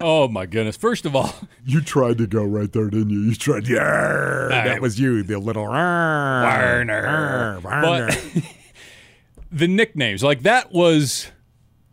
Oh 0.00 0.28
my 0.28 0.46
goodness! 0.46 0.76
First 0.76 1.06
of 1.06 1.16
all, 1.16 1.34
You 1.66 1.80
tried 1.80 2.18
to 2.18 2.26
go 2.26 2.44
right 2.44 2.70
there, 2.70 2.90
didn't 2.90 3.08
you? 3.10 3.20
You 3.20 3.34
tried. 3.34 3.66
Yeah, 3.66 4.48
that 4.50 4.82
was 4.82 5.00
you, 5.00 5.22
the 5.22 5.38
little 5.38 5.66
Warner. 5.66 6.84
but 7.62 8.18
the 9.50 9.66
nicknames 9.66 10.22
like 10.22 10.42
that 10.42 10.72
was 10.72 11.30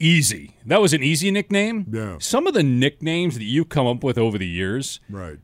easy. 0.02 0.56
That 0.66 0.82
was 0.82 0.94
an 0.94 1.04
easy 1.04 1.32
nickname. 1.32 1.86
Yeah. 1.92 2.18
Some 2.20 2.48
of 2.48 2.54
the 2.54 2.64
nicknames 2.64 3.36
that 3.36 3.44
you 3.44 3.64
come 3.66 3.88
up 3.88 4.04
with 4.04 4.18
over 4.18 4.38
the 4.38 4.48
years, 4.48 5.00
right. 5.10 5.38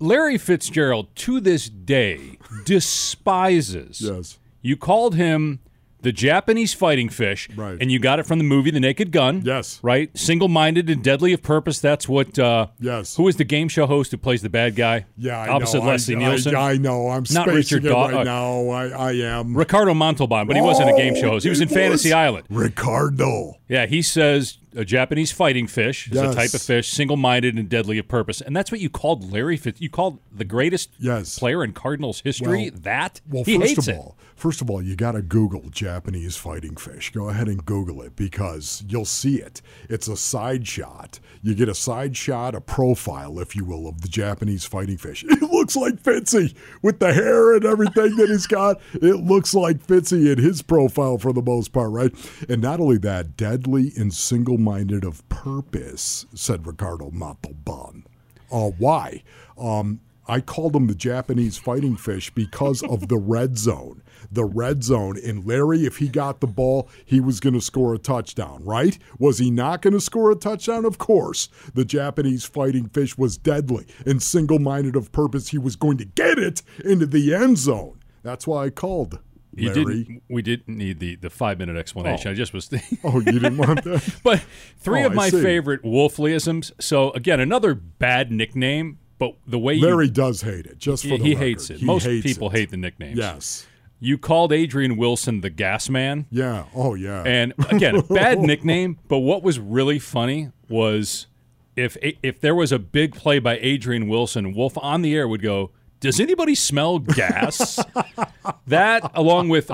Larry 0.00 0.38
Fitzgerald 0.38 1.14
to 1.16 1.40
this 1.40 1.68
day 1.68 2.38
despises. 2.64 4.00
Yes. 4.00 4.38
You 4.62 4.76
called 4.76 5.14
him 5.14 5.60
the 6.02 6.12
Japanese 6.12 6.72
fighting 6.74 7.08
fish, 7.08 7.48
Right. 7.56 7.76
and 7.80 7.90
you 7.90 7.98
got 7.98 8.18
it 8.20 8.26
from 8.26 8.38
the 8.38 8.44
movie 8.44 8.70
The 8.70 8.80
Naked 8.80 9.10
Gun. 9.10 9.42
Yes. 9.44 9.80
Right? 9.82 10.16
Single 10.16 10.48
minded 10.48 10.88
and 10.88 11.02
deadly 11.02 11.32
of 11.32 11.42
purpose. 11.42 11.78
That's 11.80 12.08
what. 12.08 12.38
Uh, 12.38 12.68
Yes. 12.80 13.16
Who 13.16 13.26
is 13.28 13.36
the 13.36 13.44
game 13.44 13.68
show 13.68 13.86
host 13.86 14.10
who 14.12 14.16
plays 14.16 14.42
the 14.42 14.48
bad 14.48 14.76
guy? 14.76 15.06
Yeah, 15.16 15.38
I 15.38 15.48
Opposite 15.48 15.80
know. 15.80 15.86
Leslie 15.88 16.16
I, 16.16 16.18
Nielsen. 16.18 16.54
I, 16.54 16.70
I 16.70 16.76
know. 16.76 17.08
I'm 17.10 17.24
Not 17.30 17.48
Richard 17.48 17.84
it 17.84 17.88
Daw- 17.88 18.06
right 18.06 18.14
uh, 18.14 18.22
now. 18.24 18.68
I, 18.68 18.88
I 18.88 19.12
am. 19.12 19.56
Ricardo 19.56 19.94
Montalban, 19.94 20.46
but 20.46 20.54
he 20.56 20.62
wasn't 20.62 20.90
a 20.90 20.96
game 20.96 21.14
show 21.16 21.30
host. 21.30 21.44
He 21.44 21.50
was 21.50 21.60
in 21.60 21.68
Oh, 21.68 21.74
Fantasy 21.74 22.12
Island. 22.12 22.46
Ricardo. 22.48 23.54
Yeah, 23.68 23.86
he 23.86 24.02
says 24.02 24.58
a 24.74 24.84
Japanese 24.84 25.32
fighting 25.32 25.66
fish 25.66 26.10
is 26.10 26.18
a 26.18 26.34
type 26.34 26.52
of 26.54 26.62
fish, 26.62 26.88
single-minded 26.90 27.56
and 27.56 27.68
deadly 27.68 27.98
of 27.98 28.08
purpose, 28.08 28.40
and 28.40 28.54
that's 28.56 28.70
what 28.70 28.80
you 28.80 28.90
called 28.90 29.32
Larry 29.32 29.56
Fitz. 29.56 29.80
You 29.80 29.90
called 29.90 30.18
the 30.30 30.44
greatest 30.44 30.90
Yes. 30.98 31.38
player 31.38 31.64
in 31.64 31.72
Cardinals 31.72 32.20
history 32.20 32.70
Well- 32.70 32.80
that. 32.82 33.20
Well, 33.28 33.44
he 33.44 33.56
first 33.56 33.68
hates 33.68 33.88
of 33.88 33.94
it. 33.94 33.96
all, 33.98 34.16
first 34.36 34.60
of 34.60 34.70
all, 34.70 34.82
you 34.82 34.94
got 34.96 35.12
to 35.12 35.22
Google 35.22 35.68
Japanese 35.70 36.36
fighting 36.36 36.76
fish. 36.76 37.10
Go 37.12 37.28
ahead 37.28 37.48
and 37.48 37.64
Google 37.64 38.02
it 38.02 38.14
because 38.16 38.84
you'll 38.88 39.04
see 39.04 39.36
it. 39.36 39.62
It's 39.88 40.08
a 40.08 40.16
side 40.16 40.66
shot. 40.66 41.18
You 41.42 41.54
get 41.54 41.68
a 41.68 41.74
side 41.74 42.16
shot, 42.16 42.54
a 42.54 42.60
profile, 42.60 43.38
if 43.40 43.54
you 43.56 43.64
will, 43.64 43.86
of 43.88 44.00
the 44.02 44.08
Japanese 44.08 44.64
fighting 44.64 44.98
fish. 44.98 45.24
It 45.38 45.52
looks 45.52 45.76
like 45.76 46.02
Fitzy 46.02 46.54
with 46.82 46.98
the 47.00 47.12
hair 47.12 47.54
and 47.54 47.64
everything 47.64 48.16
that 48.16 48.28
he's 48.28 48.46
got. 48.46 48.80
It 48.94 49.24
looks 49.24 49.54
like 49.54 49.84
Fitzy 49.86 50.30
in 50.32 50.38
his 50.42 50.62
profile 50.62 51.16
for 51.18 51.32
the 51.32 51.42
most 51.42 51.72
part, 51.72 51.90
right? 51.90 52.12
And 52.48 52.60
not 52.62 52.80
only 52.80 52.98
that, 52.98 53.36
deadly 53.36 53.92
and 53.96 54.12
single 54.12 54.57
minded 54.58 55.04
of 55.04 55.26
purpose, 55.28 56.26
said 56.34 56.66
Ricardo 56.66 57.10
Montalban. 57.10 58.04
Uh, 58.50 58.70
why? 58.78 59.22
Um, 59.58 60.00
I 60.26 60.40
called 60.42 60.74
them 60.74 60.88
the 60.88 60.94
Japanese 60.94 61.56
fighting 61.56 61.96
fish 61.96 62.30
because 62.30 62.82
of 62.82 63.08
the 63.08 63.16
red 63.16 63.56
zone. 63.56 64.02
The 64.30 64.44
red 64.44 64.84
zone. 64.84 65.16
And 65.24 65.46
Larry, 65.46 65.86
if 65.86 65.96
he 65.96 66.08
got 66.08 66.40
the 66.40 66.46
ball, 66.46 66.90
he 67.06 67.18
was 67.18 67.40
going 67.40 67.54
to 67.54 67.62
score 67.62 67.94
a 67.94 67.98
touchdown, 67.98 68.62
right? 68.62 68.98
Was 69.18 69.38
he 69.38 69.50
not 69.50 69.80
going 69.80 69.94
to 69.94 70.00
score 70.00 70.30
a 70.30 70.36
touchdown? 70.36 70.84
Of 70.84 70.98
course. 70.98 71.48
The 71.72 71.86
Japanese 71.86 72.44
fighting 72.44 72.90
fish 72.90 73.16
was 73.16 73.38
deadly 73.38 73.86
and 74.04 74.22
single 74.22 74.58
minded 74.58 74.96
of 74.96 75.12
purpose. 75.12 75.48
He 75.48 75.58
was 75.58 75.76
going 75.76 75.96
to 75.96 76.04
get 76.04 76.38
it 76.38 76.62
into 76.84 77.06
the 77.06 77.34
end 77.34 77.56
zone. 77.56 77.98
That's 78.22 78.46
why 78.46 78.64
I 78.64 78.70
called. 78.70 79.20
You 79.60 79.68
Larry. 79.72 80.04
didn't. 80.04 80.22
We 80.28 80.42
didn't 80.42 80.76
need 80.76 81.00
the, 81.00 81.16
the 81.16 81.30
five 81.30 81.58
minute 81.58 81.76
explanation. 81.76 82.28
Oh. 82.28 82.32
I 82.32 82.34
just 82.34 82.52
was 82.52 82.66
thinking. 82.68 82.98
Oh, 83.04 83.20
you 83.20 83.32
didn't 83.38 83.56
want 83.58 83.84
that? 83.84 84.16
But 84.24 84.40
three 84.78 85.02
Oh, 85.02 85.06
of 85.06 85.12
I 85.12 85.14
my 85.16 85.30
see. 85.30 85.42
favorite 85.42 85.82
Wolfleyisms. 85.82 86.72
So 86.80 87.10
again, 87.12 87.40
another 87.40 87.74
bad 87.74 88.30
nickname, 88.30 88.98
but 89.18 89.34
the 89.46 89.58
way 89.58 89.78
Larry 89.78 90.06
you, 90.06 90.12
does 90.12 90.42
hate 90.42 90.66
it, 90.66 90.78
just 90.78 91.02
for 91.02 91.10
he, 91.10 91.18
the 91.18 91.24
he 91.24 91.34
hates 91.34 91.70
it. 91.70 91.78
He 91.78 91.84
Most 91.86 92.04
hates 92.04 92.24
people 92.26 92.50
it. 92.50 92.56
hate 92.56 92.70
the 92.70 92.76
nicknames. 92.76 93.18
Yes. 93.18 93.66
You 94.00 94.16
called 94.16 94.52
Adrian 94.52 94.96
Wilson 94.96 95.40
the 95.40 95.50
Gas 95.50 95.88
Man. 95.88 96.26
Yeah. 96.30 96.66
Oh, 96.72 96.94
yeah. 96.94 97.24
And 97.26 97.52
again, 97.68 97.96
a 97.96 98.02
bad 98.02 98.38
nickname, 98.52 98.98
but 99.08 99.18
what 99.18 99.42
was 99.42 99.58
really 99.58 99.98
funny 99.98 100.52
was 100.68 101.26
if 101.74 101.96
if 102.22 102.40
there 102.40 102.54
was 102.54 102.70
a 102.70 102.78
big 102.78 103.14
play 103.14 103.38
by 103.40 103.58
Adrian 103.58 104.06
Wilson, 104.08 104.54
Wolf 104.54 104.78
on 104.78 105.02
the 105.02 105.14
air 105.16 105.26
would 105.26 105.42
go, 105.42 105.72
"Does 106.00 106.20
anybody 106.20 106.54
smell 106.54 106.98
gas?" 106.98 107.78
that 108.66 109.10
along 109.14 109.48
with 109.48 109.70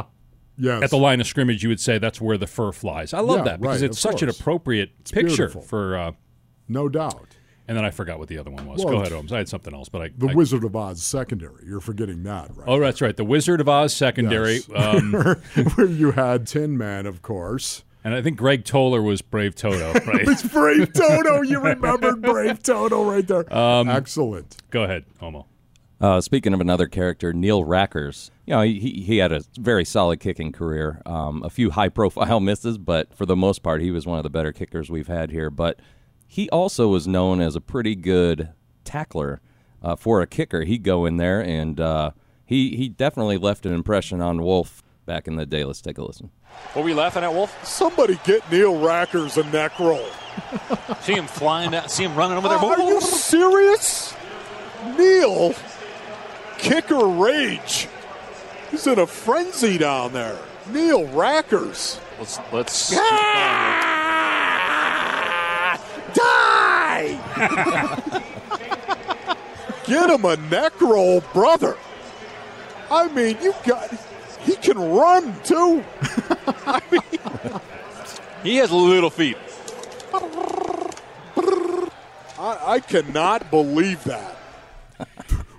yes. 0.58 0.82
at 0.82 0.90
the 0.90 0.98
line 0.98 1.20
of 1.20 1.26
scrimmage, 1.26 1.62
you 1.62 1.68
would 1.68 1.80
say 1.80 1.98
that's 1.98 2.20
where 2.20 2.38
the 2.38 2.46
fur 2.46 2.72
flies. 2.72 3.12
I 3.14 3.20
love 3.20 3.38
Yeah, 3.38 3.44
that 3.44 3.60
because 3.60 3.82
right, 3.82 3.90
it's 3.90 3.98
such 4.00 4.22
an 4.22 4.28
course. 4.28 4.40
appropriate 4.40 5.04
picture 5.04 5.22
beautiful. 5.48 5.62
for. 5.62 5.96
Uh, 5.96 6.12
no 6.68 6.88
doubt. 6.88 7.26
and 7.68 7.76
then 7.76 7.84
I 7.84 7.90
forgot 7.90 8.18
what 8.18 8.28
the 8.28 8.38
other 8.38 8.50
one 8.50 8.66
was. 8.66 8.82
Well, 8.84 8.94
Go 8.94 9.00
ahead, 9.00 9.12
Holmes. 9.12 9.32
I 9.32 9.38
had 9.38 9.48
something 9.48 9.74
else, 9.74 9.88
but 9.88 10.00
I. 10.02 10.10
The 10.16 10.28
I- 10.28 10.34
Wizard 10.34 10.64
of 10.64 10.74
Oz 10.74 11.02
secondary. 11.02 11.64
You're 11.66 11.80
forgetting 11.80 12.22
that, 12.24 12.56
right? 12.56 12.68
oh, 12.68 12.80
that's 12.80 13.00
right. 13.02 13.16
The 13.16 13.24
Wizard 13.24 13.60
of 13.60 13.68
Oz 13.68 13.94
secondary, 13.94 14.60
Yes. 14.68 14.70
um, 14.74 15.12
Where 15.74 15.86
you 15.86 16.12
had 16.12 16.46
Tin 16.46 16.78
Man, 16.78 17.04
of 17.06 17.20
course. 17.22 17.84
and 18.02 18.14
I 18.14 18.22
think 18.22 18.36
Greg 18.38 18.64
Toler 18.64 19.02
was 19.02 19.20
Brave 19.22 19.54
Toto. 19.54 19.92
Right. 20.06 20.26
It's 20.28 20.42
Brave 20.42 20.92
Toto. 20.94 21.42
You 21.42 21.60
remembered 21.60 22.22
Brave 22.22 22.62
Toto 22.62 23.04
right 23.10 23.26
there. 23.26 23.52
Um, 23.54 23.88
Excellent. 23.88 24.56
Go 24.70 24.84
ahead, 24.84 25.04
Homo. 25.20 25.46
Uh, 26.04 26.20
speaking 26.20 26.52
of 26.52 26.60
another 26.60 26.86
character, 26.86 27.32
Neil 27.32 27.64
Rackers. 27.64 28.30
You 28.44 28.52
know, 28.52 28.60
he, 28.60 29.02
he 29.06 29.16
had 29.16 29.32
a 29.32 29.42
very 29.58 29.86
solid 29.86 30.20
kicking 30.20 30.52
career. 30.52 31.00
Um, 31.06 31.42
a 31.42 31.48
few 31.48 31.70
high 31.70 31.88
profile 32.00 32.40
misses, 32.40 32.76
but 32.76 33.14
for 33.14 33.24
the 33.24 33.34
most 33.34 33.62
part, 33.62 33.80
he 33.80 33.90
was 33.90 34.04
one 34.04 34.18
of 34.18 34.22
the 34.22 34.28
better 34.28 34.52
kickers 34.52 34.90
we've 34.90 35.06
had 35.06 35.30
here. 35.30 35.48
But 35.48 35.80
he 36.26 36.50
also 36.50 36.88
was 36.88 37.08
known 37.08 37.40
as 37.40 37.56
a 37.56 37.60
pretty 37.62 37.94
good 37.94 38.50
tackler 38.84 39.40
uh, 39.82 39.96
for 39.96 40.20
a 40.20 40.26
kicker. 40.26 40.64
He'd 40.64 40.82
go 40.82 41.06
in 41.06 41.16
there, 41.16 41.40
and 41.40 41.80
uh, 41.80 42.10
he, 42.44 42.76
he 42.76 42.90
definitely 42.90 43.38
left 43.38 43.64
an 43.64 43.72
impression 43.72 44.20
on 44.20 44.42
Wolf 44.42 44.82
back 45.06 45.26
in 45.26 45.36
the 45.36 45.46
day. 45.46 45.64
Let's 45.64 45.80
take 45.80 45.96
a 45.96 46.04
listen. 46.04 46.28
What 46.74 46.82
were 46.82 46.86
we 46.88 46.92
laughing 46.92 47.24
at, 47.24 47.32
Wolf? 47.32 47.66
Somebody 47.66 48.20
get 48.24 48.52
Neil 48.52 48.74
Rackers 48.74 49.42
a 49.42 49.50
neck 49.50 49.78
roll. 49.78 50.06
See 51.00 51.14
him 51.14 51.26
flying 51.26 51.70
down, 51.70 51.88
see 51.88 52.04
him 52.04 52.14
running 52.14 52.36
over 52.36 52.48
there. 52.48 52.58
Are 52.58 52.78
you 52.78 53.00
serious? 53.00 54.14
Neil, 54.98 55.54
kicker 56.58 57.06
rage. 57.06 57.88
He's 58.70 58.86
in 58.86 58.98
a 58.98 59.06
frenzy 59.06 59.78
down 59.78 60.12
there. 60.12 60.38
Neil 60.70 61.06
Rackers. 61.08 62.00
Let's 62.18 62.38
let's 62.52 62.90
keep 62.90 62.98
it 62.98 63.02
going 63.02 63.64
here. 65.24 65.78
Die! 66.14 67.20
Get 69.86 70.10
him 70.10 70.24
a 70.24 70.36
neck 70.36 70.80
roll, 70.80 71.20
brother. 71.32 71.76
I 72.90 73.08
mean, 73.08 73.36
you 73.42 73.54
got. 73.64 73.90
He 74.40 74.56
can 74.56 74.78
run 74.78 75.34
too. 75.42 75.84
He 78.44 78.56
has 78.56 78.70
little 78.70 79.08
feet. 79.08 79.38
I, 82.38 82.58
I 82.74 82.80
cannot 82.80 83.50
believe 83.50 84.04
that. 84.04 84.36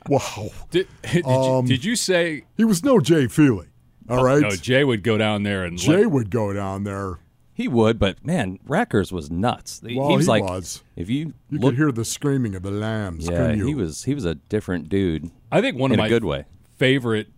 Wow. 0.10 0.50
Did, 0.72 0.88
did, 1.12 1.26
Um, 1.26 1.66
you, 1.66 1.70
did 1.76 1.86
you 1.86 1.96
say? 1.96 2.46
He 2.58 2.64
was 2.66 2.84
no 2.84 3.00
Jay 3.00 3.28
Feely. 3.28 3.68
All 4.10 4.24
right. 4.24 4.42
No, 4.42 4.52
Jay 4.52 4.84
would 4.84 5.02
go 5.04 5.18
down 5.18 5.44
there 5.44 5.64
and 5.64 5.78
Jay 5.78 5.98
let- 6.04 6.12
would 6.12 6.30
go 6.30 6.54
down 6.54 6.84
there. 6.84 7.20
He 7.54 7.68
would, 7.70 7.98
but 7.98 8.24
man, 8.26 8.60
Rackers 8.68 9.12
was 9.14 9.32
nuts. 9.32 9.82
He- 9.86 9.98
Well, 9.98 10.10
he 10.10 10.18
was 10.18 10.26
he 10.26 10.30
like, 10.30 10.44
was. 10.44 10.84
if 10.98 11.10
you, 11.10 11.34
You 11.50 11.58
look, 11.60 11.72
could 11.72 11.78
hear 11.78 11.92
the 11.92 12.04
screaming 12.06 12.54
of 12.54 12.64
the 12.64 12.70
lambs. 12.72 13.28
yeah, 13.30 13.52
you? 13.54 13.66
he 13.66 13.74
was 13.74 14.04
he 14.04 14.14
was 14.14 14.26
a 14.26 14.36
different 14.36 14.90
dude. 14.90 15.32
I 15.52 15.62
think 15.62 15.78
one 15.78 15.92
in 15.92 16.00
of 16.00 16.04
my 16.04 16.10
good 16.10 16.26
way. 16.26 16.46
favorite 16.78 17.30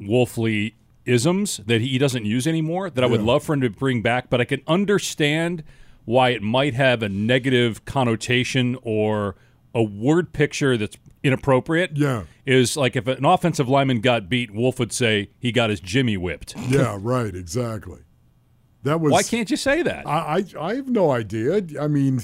Wolfley 0.00 0.74
isms 1.04 1.60
that 1.66 1.80
he 1.80 1.98
doesn't 1.98 2.24
use 2.24 2.46
anymore 2.46 2.90
that 2.90 3.04
I 3.04 3.06
would 3.06 3.20
Yeah. 3.20 3.26
love 3.26 3.44
for 3.44 3.52
him 3.52 3.60
to 3.60 3.70
bring 3.70 4.02
back, 4.02 4.28
but 4.30 4.40
I 4.40 4.44
can 4.44 4.62
understand 4.66 5.62
why 6.04 6.30
it 6.30 6.42
might 6.42 6.74
have 6.74 7.02
a 7.02 7.08
negative 7.08 7.84
connotation 7.84 8.76
or 8.82 9.36
a 9.74 9.82
word 9.82 10.32
picture 10.32 10.76
that's 10.76 10.96
inappropriate. 11.26 11.92
Yeah. 11.94 12.22
Is 12.44 12.76
like 12.76 12.96
if 12.96 13.06
an 13.06 13.24
offensive 13.24 13.68
lineman 13.68 14.00
got 14.00 14.28
beat, 14.28 14.52
Wolf 14.52 14.78
would 14.78 14.92
say 14.92 15.30
he 15.38 15.52
got 15.52 15.70
his 15.70 15.80
Jimmy 15.80 16.16
whipped. 16.16 16.54
Yeah, 16.68 16.96
right. 17.00 17.34
Exactly. 17.34 18.00
That 18.84 19.00
was. 19.00 19.10
Why 19.12 19.22
can't 19.24 19.50
you 19.50 19.56
say 19.56 19.82
that? 19.82 20.06
I, 20.06 20.44
I 20.58 20.68
I 20.70 20.74
have 20.76 20.88
no 20.88 21.10
idea. 21.10 21.60
I 21.80 21.88
mean, 21.88 22.20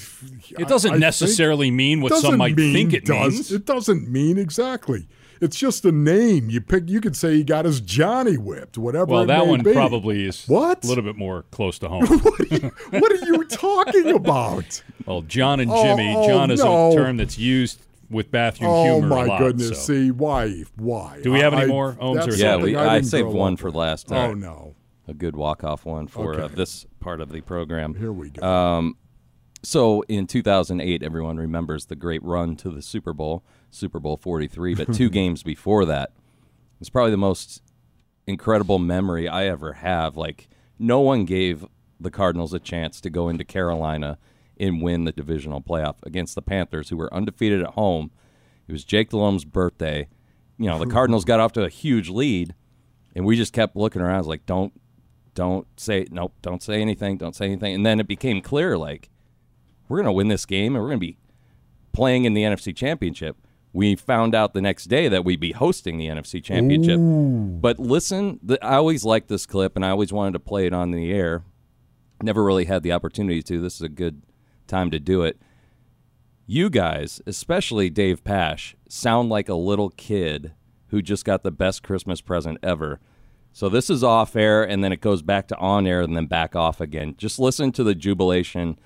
It 0.51 0.69
doesn't 0.69 0.93
I- 0.93 0.95
I 0.95 0.99
necessarily 0.99 1.71
mean 1.73 2.01
what 2.01 2.15
some 2.15 2.37
might 2.39 2.57
mean 2.57 2.73
think 2.73 2.93
it 2.95 3.05
does. 3.05 3.33
means. 3.35 3.53
It 3.53 3.67
doesn't 3.67 4.09
mean 4.09 4.39
exactly. 4.39 5.09
It's 5.41 5.57
just 5.57 5.85
a 5.85 5.91
name. 5.91 6.51
You 6.51 6.61
pick. 6.61 6.89
You 6.89 7.01
could 7.01 7.17
say 7.17 7.35
he 7.35 7.43
got 7.43 7.65
his 7.65 7.81
Johnny 7.81 8.37
whipped. 8.37 8.79
Whatever. 8.79 9.07
well, 9.07 9.27
that 9.27 9.45
one 9.49 9.65
be. 9.65 9.73
probably 9.73 10.25
is 10.25 10.45
What? 10.47 10.85
a 10.85 10.87
little 10.87 11.03
bit 11.03 11.17
more 11.17 11.43
close 11.51 11.81
to 11.81 11.89
home. 11.89 12.07
what 12.07 13.13
are 13.13 13.27
you 13.27 13.45
talking 13.47 14.11
about? 14.15 14.85
well, 15.05 15.23
John 15.23 15.59
and 15.59 15.69
Oh, 15.69 15.83
Jimmy. 15.83 16.15
oh, 16.17 16.29
John 16.29 16.53
is 16.53 16.61
no. 16.63 16.93
a 16.93 16.95
term 16.95 17.17
that's 17.17 17.39
used 17.39 17.81
with 18.13 18.31
bathroom 18.31 18.71
oh 18.71 18.85
humor 18.85 19.09
my 19.09 19.25
a 19.25 19.27
lot. 19.27 19.39
goodness! 19.41 19.69
so. 19.69 19.75
See 19.75 20.11
why? 20.11 20.65
Why? 20.77 21.21
Do 21.23 21.33
we 21.33 21.41
have 21.41 21.53
any 21.55 21.65
I- 21.65 21.67
more, 21.67 21.95
Ohms, 21.95 22.15
that's 22.15 22.27
or 22.29 22.37
Yeah, 22.37 22.57
we, 22.57 22.77
I, 22.77 22.97
I, 22.97 23.01
saved 23.01 23.29
one 23.29 23.57
for 23.57 23.67
with. 23.67 23.75
last. 23.75 24.13
Oh 24.13 24.17
uh, 24.17 24.35
no! 24.35 24.75
a 25.09 25.15
good 25.15 25.35
walk 25.37 25.65
off 25.65 25.85
one 25.85 26.07
for 26.07 26.41
uh, 26.41 26.49
this 26.49 26.87
part 27.01 27.21
of 27.21 27.33
the 27.33 27.41
program. 27.41 27.95
Here 27.95 28.13
we 28.13 28.31
go. 28.31 28.47
Um, 28.47 28.97
so 29.63 30.03
in 30.03 30.27
2008, 30.27 31.03
everyone 31.03 31.37
remembers 31.37 31.87
the 31.87 31.97
great 31.97 32.23
run 32.23 32.57
to 32.57 32.71
the 32.71 32.83
Super 32.83 33.13
Bowl, 33.13 33.45
Super 33.71 34.01
Bowl 34.01 34.17
43. 34.17 34.75
But 34.75 34.93
two 34.93 35.09
games 35.21 35.43
before 35.43 35.85
that, 35.87 36.13
it's 36.81 36.91
probably 36.91 37.13
the 37.13 37.17
most 37.17 37.63
incredible 38.27 38.79
memory 38.79 39.29
I 39.29 39.47
ever 39.47 39.75
have. 39.75 40.17
Like 40.17 40.49
no 40.79 41.01
one 41.01 41.25
gave 41.25 41.65
the 42.01 42.11
Cardinals 42.11 42.53
a 42.53 42.59
chance 42.59 43.01
to 43.01 43.11
go 43.11 43.29
into 43.29 43.45
Carolina 43.45 44.19
and 44.59 44.83
win 44.83 45.05
the 45.05 45.13
divisional 45.13 45.61
playoff 45.61 45.97
against 46.03 46.35
the 46.35 46.43
Panthers, 46.43 46.89
who 46.89 46.97
were 46.97 47.13
undefeated 47.13 47.63
at 47.63 47.71
home. 47.71 48.11
It 48.69 48.73
was 48.73 48.85
Jake 48.85 49.11
Delhomme's 49.11 49.45
birthday. 49.45 50.09
You 50.59 50.67
know, 50.69 50.79
the 50.79 50.85
hmm. 50.85 50.93
Cardinals 50.93 51.25
got 51.25 51.41
off 51.41 51.53
to 51.53 51.65
a 51.65 51.69
huge 51.69 52.09
lead, 52.09 52.55
and 53.15 53.25
we 53.25 53.37
just 53.37 53.53
kept 53.53 53.77
looking 53.77 54.03
around. 54.03 54.15
I 54.15 54.19
was 54.19 54.27
like, 54.27 54.47
"Don't, 54.47 54.73
don't 55.35 55.67
say 55.79 56.07
nope, 56.11 56.35
don't 56.43 56.63
say 56.63 56.81
anything, 56.81 57.17
don't 57.17 57.35
say 57.35 57.47
anything." 57.47 57.75
And 57.75 57.85
then 57.85 58.01
it 58.01 58.07
became 58.07 58.41
clear, 58.41 58.79
like, 58.79 59.11
we're 59.89 59.99
gonna 59.99 60.13
win 60.13 60.29
this 60.29 60.47
game, 60.47 60.75
and 60.75 60.83
we're 60.83 60.91
gonna 60.91 60.99
be 60.99 61.19
playing 61.93 62.25
in 62.25 62.35
the 62.35 62.43
NFC 62.43 62.75
Championship. 62.75 63.37
We 63.75 63.97
found 63.97 64.35
out 64.35 64.53
the 64.53 64.61
next 64.61 64.85
day 64.87 65.09
that 65.09 65.25
we'd 65.25 65.41
be 65.41 65.53
hosting 65.53 65.97
the 65.97 66.09
NFC 66.09 66.45
Championship. 66.45 66.99
But 67.61 67.79
listen, 67.79 68.39
the, 68.43 68.63
I 68.63 68.77
always 68.77 69.05
liked 69.05 69.29
this 69.29 69.47
clip, 69.47 69.77
and 69.77 69.85
I 69.85 69.91
always 69.91 70.13
wanted 70.13 70.33
to 70.35 70.41
play 70.41 70.67
it 70.67 70.75
on 70.75 70.91
the 70.91 71.11
air. 71.11 71.45
Never 72.23 72.45
really 72.45 72.67
had 72.67 72.83
the 72.83 72.93
opportunity 72.93 73.43
to. 73.43 73.61
This 73.61 73.77
is 73.77 73.83
a 73.83 73.89
good 73.89 74.23
time 74.73 74.91
to 74.91 74.99
do 74.99 75.23
it. 75.23 75.39
You 76.47 76.71
guys, 76.71 77.21
especially 77.27 77.91
Dave 77.91 78.25
Pasch, 78.25 78.75
sound 78.89 79.29
like 79.29 79.49
a 79.49 79.55
little 79.55 79.91
kid 79.91 80.53
who 80.89 81.03
just 81.03 81.25
got 81.25 81.43
the 81.43 81.51
best 81.51 81.83
Christmas 81.83 82.21
present 82.23 82.59
ever. 82.63 82.99
So 83.53 83.69
this 83.69 83.91
is 83.91 84.03
off 84.03 84.35
air, 84.35 84.63
and 84.63 84.83
then 84.83 84.91
it 84.91 85.03
goes 85.03 85.21
back 85.21 85.47
to 85.49 85.57
on 85.59 85.87
air, 85.87 86.01
and 86.01 86.17
then 86.17 86.25
back 86.27 86.57
off 86.57 86.81
again. 86.81 87.15
Just 87.19 87.39
listen 87.39 87.71
to 87.73 87.85
the 87.85 87.95
jubilation 87.95 88.79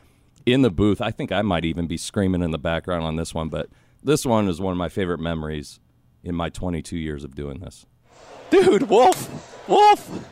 in 0.44 0.62
the 0.62 0.70
booth. 0.70 1.00
I 1.00 1.12
think 1.12 1.30
I 1.30 1.42
might 1.42 1.64
even 1.64 1.86
be 1.86 1.96
screaming 1.96 2.42
in 2.42 2.50
the 2.50 2.58
background 2.58 3.04
on 3.04 3.14
this 3.14 3.32
one, 3.32 3.48
but 3.48 3.68
this 4.02 4.26
one 4.26 4.48
is 4.48 4.60
one 4.60 4.72
of 4.72 4.78
my 4.78 4.88
favorite 4.88 5.20
memories 5.20 5.78
in 6.24 6.34
my 6.34 6.48
22 6.48 6.98
years 6.98 7.22
of 7.22 7.36
doing 7.36 7.60
this. 7.60 7.86
Dude, 8.50 8.88
Wolf! 8.88 9.68
Wolf! 9.68 10.28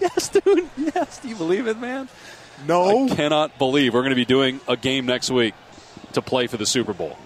Yes, 0.00 0.28
dude. 0.28 0.68
Yes. 0.76 1.20
Do 1.20 1.28
you 1.28 1.36
believe 1.36 1.66
it, 1.66 1.78
man? 1.78 2.08
No. 2.66 3.06
I 3.06 3.14
cannot 3.14 3.58
believe 3.58 3.94
we're 3.94 4.00
going 4.02 4.10
to 4.10 4.16
be 4.16 4.24
doing 4.24 4.60
a 4.68 4.76
game 4.76 5.06
next 5.06 5.30
week 5.30 5.54
to 6.12 6.22
play 6.22 6.46
for 6.46 6.56
the 6.56 6.66
Super 6.66 6.92
Bowl. 6.92 7.16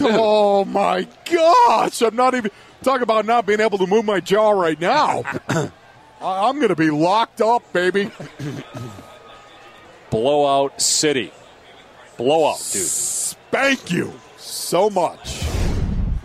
Oh 0.00 0.64
my 0.64 1.06
gosh! 1.30 2.02
I'm 2.02 2.16
not 2.16 2.34
even 2.34 2.50
talk 2.82 3.00
about 3.00 3.24
not 3.24 3.46
being 3.46 3.60
able 3.60 3.78
to 3.78 3.86
move 3.86 4.04
my 4.04 4.20
jaw 4.20 4.50
right 4.50 4.78
now. 4.78 5.22
I'm 6.20 6.56
going 6.56 6.68
to 6.68 6.76
be 6.76 6.90
locked 6.90 7.40
up, 7.40 7.72
baby. 7.72 8.10
Blowout 10.10 10.80
City. 10.80 11.32
blowout, 12.16 12.58
dude. 12.72 12.86
Thank 13.50 13.90
you 13.90 14.12
so 14.36 14.88
much. 14.90 15.55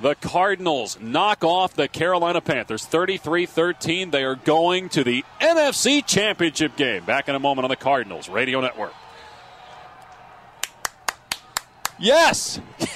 The 0.02 0.16
Cardinals 0.16 1.00
knock 1.00 1.44
off 1.44 1.76
the 1.76 1.88
Carolina 1.88 2.42
Panthers 2.42 2.84
33 2.86 3.46
13. 3.46 4.10
They 4.10 4.24
are 4.24 4.36
going 4.36 4.90
to 4.90 5.04
the 5.04 5.24
NFC 5.40 6.04
Championship 6.04 6.76
game. 6.76 7.06
Back 7.06 7.30
in 7.30 7.36
a 7.36 7.40
moment 7.40 7.66
on 7.66 7.70
the 7.70 7.76
Cardinals 7.76 8.28
Radio 8.28 8.62
Network. 8.62 8.96
Yes! 12.00 12.60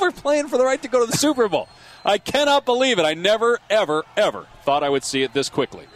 We're 0.00 0.12
playing 0.12 0.46
for 0.46 0.58
the 0.58 0.64
right 0.64 0.80
to 0.80 0.88
go 0.88 1.04
to 1.04 1.10
the 1.10 1.16
Super 1.16 1.48
Bowl. 1.48 1.68
I 2.04 2.18
cannot 2.18 2.64
believe 2.64 3.00
it. 3.00 3.02
I 3.02 3.14
never, 3.14 3.58
ever, 3.68 4.04
ever 4.16 4.46
thought 4.62 4.84
I 4.84 4.88
would 4.88 5.02
see 5.02 5.24
it 5.24 5.32
this 5.32 5.48
quickly. 5.48 5.86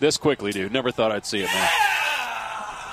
This 0.00 0.16
quickly, 0.16 0.52
dude. 0.52 0.72
Never 0.72 0.90
thought 0.90 1.12
I'd 1.12 1.26
see 1.26 1.42
it, 1.42 1.50
man. 1.52 1.68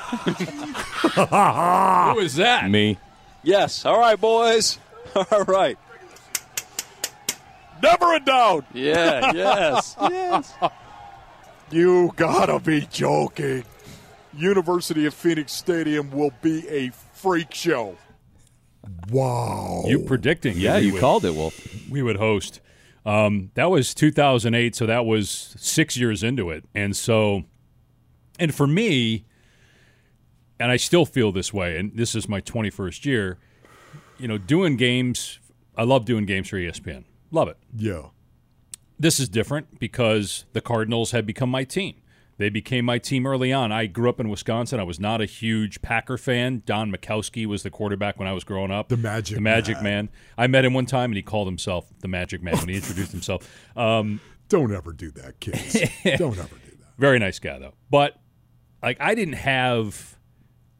Who 2.16 2.20
is 2.20 2.36
that? 2.36 2.70
Me. 2.70 2.98
Yes. 3.44 3.86
All 3.86 3.98
right, 3.98 4.20
boys. 4.20 4.78
All 5.32 5.46
right. 5.46 5.78
Never 7.82 8.14
a 8.16 8.20
doubt. 8.20 8.66
Yeah, 8.74 9.32
yes. 9.36 9.96
yes. 10.02 10.54
You 11.72 12.12
gotta 12.16 12.60
be 12.60 12.88
joking. 12.92 13.64
University 14.36 15.06
of 15.06 15.14
Phoenix 15.14 15.52
Stadium 15.52 16.10
will 16.12 16.32
be 16.42 16.68
a 16.70 16.90
freak 17.14 17.54
show. 17.54 17.98
Wow. 19.12 19.84
You 19.88 20.00
predicting? 20.00 20.58
Yeah, 20.58 20.78
you 20.78 20.94
would- 20.94 21.00
called 21.02 21.26
it, 21.26 21.36
Wolf. 21.36 21.60
We 21.90 22.02
would 22.02 22.18
host. 22.18 22.62
Um, 23.06 23.52
that 23.56 23.70
was 23.72 23.94
2008, 23.94 24.76
so 24.76 24.86
that 24.86 25.06
was 25.06 25.56
six 25.58 25.96
years 25.98 26.22
into 26.22 26.50
it, 26.50 26.66
and 26.76 26.96
so, 26.96 27.44
and 28.38 28.54
for 28.54 28.68
me, 28.68 29.26
and 30.60 30.70
I 30.70 30.76
still 30.78 31.06
feel 31.06 31.32
this 31.32 31.54
way, 31.54 31.78
and 31.78 31.96
this 31.96 32.14
is 32.14 32.28
my 32.28 32.42
21st 32.42 33.06
year. 33.06 33.38
You 34.18 34.28
know, 34.28 34.38
doing 34.38 34.76
games. 34.76 35.40
I 35.78 35.84
love 35.84 36.04
doing 36.06 36.26
games 36.26 36.50
for 36.50 36.58
ESPN. 36.58 37.06
Love 37.32 37.48
it. 37.48 37.58
Yeah. 37.76 38.08
this 39.00 39.20
is 39.20 39.30
different 39.30 39.80
because 39.80 40.46
the 40.54 40.62
Cardinals 40.62 41.12
had 41.12 41.26
become 41.26 41.50
my 41.50 41.64
team. 41.64 41.96
They 42.38 42.50
became 42.50 42.86
my 42.86 43.00
team 43.00 43.28
early 43.28 43.52
on. 43.52 43.72
I 43.74 43.86
grew 43.86 44.08
up 44.10 44.20
in 44.20 44.30
Wisconsin. 44.30 44.80
I 44.80 44.84
was 44.84 44.98
not 45.00 45.20
a 45.22 45.26
huge 45.26 45.82
Packer 45.82 46.18
fan. 46.18 46.64
Don 46.66 46.90
Majkowski 46.92 47.46
was 47.46 47.64
the 47.64 47.70
quarterback 47.70 48.18
when 48.18 48.30
I 48.30 48.34
was 48.34 48.46
growing 48.46 48.72
up. 48.72 48.88
The 48.88 48.96
Magic 48.96 49.36
the 49.36 49.42
Magic 49.42 49.76
Man. 49.78 49.84
Man. 49.84 50.10
I 50.38 50.48
met 50.48 50.64
him 50.64 50.74
one 50.74 50.86
time, 50.86 51.12
and 51.12 51.18
he 51.18 51.22
called 51.22 51.48
himself 51.50 51.92
the 52.00 52.08
Magic 52.08 52.42
Man 52.42 52.58
when 52.58 52.70
he 52.70 52.76
introduced 52.76 53.12
himself. 53.12 53.50
Um, 53.76 54.22
Don't 54.48 54.74
ever 54.74 54.94
do 54.94 55.12
that, 55.12 55.40
kids. 55.42 55.74
Don't 56.18 56.38
ever 56.40 56.56
do 56.56 56.78
that. 56.80 56.94
very 56.98 57.20
nice 57.20 57.40
guy 57.40 57.60
though. 57.60 57.74
But 57.90 58.16
like 58.82 58.98
I 59.02 59.16
didn't 59.16 59.34
have 59.36 60.18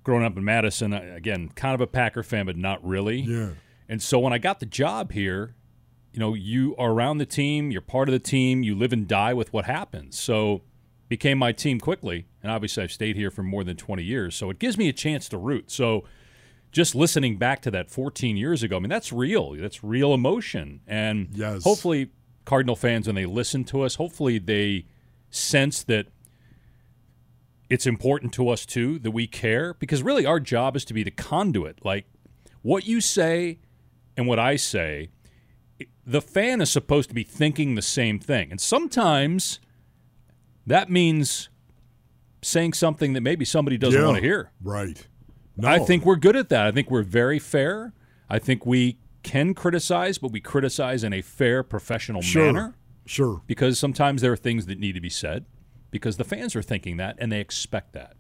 growing 0.04 0.24
up 0.24 0.38
in 0.38 0.46
Madison. 0.46 0.94
Again, 0.94 1.50
kind 1.56 1.76
of 1.76 1.82
a 1.82 1.88
Packer 1.88 2.24
fan, 2.24 2.46
but 2.46 2.56
not 2.58 2.84
really. 2.88 3.20
Yeah. 3.20 3.50
And 3.90 4.02
so 4.02 4.18
when 4.20 4.32
I 4.32 4.38
got 4.38 4.60
the 4.62 4.66
job 4.66 5.12
here, 5.12 5.56
you 6.14 6.20
know, 6.20 6.34
you 6.34 6.76
are 6.78 6.92
around 6.92 7.20
the 7.20 7.26
team, 7.26 7.72
you're 7.72 7.82
part 7.82 8.10
of 8.10 8.14
the 8.14 8.20
team, 8.20 8.64
you 8.64 8.76
live 8.76 8.92
and 8.94 9.08
die 9.08 9.34
with 9.34 9.54
what 9.54 9.66
happens. 9.66 10.18
So 10.20 10.62
became 11.08 11.38
my 11.38 11.52
team 11.52 11.80
quickly, 11.80 12.28
and 12.44 12.52
obviously 12.52 12.84
I've 12.84 12.92
stayed 12.92 13.16
here 13.16 13.32
for 13.32 13.44
more 13.44 13.64
than 13.64 13.76
20 13.78 14.04
years. 14.04 14.36
So 14.36 14.50
it 14.50 14.60
gives 14.60 14.78
me 14.78 14.90
a 14.90 14.94
chance 14.94 15.28
to 15.30 15.38
root. 15.38 15.72
So 15.72 16.04
just 16.72 16.94
listening 16.94 17.38
back 17.38 17.62
to 17.64 17.72
that 17.72 17.90
14 17.90 18.38
years 18.38 18.62
ago, 18.64 18.78
I 18.78 18.80
mean 18.80 18.90
that's 18.90 19.12
real. 19.12 19.54
That's 19.54 19.84
real 19.84 20.14
emotion. 20.14 20.82
And 20.88 21.30
Yes. 21.34 21.64
hopefully 21.64 22.10
Cardinal 22.46 22.76
fans 22.76 23.06
when 23.08 23.16
they 23.16 23.26
listen 23.26 23.64
to 23.66 23.82
us, 23.82 23.96
hopefully 23.96 24.38
they 24.40 24.86
sense 25.32 25.84
that 25.84 26.08
it's 27.70 27.86
important 27.86 28.34
to 28.34 28.50
us 28.50 28.66
too 28.66 28.98
that 29.00 29.12
we 29.12 29.28
care 29.28 29.76
because 29.76 30.02
really 30.02 30.26
our 30.26 30.40
job 30.40 30.76
is 30.76 30.84
to 30.86 30.94
be 30.94 31.04
the 31.04 31.12
conduit. 31.12 31.86
Like 31.86 32.06
what 32.64 32.86
you 32.88 33.00
say 33.02 33.60
and 34.18 34.28
what 34.28 34.40
I 34.40 34.56
say, 34.56 35.10
the 36.10 36.22
fan 36.22 36.60
is 36.60 36.72
supposed 36.72 37.08
to 37.10 37.16
be 37.16 37.24
thinking 37.24 37.76
the 37.76 37.84
same 37.84 38.18
thing. 38.18 38.50
And 38.50 38.60
sometimes 38.60 39.60
that 40.66 40.90
means 40.90 41.50
saying 42.42 42.74
something 42.74 43.14
that 43.14 43.22
maybe 43.22 43.46
somebody 43.46 43.78
doesn't 43.78 44.00
yeah. 44.00 44.08
want 44.08 44.18
to 44.18 44.24
hear. 44.24 44.52
Right. 44.64 45.06
No. 45.56 45.68
I 45.68 45.78
think 45.78 46.06
we're 46.06 46.16
good 46.16 46.36
at 46.36 46.50
that. 46.50 46.66
I 46.66 46.72
think 46.72 46.90
we're 46.90 47.04
very 47.04 47.38
fair. 47.38 47.94
I 48.28 48.40
think 48.40 48.66
we 48.66 48.98
can 49.22 49.54
criticize, 49.54 50.18
but 50.18 50.32
we 50.32 50.40
criticize 50.40 51.04
in 51.04 51.14
a 51.14 51.22
fair, 51.22 51.62
professional 51.62 52.22
sure. 52.24 52.46
manner 52.46 52.76
Sure. 53.06 53.42
because 53.46 53.78
sometimes 53.78 54.24
there 54.24 54.32
are 54.32 54.38
things 54.38 54.66
that 54.66 54.80
need 54.80 54.94
to 54.94 55.02
be 55.02 55.10
said 55.10 55.46
because 55.92 56.18
the 56.18 56.24
fans 56.24 56.56
are 56.56 56.64
thinking 56.64 56.98
that 56.98 57.18
and 57.20 57.32
they 57.32 57.40
expect 57.40 57.94
that. 57.94 58.16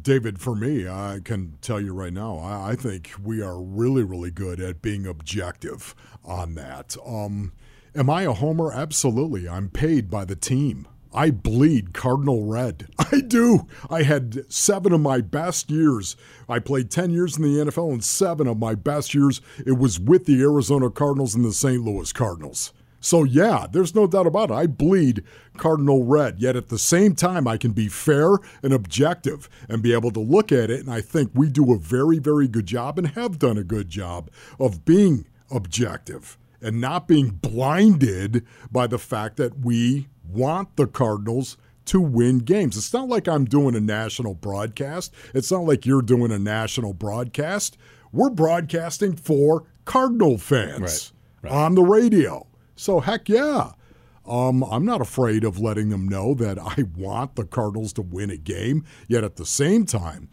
David, 0.00 0.40
for 0.40 0.54
me, 0.54 0.88
I 0.88 1.20
can 1.24 1.58
tell 1.60 1.80
you 1.80 1.92
right 1.92 2.12
now, 2.12 2.38
I, 2.38 2.70
I 2.70 2.76
think 2.76 3.10
we 3.22 3.42
are 3.42 3.60
really, 3.60 4.02
really 4.02 4.30
good 4.30 4.60
at 4.60 4.82
being 4.82 5.06
objective 5.06 5.94
on 6.24 6.54
that. 6.54 6.96
Um, 7.06 7.52
am 7.94 8.10
I 8.10 8.22
a 8.22 8.32
homer? 8.32 8.72
Absolutely. 8.72 9.48
I'm 9.48 9.68
paid 9.68 10.10
by 10.10 10.24
the 10.24 10.36
team. 10.36 10.86
I 11.12 11.30
bleed 11.30 11.94
Cardinal 11.94 12.44
red. 12.44 12.88
I 12.98 13.20
do. 13.20 13.66
I 13.88 14.02
had 14.02 14.50
seven 14.52 14.92
of 14.92 15.00
my 15.00 15.20
best 15.20 15.70
years. 15.70 16.16
I 16.48 16.58
played 16.58 16.90
10 16.90 17.10
years 17.10 17.36
in 17.36 17.42
the 17.42 17.64
NFL, 17.64 17.92
and 17.92 18.04
seven 18.04 18.46
of 18.46 18.58
my 18.58 18.74
best 18.74 19.14
years, 19.14 19.40
it 19.64 19.78
was 19.78 19.98
with 19.98 20.26
the 20.26 20.40
Arizona 20.42 20.90
Cardinals 20.90 21.34
and 21.34 21.44
the 21.44 21.52
St. 21.52 21.82
Louis 21.82 22.12
Cardinals. 22.12 22.72
So, 23.00 23.22
yeah, 23.22 23.66
there's 23.70 23.94
no 23.94 24.06
doubt 24.06 24.26
about 24.26 24.50
it. 24.50 24.54
I 24.54 24.66
bleed 24.66 25.22
Cardinal 25.56 26.04
red, 26.04 26.40
yet 26.40 26.56
at 26.56 26.68
the 26.68 26.78
same 26.78 27.14
time, 27.14 27.46
I 27.46 27.56
can 27.56 27.72
be 27.72 27.88
fair 27.88 28.38
and 28.62 28.72
objective 28.72 29.48
and 29.68 29.82
be 29.82 29.92
able 29.92 30.10
to 30.12 30.20
look 30.20 30.50
at 30.50 30.70
it. 30.70 30.80
And 30.80 30.90
I 30.90 31.00
think 31.00 31.30
we 31.34 31.48
do 31.48 31.72
a 31.72 31.78
very, 31.78 32.18
very 32.18 32.48
good 32.48 32.66
job 32.66 32.98
and 32.98 33.08
have 33.08 33.38
done 33.38 33.56
a 33.56 33.62
good 33.64 33.88
job 33.88 34.30
of 34.58 34.84
being 34.84 35.26
objective 35.50 36.36
and 36.60 36.80
not 36.80 37.06
being 37.06 37.30
blinded 37.30 38.44
by 38.70 38.86
the 38.88 38.98
fact 38.98 39.36
that 39.36 39.60
we 39.60 40.08
want 40.28 40.76
the 40.76 40.86
Cardinals 40.86 41.56
to 41.86 42.00
win 42.00 42.38
games. 42.38 42.76
It's 42.76 42.92
not 42.92 43.08
like 43.08 43.28
I'm 43.28 43.44
doing 43.44 43.74
a 43.74 43.80
national 43.80 44.34
broadcast, 44.34 45.14
it's 45.34 45.50
not 45.52 45.64
like 45.64 45.86
you're 45.86 46.02
doing 46.02 46.32
a 46.32 46.38
national 46.38 46.94
broadcast. 46.94 47.78
We're 48.10 48.30
broadcasting 48.30 49.16
for 49.16 49.64
Cardinal 49.84 50.38
fans 50.38 51.12
Right, 51.42 51.50
right. 51.50 51.52
on 51.64 51.74
the 51.74 51.82
radio. 51.82 52.46
So, 52.78 53.00
heck 53.00 53.28
yeah. 53.28 53.72
Um, 54.24 54.62
I'm 54.62 54.84
not 54.84 55.00
afraid 55.00 55.42
of 55.42 55.58
letting 55.58 55.88
them 55.88 56.06
know 56.06 56.34
that 56.34 56.58
I 56.62 56.84
want 56.96 57.34
the 57.34 57.44
Cardinals 57.44 57.92
to 57.94 58.02
win 58.02 58.30
a 58.30 58.36
game, 58.36 58.84
yet 59.08 59.24
at 59.24 59.36
the 59.36 59.46
same 59.46 59.84
time, 59.84 60.28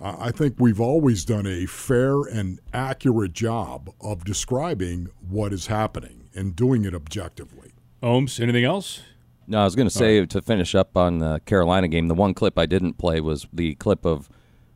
uh, 0.00 0.16
I 0.18 0.30
think 0.30 0.56
we've 0.58 0.80
always 0.80 1.24
done 1.24 1.46
a 1.46 1.66
fair 1.66 2.22
and 2.22 2.60
accurate 2.72 3.32
job 3.32 3.90
of 4.00 4.24
describing 4.24 5.08
what 5.20 5.52
is 5.52 5.66
happening 5.66 6.28
and 6.34 6.56
doing 6.56 6.84
it 6.84 6.94
objectively. 6.94 7.72
Ohms, 8.02 8.40
anything 8.40 8.64
else? 8.64 9.02
No, 9.46 9.60
I 9.60 9.64
was 9.64 9.76
going 9.76 9.88
to 9.88 9.94
say 9.94 10.24
to 10.24 10.42
finish 10.42 10.74
up 10.74 10.96
on 10.96 11.18
the 11.18 11.40
Carolina 11.44 11.88
game. 11.88 12.08
The 12.08 12.14
one 12.14 12.34
clip 12.34 12.58
I 12.58 12.66
didn't 12.66 12.94
play 12.94 13.20
was 13.20 13.46
the 13.52 13.74
clip 13.74 14.06
of 14.06 14.30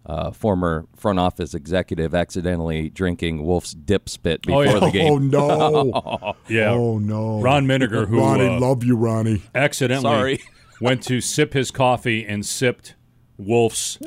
uh, 0.09 0.31
former 0.31 0.87
front 0.97 1.19
office 1.19 1.53
executive 1.55 2.15
accidentally 2.15 2.89
drinking 2.91 3.45
Wolf's 3.45 3.73
dip 3.75 4.09
spit 4.09 4.41
Oh, 4.49 4.63
before 4.63 4.65
yeah. 4.65 4.79
the 4.81 4.91
game. 4.93 5.13
Oh 5.13 5.19
no! 5.19 6.37
Yeah. 6.49 6.71
Oh 6.71 6.99
no! 6.99 7.41
Ron 7.41 7.67
Minegar, 7.67 8.07
who 8.09 8.19
Ronnie, 8.19 8.47
uh, 8.47 8.59
love 8.61 8.83
you, 8.85 8.97
Ronnie. 8.97 9.43
accidentally 9.55 10.11
Sorry. 10.39 10.41
went 10.81 11.03
to 11.05 11.21
sip 11.21 11.53
his 11.53 11.71
coffee 11.71 12.25
and 12.25 12.45
sipped 12.47 12.95
Wolf's 13.37 13.99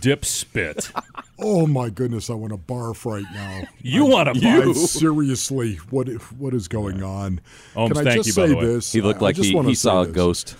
dip 0.00 0.24
spit. 0.24 0.90
Oh 1.38 1.66
my 1.66 1.90
goodness, 1.90 2.30
I 2.30 2.34
want 2.34 2.52
to 2.52 2.56
barf 2.58 3.04
right 3.04 3.26
now. 3.34 3.64
You 3.82 4.04
want 4.06 4.32
to 4.32 4.40
I- 4.40 4.60
barf? 4.60 4.76
seriously, 4.76 5.74
what 5.90 6.08
what 6.38 6.54
is 6.54 6.68
going 6.68 7.02
on? 7.02 7.40
Holmes, 7.74 7.92
Can 7.98 8.06
I 8.06 8.10
thank 8.12 8.24
just 8.24 8.28
you, 8.28 8.32
say 8.32 8.54
this? 8.54 8.92
He 8.92 9.00
looked 9.02 9.18
I- 9.20 9.24
I 9.24 9.28
like 9.28 9.36
just 9.36 9.48
he, 9.50 9.54
wanna 9.56 9.68
he 9.68 9.74
say 9.74 9.88
saw 9.88 10.02
a 10.02 10.06
this. 10.06 10.14
ghost. 10.14 10.56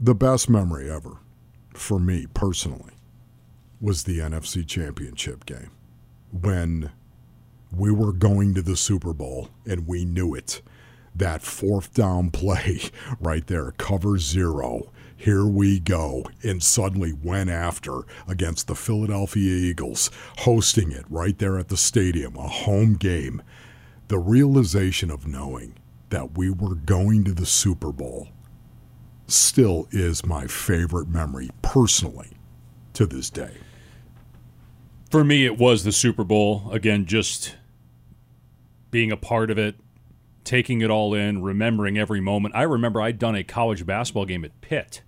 The 0.00 0.14
best 0.14 0.48
memory 0.48 0.90
ever 0.90 1.16
for 1.74 1.98
me 1.98 2.26
personally 2.34 2.92
was 3.80 4.04
the 4.04 4.18
NFC 4.18 4.66
Championship 4.66 5.46
game 5.46 5.70
when 6.30 6.90
we 7.72 7.90
were 7.90 8.12
going 8.12 8.54
to 8.54 8.62
the 8.62 8.76
Super 8.76 9.12
Bowl 9.12 9.50
and 9.66 9.86
we 9.86 10.04
knew 10.04 10.34
it. 10.34 10.62
That 11.14 11.42
fourth 11.42 11.94
down 11.94 12.30
play 12.32 12.82
right 13.20 13.46
there, 13.46 13.72
cover 13.72 14.18
zero. 14.18 14.92
Here 15.16 15.44
we 15.44 15.80
go. 15.80 16.24
And 16.44 16.62
suddenly 16.62 17.12
went 17.12 17.50
after 17.50 18.02
against 18.28 18.68
the 18.68 18.76
Philadelphia 18.76 19.52
Eagles, 19.52 20.10
hosting 20.38 20.92
it 20.92 21.04
right 21.10 21.36
there 21.38 21.58
at 21.58 21.68
the 21.68 21.76
stadium, 21.76 22.36
a 22.36 22.46
home 22.46 22.94
game. 22.94 23.42
The 24.06 24.18
realization 24.18 25.10
of 25.10 25.26
knowing 25.26 25.74
that 26.10 26.38
we 26.38 26.50
were 26.50 26.76
going 26.76 27.24
to 27.24 27.32
the 27.32 27.46
Super 27.46 27.92
Bowl 27.92 28.28
still 29.26 29.88
is 29.90 30.24
my 30.24 30.46
favorite 30.46 31.08
memory 31.08 31.50
personally 31.60 32.30
to 32.94 33.06
this 33.06 33.28
day. 33.28 33.56
For 35.10 35.24
me, 35.24 35.44
it 35.44 35.58
was 35.58 35.84
the 35.84 35.92
Super 35.92 36.24
Bowl. 36.24 36.70
Again, 36.70 37.06
just 37.06 37.56
being 38.90 39.10
a 39.10 39.16
part 39.16 39.50
of 39.50 39.58
it, 39.58 39.76
taking 40.44 40.80
it 40.80 40.90
all 40.90 41.14
in, 41.14 41.42
remembering 41.42 41.98
every 41.98 42.20
moment. 42.20 42.54
I 42.54 42.62
remember 42.62 43.00
I'd 43.00 43.18
done 43.18 43.34
a 43.34 43.44
college 43.44 43.86
basketball 43.86 44.26
game 44.26 44.44
at 44.44 44.60
Pitt 44.60 45.02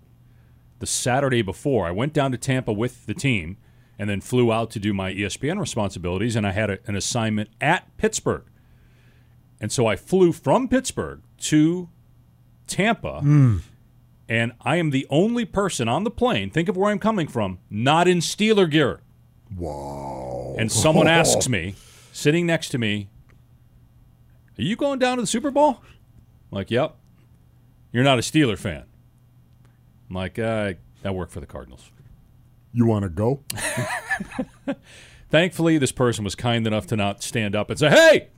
the 0.78 0.86
Saturday 0.86 1.42
before. 1.42 1.86
I 1.86 1.90
went 1.90 2.12
down 2.12 2.32
to 2.32 2.38
Tampa 2.38 2.72
with 2.72 3.06
the 3.06 3.14
team, 3.14 3.58
and 4.00 4.08
then 4.08 4.22
flew 4.22 4.50
out 4.50 4.70
to 4.70 4.78
do 4.78 4.94
my 4.94 5.12
ESPN 5.12 5.60
responsibilities. 5.60 6.34
And 6.34 6.46
I 6.46 6.52
had 6.52 6.70
a, 6.70 6.78
an 6.86 6.96
assignment 6.96 7.50
at 7.60 7.94
Pittsburgh. 7.98 8.44
And 9.60 9.70
so 9.70 9.86
I 9.86 9.94
flew 9.94 10.32
from 10.32 10.68
Pittsburgh 10.68 11.20
to 11.40 11.90
Tampa. 12.66 13.20
Hmm. 13.20 13.58
And 14.26 14.52
I 14.62 14.76
am 14.76 14.88
the 14.88 15.06
only 15.10 15.44
person 15.44 15.86
on 15.86 16.04
the 16.04 16.10
plane, 16.10 16.48
think 16.50 16.70
of 16.70 16.78
where 16.78 16.90
I'm 16.90 16.98
coming 16.98 17.28
from, 17.28 17.58
not 17.68 18.08
in 18.08 18.18
Steeler 18.18 18.70
gear. 18.70 19.00
Wow. 19.56 20.54
And 20.58 20.70
someone 20.70 21.08
asks 21.08 21.48
me, 21.48 21.74
sitting 22.12 22.46
next 22.46 22.68
to 22.70 22.78
me, 22.78 23.08
Are 24.58 24.62
you 24.62 24.76
going 24.76 24.98
down 24.98 25.16
to 25.16 25.22
the 25.22 25.26
Super 25.26 25.50
Bowl? 25.50 25.80
I'm 26.50 26.56
like, 26.56 26.70
Yep. 26.70 26.96
You're 27.92 28.04
not 28.04 28.18
a 28.18 28.22
Steeler 28.22 28.56
fan. 28.56 28.84
I'm 30.08 30.14
like, 30.16 30.38
uh, 30.38 30.74
I 31.04 31.10
work 31.10 31.30
for 31.30 31.40
the 31.40 31.46
Cardinals. 31.46 31.90
You 32.72 32.86
want 32.86 33.02
to 33.02 33.08
go? 33.08 33.40
Thankfully, 35.30 35.78
this 35.78 35.92
person 35.92 36.24
was 36.24 36.34
kind 36.34 36.66
enough 36.66 36.86
to 36.88 36.96
not 36.96 37.22
stand 37.22 37.54
up 37.56 37.70
and 37.70 37.78
say, 37.78 37.88
Hey, 37.88 38.28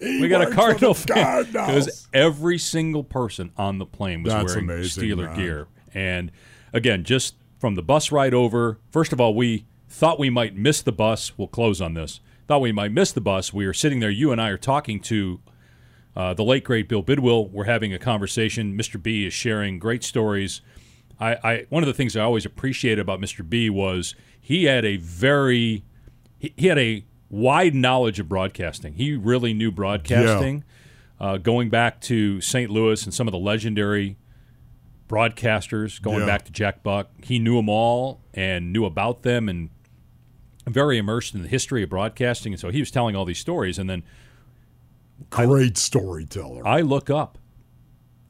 we 0.00 0.28
got 0.28 0.42
a 0.46 0.50
Cardinal 0.52 0.94
fan. 0.94 1.44
Because 1.46 2.08
every 2.12 2.58
single 2.58 3.04
person 3.04 3.52
on 3.56 3.78
the 3.78 3.86
plane 3.86 4.22
was 4.22 4.32
That's 4.32 4.54
wearing 4.54 4.70
amazing, 4.70 5.04
Steeler 5.04 5.26
man. 5.26 5.36
gear. 5.36 5.66
And 5.92 6.30
again, 6.72 7.04
just 7.04 7.36
from 7.58 7.74
the 7.76 7.82
bus 7.82 8.10
ride 8.12 8.34
over, 8.34 8.78
first 8.90 9.12
of 9.12 9.20
all, 9.20 9.34
we 9.34 9.64
thought 9.94 10.18
we 10.18 10.28
might 10.30 10.56
miss 10.56 10.82
the 10.82 10.92
bus. 10.92 11.32
We'll 11.38 11.48
close 11.48 11.80
on 11.80 11.94
this. 11.94 12.20
Thought 12.48 12.60
we 12.60 12.72
might 12.72 12.92
miss 12.92 13.12
the 13.12 13.20
bus. 13.20 13.52
We 13.52 13.64
are 13.64 13.72
sitting 13.72 14.00
there. 14.00 14.10
You 14.10 14.32
and 14.32 14.40
I 14.40 14.48
are 14.48 14.58
talking 14.58 15.00
to 15.02 15.40
uh, 16.16 16.34
the 16.34 16.44
late 16.44 16.64
great 16.64 16.88
Bill 16.88 17.02
Bidwill. 17.02 17.50
We're 17.50 17.64
having 17.64 17.92
a 17.94 17.98
conversation. 17.98 18.76
Mr. 18.76 19.02
B 19.02 19.24
is 19.26 19.32
sharing 19.32 19.78
great 19.78 20.04
stories. 20.04 20.60
I, 21.20 21.34
I 21.42 21.66
one 21.70 21.82
of 21.82 21.86
the 21.86 21.94
things 21.94 22.16
I 22.16 22.22
always 22.22 22.44
appreciated 22.44 23.00
about 23.00 23.20
Mr. 23.20 23.48
B 23.48 23.70
was 23.70 24.14
he 24.40 24.64
had 24.64 24.84
a 24.84 24.96
very 24.96 25.84
he, 26.38 26.52
he 26.56 26.66
had 26.66 26.78
a 26.78 27.04
wide 27.30 27.74
knowledge 27.74 28.18
of 28.20 28.28
broadcasting. 28.28 28.94
He 28.94 29.16
really 29.16 29.54
knew 29.54 29.70
broadcasting, 29.72 30.64
uh, 31.20 31.36
going 31.38 31.70
back 31.70 32.00
to 32.02 32.40
St. 32.40 32.70
Louis 32.70 33.04
and 33.04 33.14
some 33.14 33.26
of 33.28 33.32
the 33.32 33.38
legendary 33.38 34.16
broadcasters, 35.08 36.00
going 36.02 36.20
Yeah. 36.20 36.26
back 36.26 36.44
to 36.46 36.52
Jack 36.52 36.82
Buck. 36.82 37.08
He 37.22 37.38
knew 37.38 37.56
them 37.56 37.68
all 37.68 38.20
and 38.32 38.72
knew 38.72 38.84
about 38.84 39.22
them 39.22 39.48
and 39.48 39.70
very 40.66 40.98
immersed 40.98 41.34
in 41.34 41.42
the 41.42 41.48
history 41.48 41.82
of 41.82 41.90
broadcasting. 41.90 42.52
And 42.52 42.60
so 42.60 42.70
he 42.70 42.80
was 42.80 42.90
telling 42.90 43.14
all 43.14 43.24
these 43.24 43.38
stories. 43.38 43.78
And 43.78 43.88
then 43.88 44.02
Great 45.30 45.76
storyteller. 45.76 46.66
I 46.66 46.80
look 46.80 47.10
up. 47.10 47.38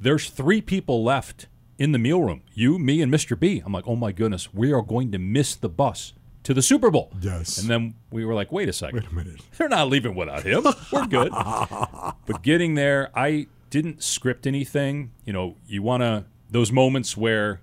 There's 0.00 0.28
three 0.28 0.60
people 0.60 1.02
left 1.02 1.46
in 1.78 1.92
the 1.92 1.98
meal 1.98 2.22
room. 2.22 2.42
You, 2.52 2.78
me, 2.78 3.00
and 3.00 3.12
Mr. 3.12 3.38
B. 3.38 3.62
I'm 3.64 3.72
like, 3.72 3.86
oh 3.86 3.96
my 3.96 4.12
goodness, 4.12 4.52
we 4.52 4.72
are 4.72 4.82
going 4.82 5.12
to 5.12 5.18
miss 5.18 5.54
the 5.54 5.68
bus 5.68 6.12
to 6.44 6.52
the 6.52 6.62
Super 6.62 6.90
Bowl. 6.90 7.10
Yes. 7.20 7.58
And 7.58 7.68
then 7.68 7.94
we 8.10 8.24
were 8.24 8.34
like, 8.34 8.52
wait 8.52 8.68
a 8.68 8.72
second. 8.72 9.00
Wait 9.00 9.10
a 9.10 9.14
minute. 9.14 9.40
They're 9.56 9.68
not 9.68 9.88
leaving 9.88 10.14
without 10.14 10.44
him. 10.44 10.64
We're 10.92 11.06
good. 11.06 11.32
but 12.26 12.42
getting 12.42 12.74
there, 12.74 13.10
I 13.14 13.46
didn't 13.70 14.02
script 14.02 14.46
anything. 14.46 15.12
You 15.24 15.32
know, 15.32 15.56
you 15.66 15.82
want 15.82 16.02
to, 16.02 16.24
those 16.50 16.70
moments 16.70 17.16
where, 17.16 17.60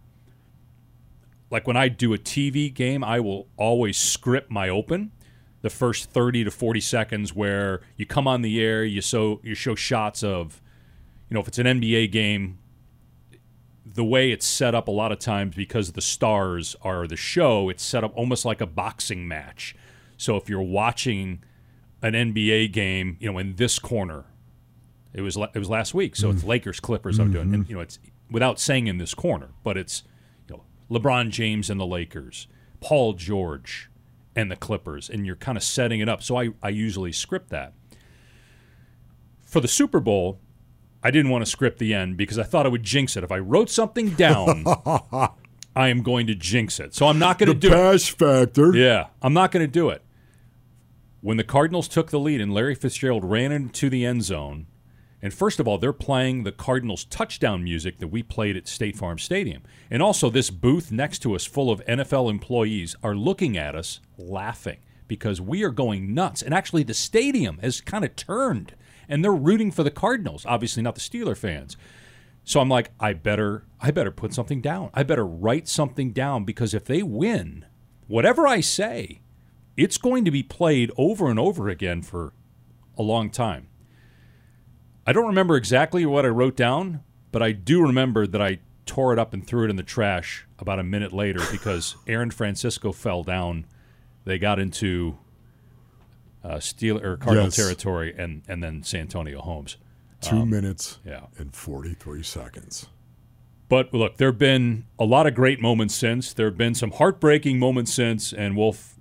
like 1.52 1.68
when 1.68 1.78
I 1.78 1.90
do 1.90 2.14
a 2.14 2.18
TV 2.18 2.74
game, 2.74 3.04
I 3.04 3.20
will 3.20 3.48
always 3.58 3.98
script 3.98 4.50
my 4.50 4.70
open. 4.70 5.12
The 5.62 5.70
first 5.70 6.10
30 6.10 6.46
to 6.46 6.52
40 6.52 6.80
seconds 6.80 7.36
where 7.36 7.82
you 7.98 8.06
come 8.06 8.28
on 8.28 8.42
the 8.42 8.60
air, 8.64 8.84
you 8.84 9.02
show, 9.02 9.40
you 9.44 9.54
show 9.54 9.76
shots 9.76 10.24
of, 10.24 10.60
you 11.30 11.36
know, 11.36 11.42
if 11.42 11.48
it's 11.48 11.60
an 11.60 11.68
NBA 11.68 12.12
game, 12.12 12.58
the 13.86 14.04
way 14.04 14.32
it's 14.32 14.46
set 14.46 14.74
up 14.74 14.88
a 14.88 14.92
lot 14.92 15.12
of 15.12 15.20
times 15.20 15.56
because 15.56 15.92
the 15.92 16.02
stars 16.02 16.76
are 16.82 17.06
the 17.06 17.18
show, 17.18 17.70
it's 17.70 17.84
set 17.84 18.04
up 18.04 18.12
almost 18.16 18.46
like 18.46 18.62
a 18.62 18.66
boxing 18.66 19.28
match. 19.28 19.76
So 20.18 20.38
if 20.38 20.50
you're 20.50 20.62
watching 20.62 21.44
an 22.02 22.14
NBA 22.14 22.72
game, 22.72 23.18
you 23.20 23.32
know, 23.32 23.38
in 23.38 23.56
this 23.58 23.78
corner, 23.78 24.26
it 25.14 25.22
was 25.22 25.36
it 25.36 25.60
was 25.60 25.70
last 25.70 25.94
week, 25.94 26.16
so 26.16 26.30
it's 26.30 26.40
mm-hmm. 26.40 26.50
Lakers 26.50 26.80
Clippers. 26.80 27.20
I'm 27.20 27.34
doing, 27.34 27.54
and, 27.54 27.64
mm-hmm. 27.64 27.70
you 27.70 27.76
know, 27.76 27.82
it's 27.82 28.00
without 28.30 28.60
saying 28.60 28.88
in 28.88 28.98
this 28.98 29.14
corner, 29.14 29.50
but 29.62 29.78
it's 29.78 30.04
LeBron 30.92 31.30
James 31.30 31.70
and 31.70 31.80
the 31.80 31.86
Lakers, 31.86 32.48
Paul 32.82 33.14
George 33.14 33.90
and 34.36 34.52
the 34.52 34.56
Clippers, 34.56 35.10
and 35.10 35.26
you're 35.26 35.36
kind 35.36 35.58
of 35.58 35.64
setting 35.64 36.02
it 36.02 36.10
up. 36.10 36.22
So 36.22 36.38
I 36.38 36.50
I 36.62 36.70
usually 36.70 37.12
script 37.12 37.50
that 37.50 37.74
for 39.42 39.62
the 39.62 39.68
Super 39.68 40.00
Bowl. 40.00 40.40
I 41.04 41.10
didn't 41.10 41.32
want 41.32 41.44
to 41.44 41.50
script 41.50 41.80
the 41.80 41.94
end 41.96 42.16
because 42.16 42.38
I 42.38 42.44
thought 42.44 42.66
I 42.66 42.70
would 42.70 42.84
jinx 42.84 43.18
it. 43.18 43.24
If 43.24 43.32
I 43.32 43.40
wrote 43.40 43.72
something 43.72 44.12
down, 44.12 44.66
I 45.76 45.90
am 45.90 46.04
going 46.04 46.28
to 46.28 46.36
jinx 46.36 46.80
it. 46.80 46.94
So 46.94 47.08
I'm 47.08 47.18
not 47.18 47.40
going 47.40 47.50
to 47.50 47.56
do 47.56 47.70
it. 47.70 47.72
Pasch 47.72 48.12
Factor. 48.12 48.76
Yeah, 48.76 49.08
I'm 49.22 49.34
not 49.34 49.52
going 49.52 49.66
to 49.66 49.72
do 49.72 49.90
it. 49.90 50.04
When 51.22 51.38
the 51.38 51.44
Cardinals 51.44 51.88
took 51.88 52.12
the 52.12 52.20
lead 52.20 52.40
and 52.42 52.54
Larry 52.54 52.76
Fitzgerald 52.76 53.26
ran 53.26 53.52
into 53.52 53.90
the 53.90 54.06
end 54.06 54.24
zone, 54.24 54.68
and 55.22 55.34
first 55.34 55.60
of 55.60 55.68
all, 55.68 55.78
they're 55.78 55.94
playing 55.94 56.44
the 56.44 56.52
Cardinals 56.52 57.06
touchdown 57.06 57.64
music 57.64 58.00
that 58.00 58.08
we 58.08 58.24
played 58.24 58.58
at 58.58 58.68
State 58.68 58.98
Farm 58.98 59.20
Stadium. 59.20 59.62
And 59.90 60.02
also, 60.02 60.30
this 60.30 60.50
booth 60.50 60.92
next 60.92 61.20
to 61.20 61.36
us, 61.36 61.46
full 61.46 61.70
of 61.70 61.86
NFL 61.86 62.30
employees, 62.30 62.96
are 63.04 63.16
looking 63.16 63.58
at 63.58 63.76
us 63.76 64.00
laughing 64.18 64.80
because 65.08 65.40
we 65.40 65.64
are 65.64 65.70
going 65.70 66.14
nuts. 66.14 66.42
And 66.42 66.54
actually, 66.54 66.84
the 66.84 66.94
stadium 66.94 67.60
has 67.60 67.82
kind 67.82 68.04
of 68.04 68.16
turned 68.16 68.76
and 69.08 69.24
they're 69.24 69.34
rooting 69.34 69.72
for 69.72 69.84
the 69.84 69.92
Cardinals, 69.92 70.46
obviously, 70.46 70.82
not 70.82 70.96
the 70.96 71.02
Steeler 71.02 71.38
fans. 71.38 71.76
So 72.44 72.60
I'm 72.60 72.70
like, 72.70 72.92
I 73.00 73.14
better, 73.14 73.66
I 73.80 73.92
better 73.92 74.10
put 74.10 74.34
something 74.34 74.62
down. 74.62 74.90
I 74.94 75.04
better 75.04 75.26
write 75.26 75.68
something 75.68 76.12
down 76.12 76.46
because 76.46 76.74
if 76.74 76.86
they 76.86 77.04
win, 77.04 77.66
whatever 78.08 78.48
I 78.48 78.62
say, 78.62 79.22
it's 79.78 79.98
going 79.98 80.26
to 80.26 80.32
be 80.32 80.44
played 80.44 80.92
over 80.98 81.30
and 81.30 81.38
over 81.38 81.70
again 81.70 82.02
for 82.02 82.34
a 82.98 83.04
long 83.04 83.30
time. 83.30 83.68
I 85.06 85.14
don't 85.14 85.28
remember 85.28 85.56
exactly 85.56 86.06
what 86.06 86.26
I 86.26 86.30
wrote 86.30 86.56
down, 86.56 87.04
but 87.32 87.42
I 87.42 87.52
do 87.52 87.82
remember 87.82 88.28
that 88.28 88.42
I 88.42 88.60
tore 88.86 89.14
it 89.14 89.20
up 89.20 89.34
and 89.34 89.46
threw 89.46 89.64
it 89.66 89.70
in 89.70 89.76
the 89.76 89.84
trash 89.84 90.46
about 90.60 90.80
a 90.80 90.84
minute 90.84 91.12
later 91.14 91.40
because 91.52 91.96
Aaron 92.08 92.32
Francisco 92.32 92.92
fell 92.92 93.24
down. 93.24 93.66
They 94.26 94.38
got 94.38 94.60
into 94.60 95.18
uh, 96.44 96.60
Steel 96.60 96.98
or 97.04 97.18
Cardinal 97.18 97.46
Yes. 97.48 97.56
territory, 97.56 98.14
and 98.18 98.42
and 98.48 98.64
then 98.64 98.84
Santonio 98.84 99.42
Holmes. 99.42 99.78
Two 100.22 100.46
minutes 100.46 101.00
Yeah. 101.04 101.26
and 101.40 101.52
43 101.56 102.22
seconds. 102.22 102.88
But 103.70 103.92
look, 103.94 104.18
there 104.18 104.28
have 104.28 104.38
been 104.38 104.86
a 105.00 105.06
lot 105.06 105.26
of 105.26 105.34
great 105.34 105.60
moments 105.60 105.96
since. 105.96 106.32
There 106.34 106.46
have 106.46 106.58
been 106.58 106.76
some 106.76 106.92
heartbreaking 106.92 107.58
moments 107.58 107.92
since. 107.94 108.32
And 108.34 108.56
Wolf, 108.56 109.00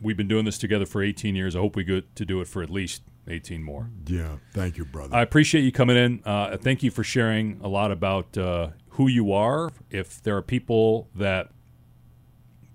we've 0.00 0.16
been 0.16 0.28
doing 0.28 0.44
this 0.44 0.58
together 0.58 0.86
for 0.86 1.02
18 1.02 1.34
years. 1.34 1.56
I 1.56 1.58
hope 1.58 1.74
we 1.74 1.82
get 1.82 2.14
to 2.16 2.24
do 2.24 2.40
it 2.40 2.46
for 2.46 2.62
at 2.62 2.70
least 2.70 3.02
18 3.30 3.62
more. 3.62 3.90
Yeah. 4.06 4.36
Thank 4.52 4.76
you, 4.76 4.84
brother. 4.84 5.14
I 5.14 5.22
appreciate 5.22 5.62
you 5.62 5.72
coming 5.72 5.96
in. 5.96 6.22
Uh, 6.24 6.56
thank 6.56 6.82
you 6.82 6.90
for 6.90 7.04
sharing 7.04 7.60
a 7.62 7.68
lot 7.68 7.92
about 7.92 8.36
uh, 8.36 8.70
who 8.90 9.08
you 9.08 9.32
are. 9.32 9.70
If 9.90 10.22
there 10.22 10.36
are 10.36 10.42
people 10.42 11.08
that 11.14 11.50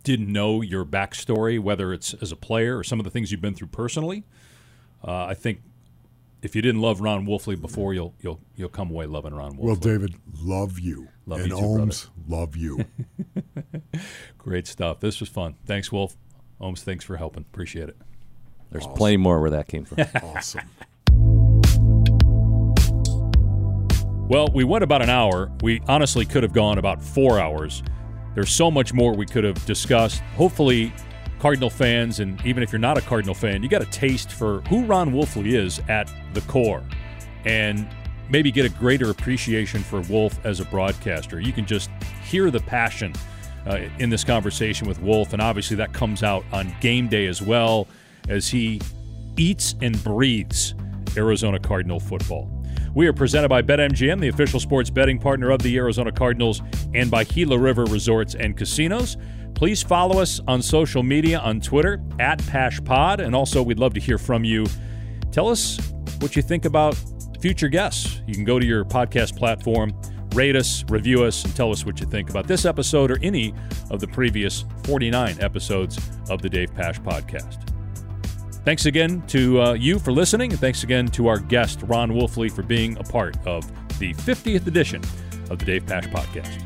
didn't 0.03 0.31
know 0.31 0.61
your 0.61 0.85
backstory, 0.85 1.59
whether 1.59 1.91
it's 1.93 2.13
as 2.15 2.31
a 2.31 2.35
player 2.35 2.77
or 2.77 2.83
some 2.83 2.99
of 2.99 3.03
the 3.03 3.09
things 3.09 3.31
you've 3.31 3.41
been 3.41 3.55
through 3.55 3.67
personally, 3.67 4.23
uh, 5.03 5.25
I 5.25 5.33
think 5.33 5.61
if 6.41 6.55
you 6.55 6.61
didn't 6.61 6.81
love 6.81 7.01
Ron 7.01 7.25
Wolfley 7.25 7.59
before, 7.59 7.93
you'll 7.93 8.13
you'll 8.21 8.39
you'll 8.55 8.69
come 8.69 8.91
away 8.91 9.07
loving 9.07 9.33
Ron 9.33 9.57
Wolfley. 9.57 9.63
well, 9.63 9.75
David, 9.75 10.15
love 10.41 10.79
you. 10.79 11.07
Love 11.25 11.39
and 11.41 11.49
you. 11.49 11.55
Ohms, 11.55 12.09
love 12.27 12.55
you. 12.55 12.85
Great 14.37 14.67
stuff. 14.67 14.99
This 14.99 15.19
was 15.19 15.27
fun. 15.27 15.55
Thanks, 15.65 15.91
Wolf. 15.91 16.15
Ohms, 16.61 16.79
thanks 16.79 17.03
for 17.03 17.17
helping. 17.17 17.45
Appreciate 17.51 17.89
it. 17.89 17.97
There's 18.71 18.87
plenty 18.87 19.17
more 19.17 19.39
where 19.39 19.51
that 19.51 19.67
came 19.67 19.85
from. 19.85 19.99
awesome. 20.23 20.61
Well, 24.27 24.49
we 24.53 24.63
went 24.63 24.83
about 24.83 25.03
an 25.03 25.09
hour. 25.09 25.51
We 25.61 25.81
honestly 25.87 26.25
could 26.25 26.41
have 26.41 26.51
gone 26.51 26.79
about 26.79 27.01
four 27.01 27.39
hours. 27.39 27.83
There's 28.33 28.49
so 28.49 28.71
much 28.71 28.91
more 28.91 29.13
we 29.15 29.27
could 29.27 29.43
have 29.43 29.63
discussed. 29.65 30.19
Hopefully, 30.35 30.91
Cardinal 31.39 31.69
fans, 31.69 32.19
and 32.19 32.43
even 32.43 32.63
if 32.63 32.71
you're 32.71 32.79
not 32.79 32.97
a 32.97 33.01
Cardinal 33.01 33.35
fan, 33.35 33.61
you 33.61 33.69
got 33.69 33.83
a 33.83 33.91
taste 33.91 34.31
for 34.31 34.61
who 34.61 34.83
Ron 34.85 35.11
Wolfley 35.11 35.53
is 35.53 35.79
at 35.89 36.11
the 36.33 36.41
core, 36.41 36.83
and 37.45 37.87
maybe 38.29 38.51
get 38.51 38.65
a 38.65 38.69
greater 38.69 39.11
appreciation 39.11 39.83
for 39.83 40.01
Wolf 40.01 40.43
as 40.43 40.59
a 40.59 40.65
broadcaster. 40.65 41.39
You 41.39 41.53
can 41.53 41.67
just 41.67 41.91
hear 42.27 42.49
the 42.49 42.61
passion 42.61 43.13
uh, 43.67 43.81
in 43.99 44.09
this 44.09 44.23
conversation 44.23 44.87
with 44.87 44.99
Wolf, 45.01 45.33
and 45.33 45.41
obviously 45.41 45.77
that 45.77 45.93
comes 45.93 46.23
out 46.23 46.43
on 46.51 46.75
game 46.81 47.07
day 47.07 47.27
as 47.27 47.43
well 47.43 47.87
as 48.29 48.47
he 48.47 48.81
eats 49.37 49.75
and 49.81 50.01
breathes 50.03 50.73
Arizona 51.17 51.59
Cardinal 51.59 51.99
football. 51.99 52.51
We 52.93 53.07
are 53.07 53.13
presented 53.13 53.49
by 53.49 53.61
BetMGM, 53.61 54.21
the 54.21 54.29
official 54.29 54.59
sports 54.59 54.89
betting 54.89 55.19
partner 55.19 55.49
of 55.51 55.61
the 55.61 55.75
Arizona 55.77 56.11
Cardinals, 56.11 56.61
and 56.93 57.11
by 57.11 57.25
Gila 57.25 57.59
River 57.59 57.83
Resorts 57.85 58.35
and 58.35 58.55
Casinos. 58.55 59.17
Please 59.53 59.83
follow 59.83 60.21
us 60.21 60.39
on 60.47 60.61
social 60.61 61.03
media 61.03 61.39
on 61.39 61.59
Twitter 61.59 62.01
at 62.19 62.39
PaschPod, 62.39 63.19
and 63.19 63.35
also 63.35 63.61
we'd 63.61 63.79
love 63.79 63.93
to 63.93 63.99
hear 63.99 64.17
from 64.17 64.43
you. 64.43 64.65
Tell 65.31 65.49
us 65.49 65.77
what 66.19 66.35
you 66.37 66.41
think 66.41 66.63
about 66.65 66.95
future 67.41 67.67
guests. 67.67 68.21
You 68.27 68.33
can 68.33 68.45
go 68.45 68.59
to 68.59 68.65
your 68.65 68.85
podcast 68.85 69.37
platform, 69.37 69.93
rate 70.33 70.55
us, 70.55 70.85
review 70.89 71.23
us, 71.23 71.43
and 71.43 71.53
tell 71.55 71.71
us 71.71 71.85
what 71.85 71.99
you 71.99 72.05
think 72.05 72.29
about 72.29 72.47
this 72.47 72.65
episode 72.65 73.11
or 73.11 73.19
any 73.21 73.53
of 73.91 73.99
the 73.99 74.07
previous 74.07 74.63
49 74.85 75.37
episodes 75.41 75.99
of 76.29 76.41
the 76.41 76.49
Dave 76.49 76.73
Pasch 76.73 76.99
podcast. 77.01 77.74
Thanks 78.65 78.87
again 78.87 79.21
to 79.27 79.61
uh, 79.61 79.73
you 79.73 79.99
for 79.99 80.11
listening, 80.11 80.51
and 80.51 80.59
thanks 80.59 80.81
again 80.81 81.07
to 81.09 81.27
our 81.27 81.37
guest, 81.37 81.83
Ron 81.83 82.09
Wolfley, 82.09 82.51
for 82.51 82.63
being 82.63 82.97
a 82.97 83.03
part 83.03 83.37
of 83.45 83.63
the 83.99 84.15
50th 84.15 84.65
edition 84.65 85.03
of 85.51 85.59
the 85.59 85.65
Dave 85.65 85.85
Pasch 85.85 86.07
podcast. 86.07 86.64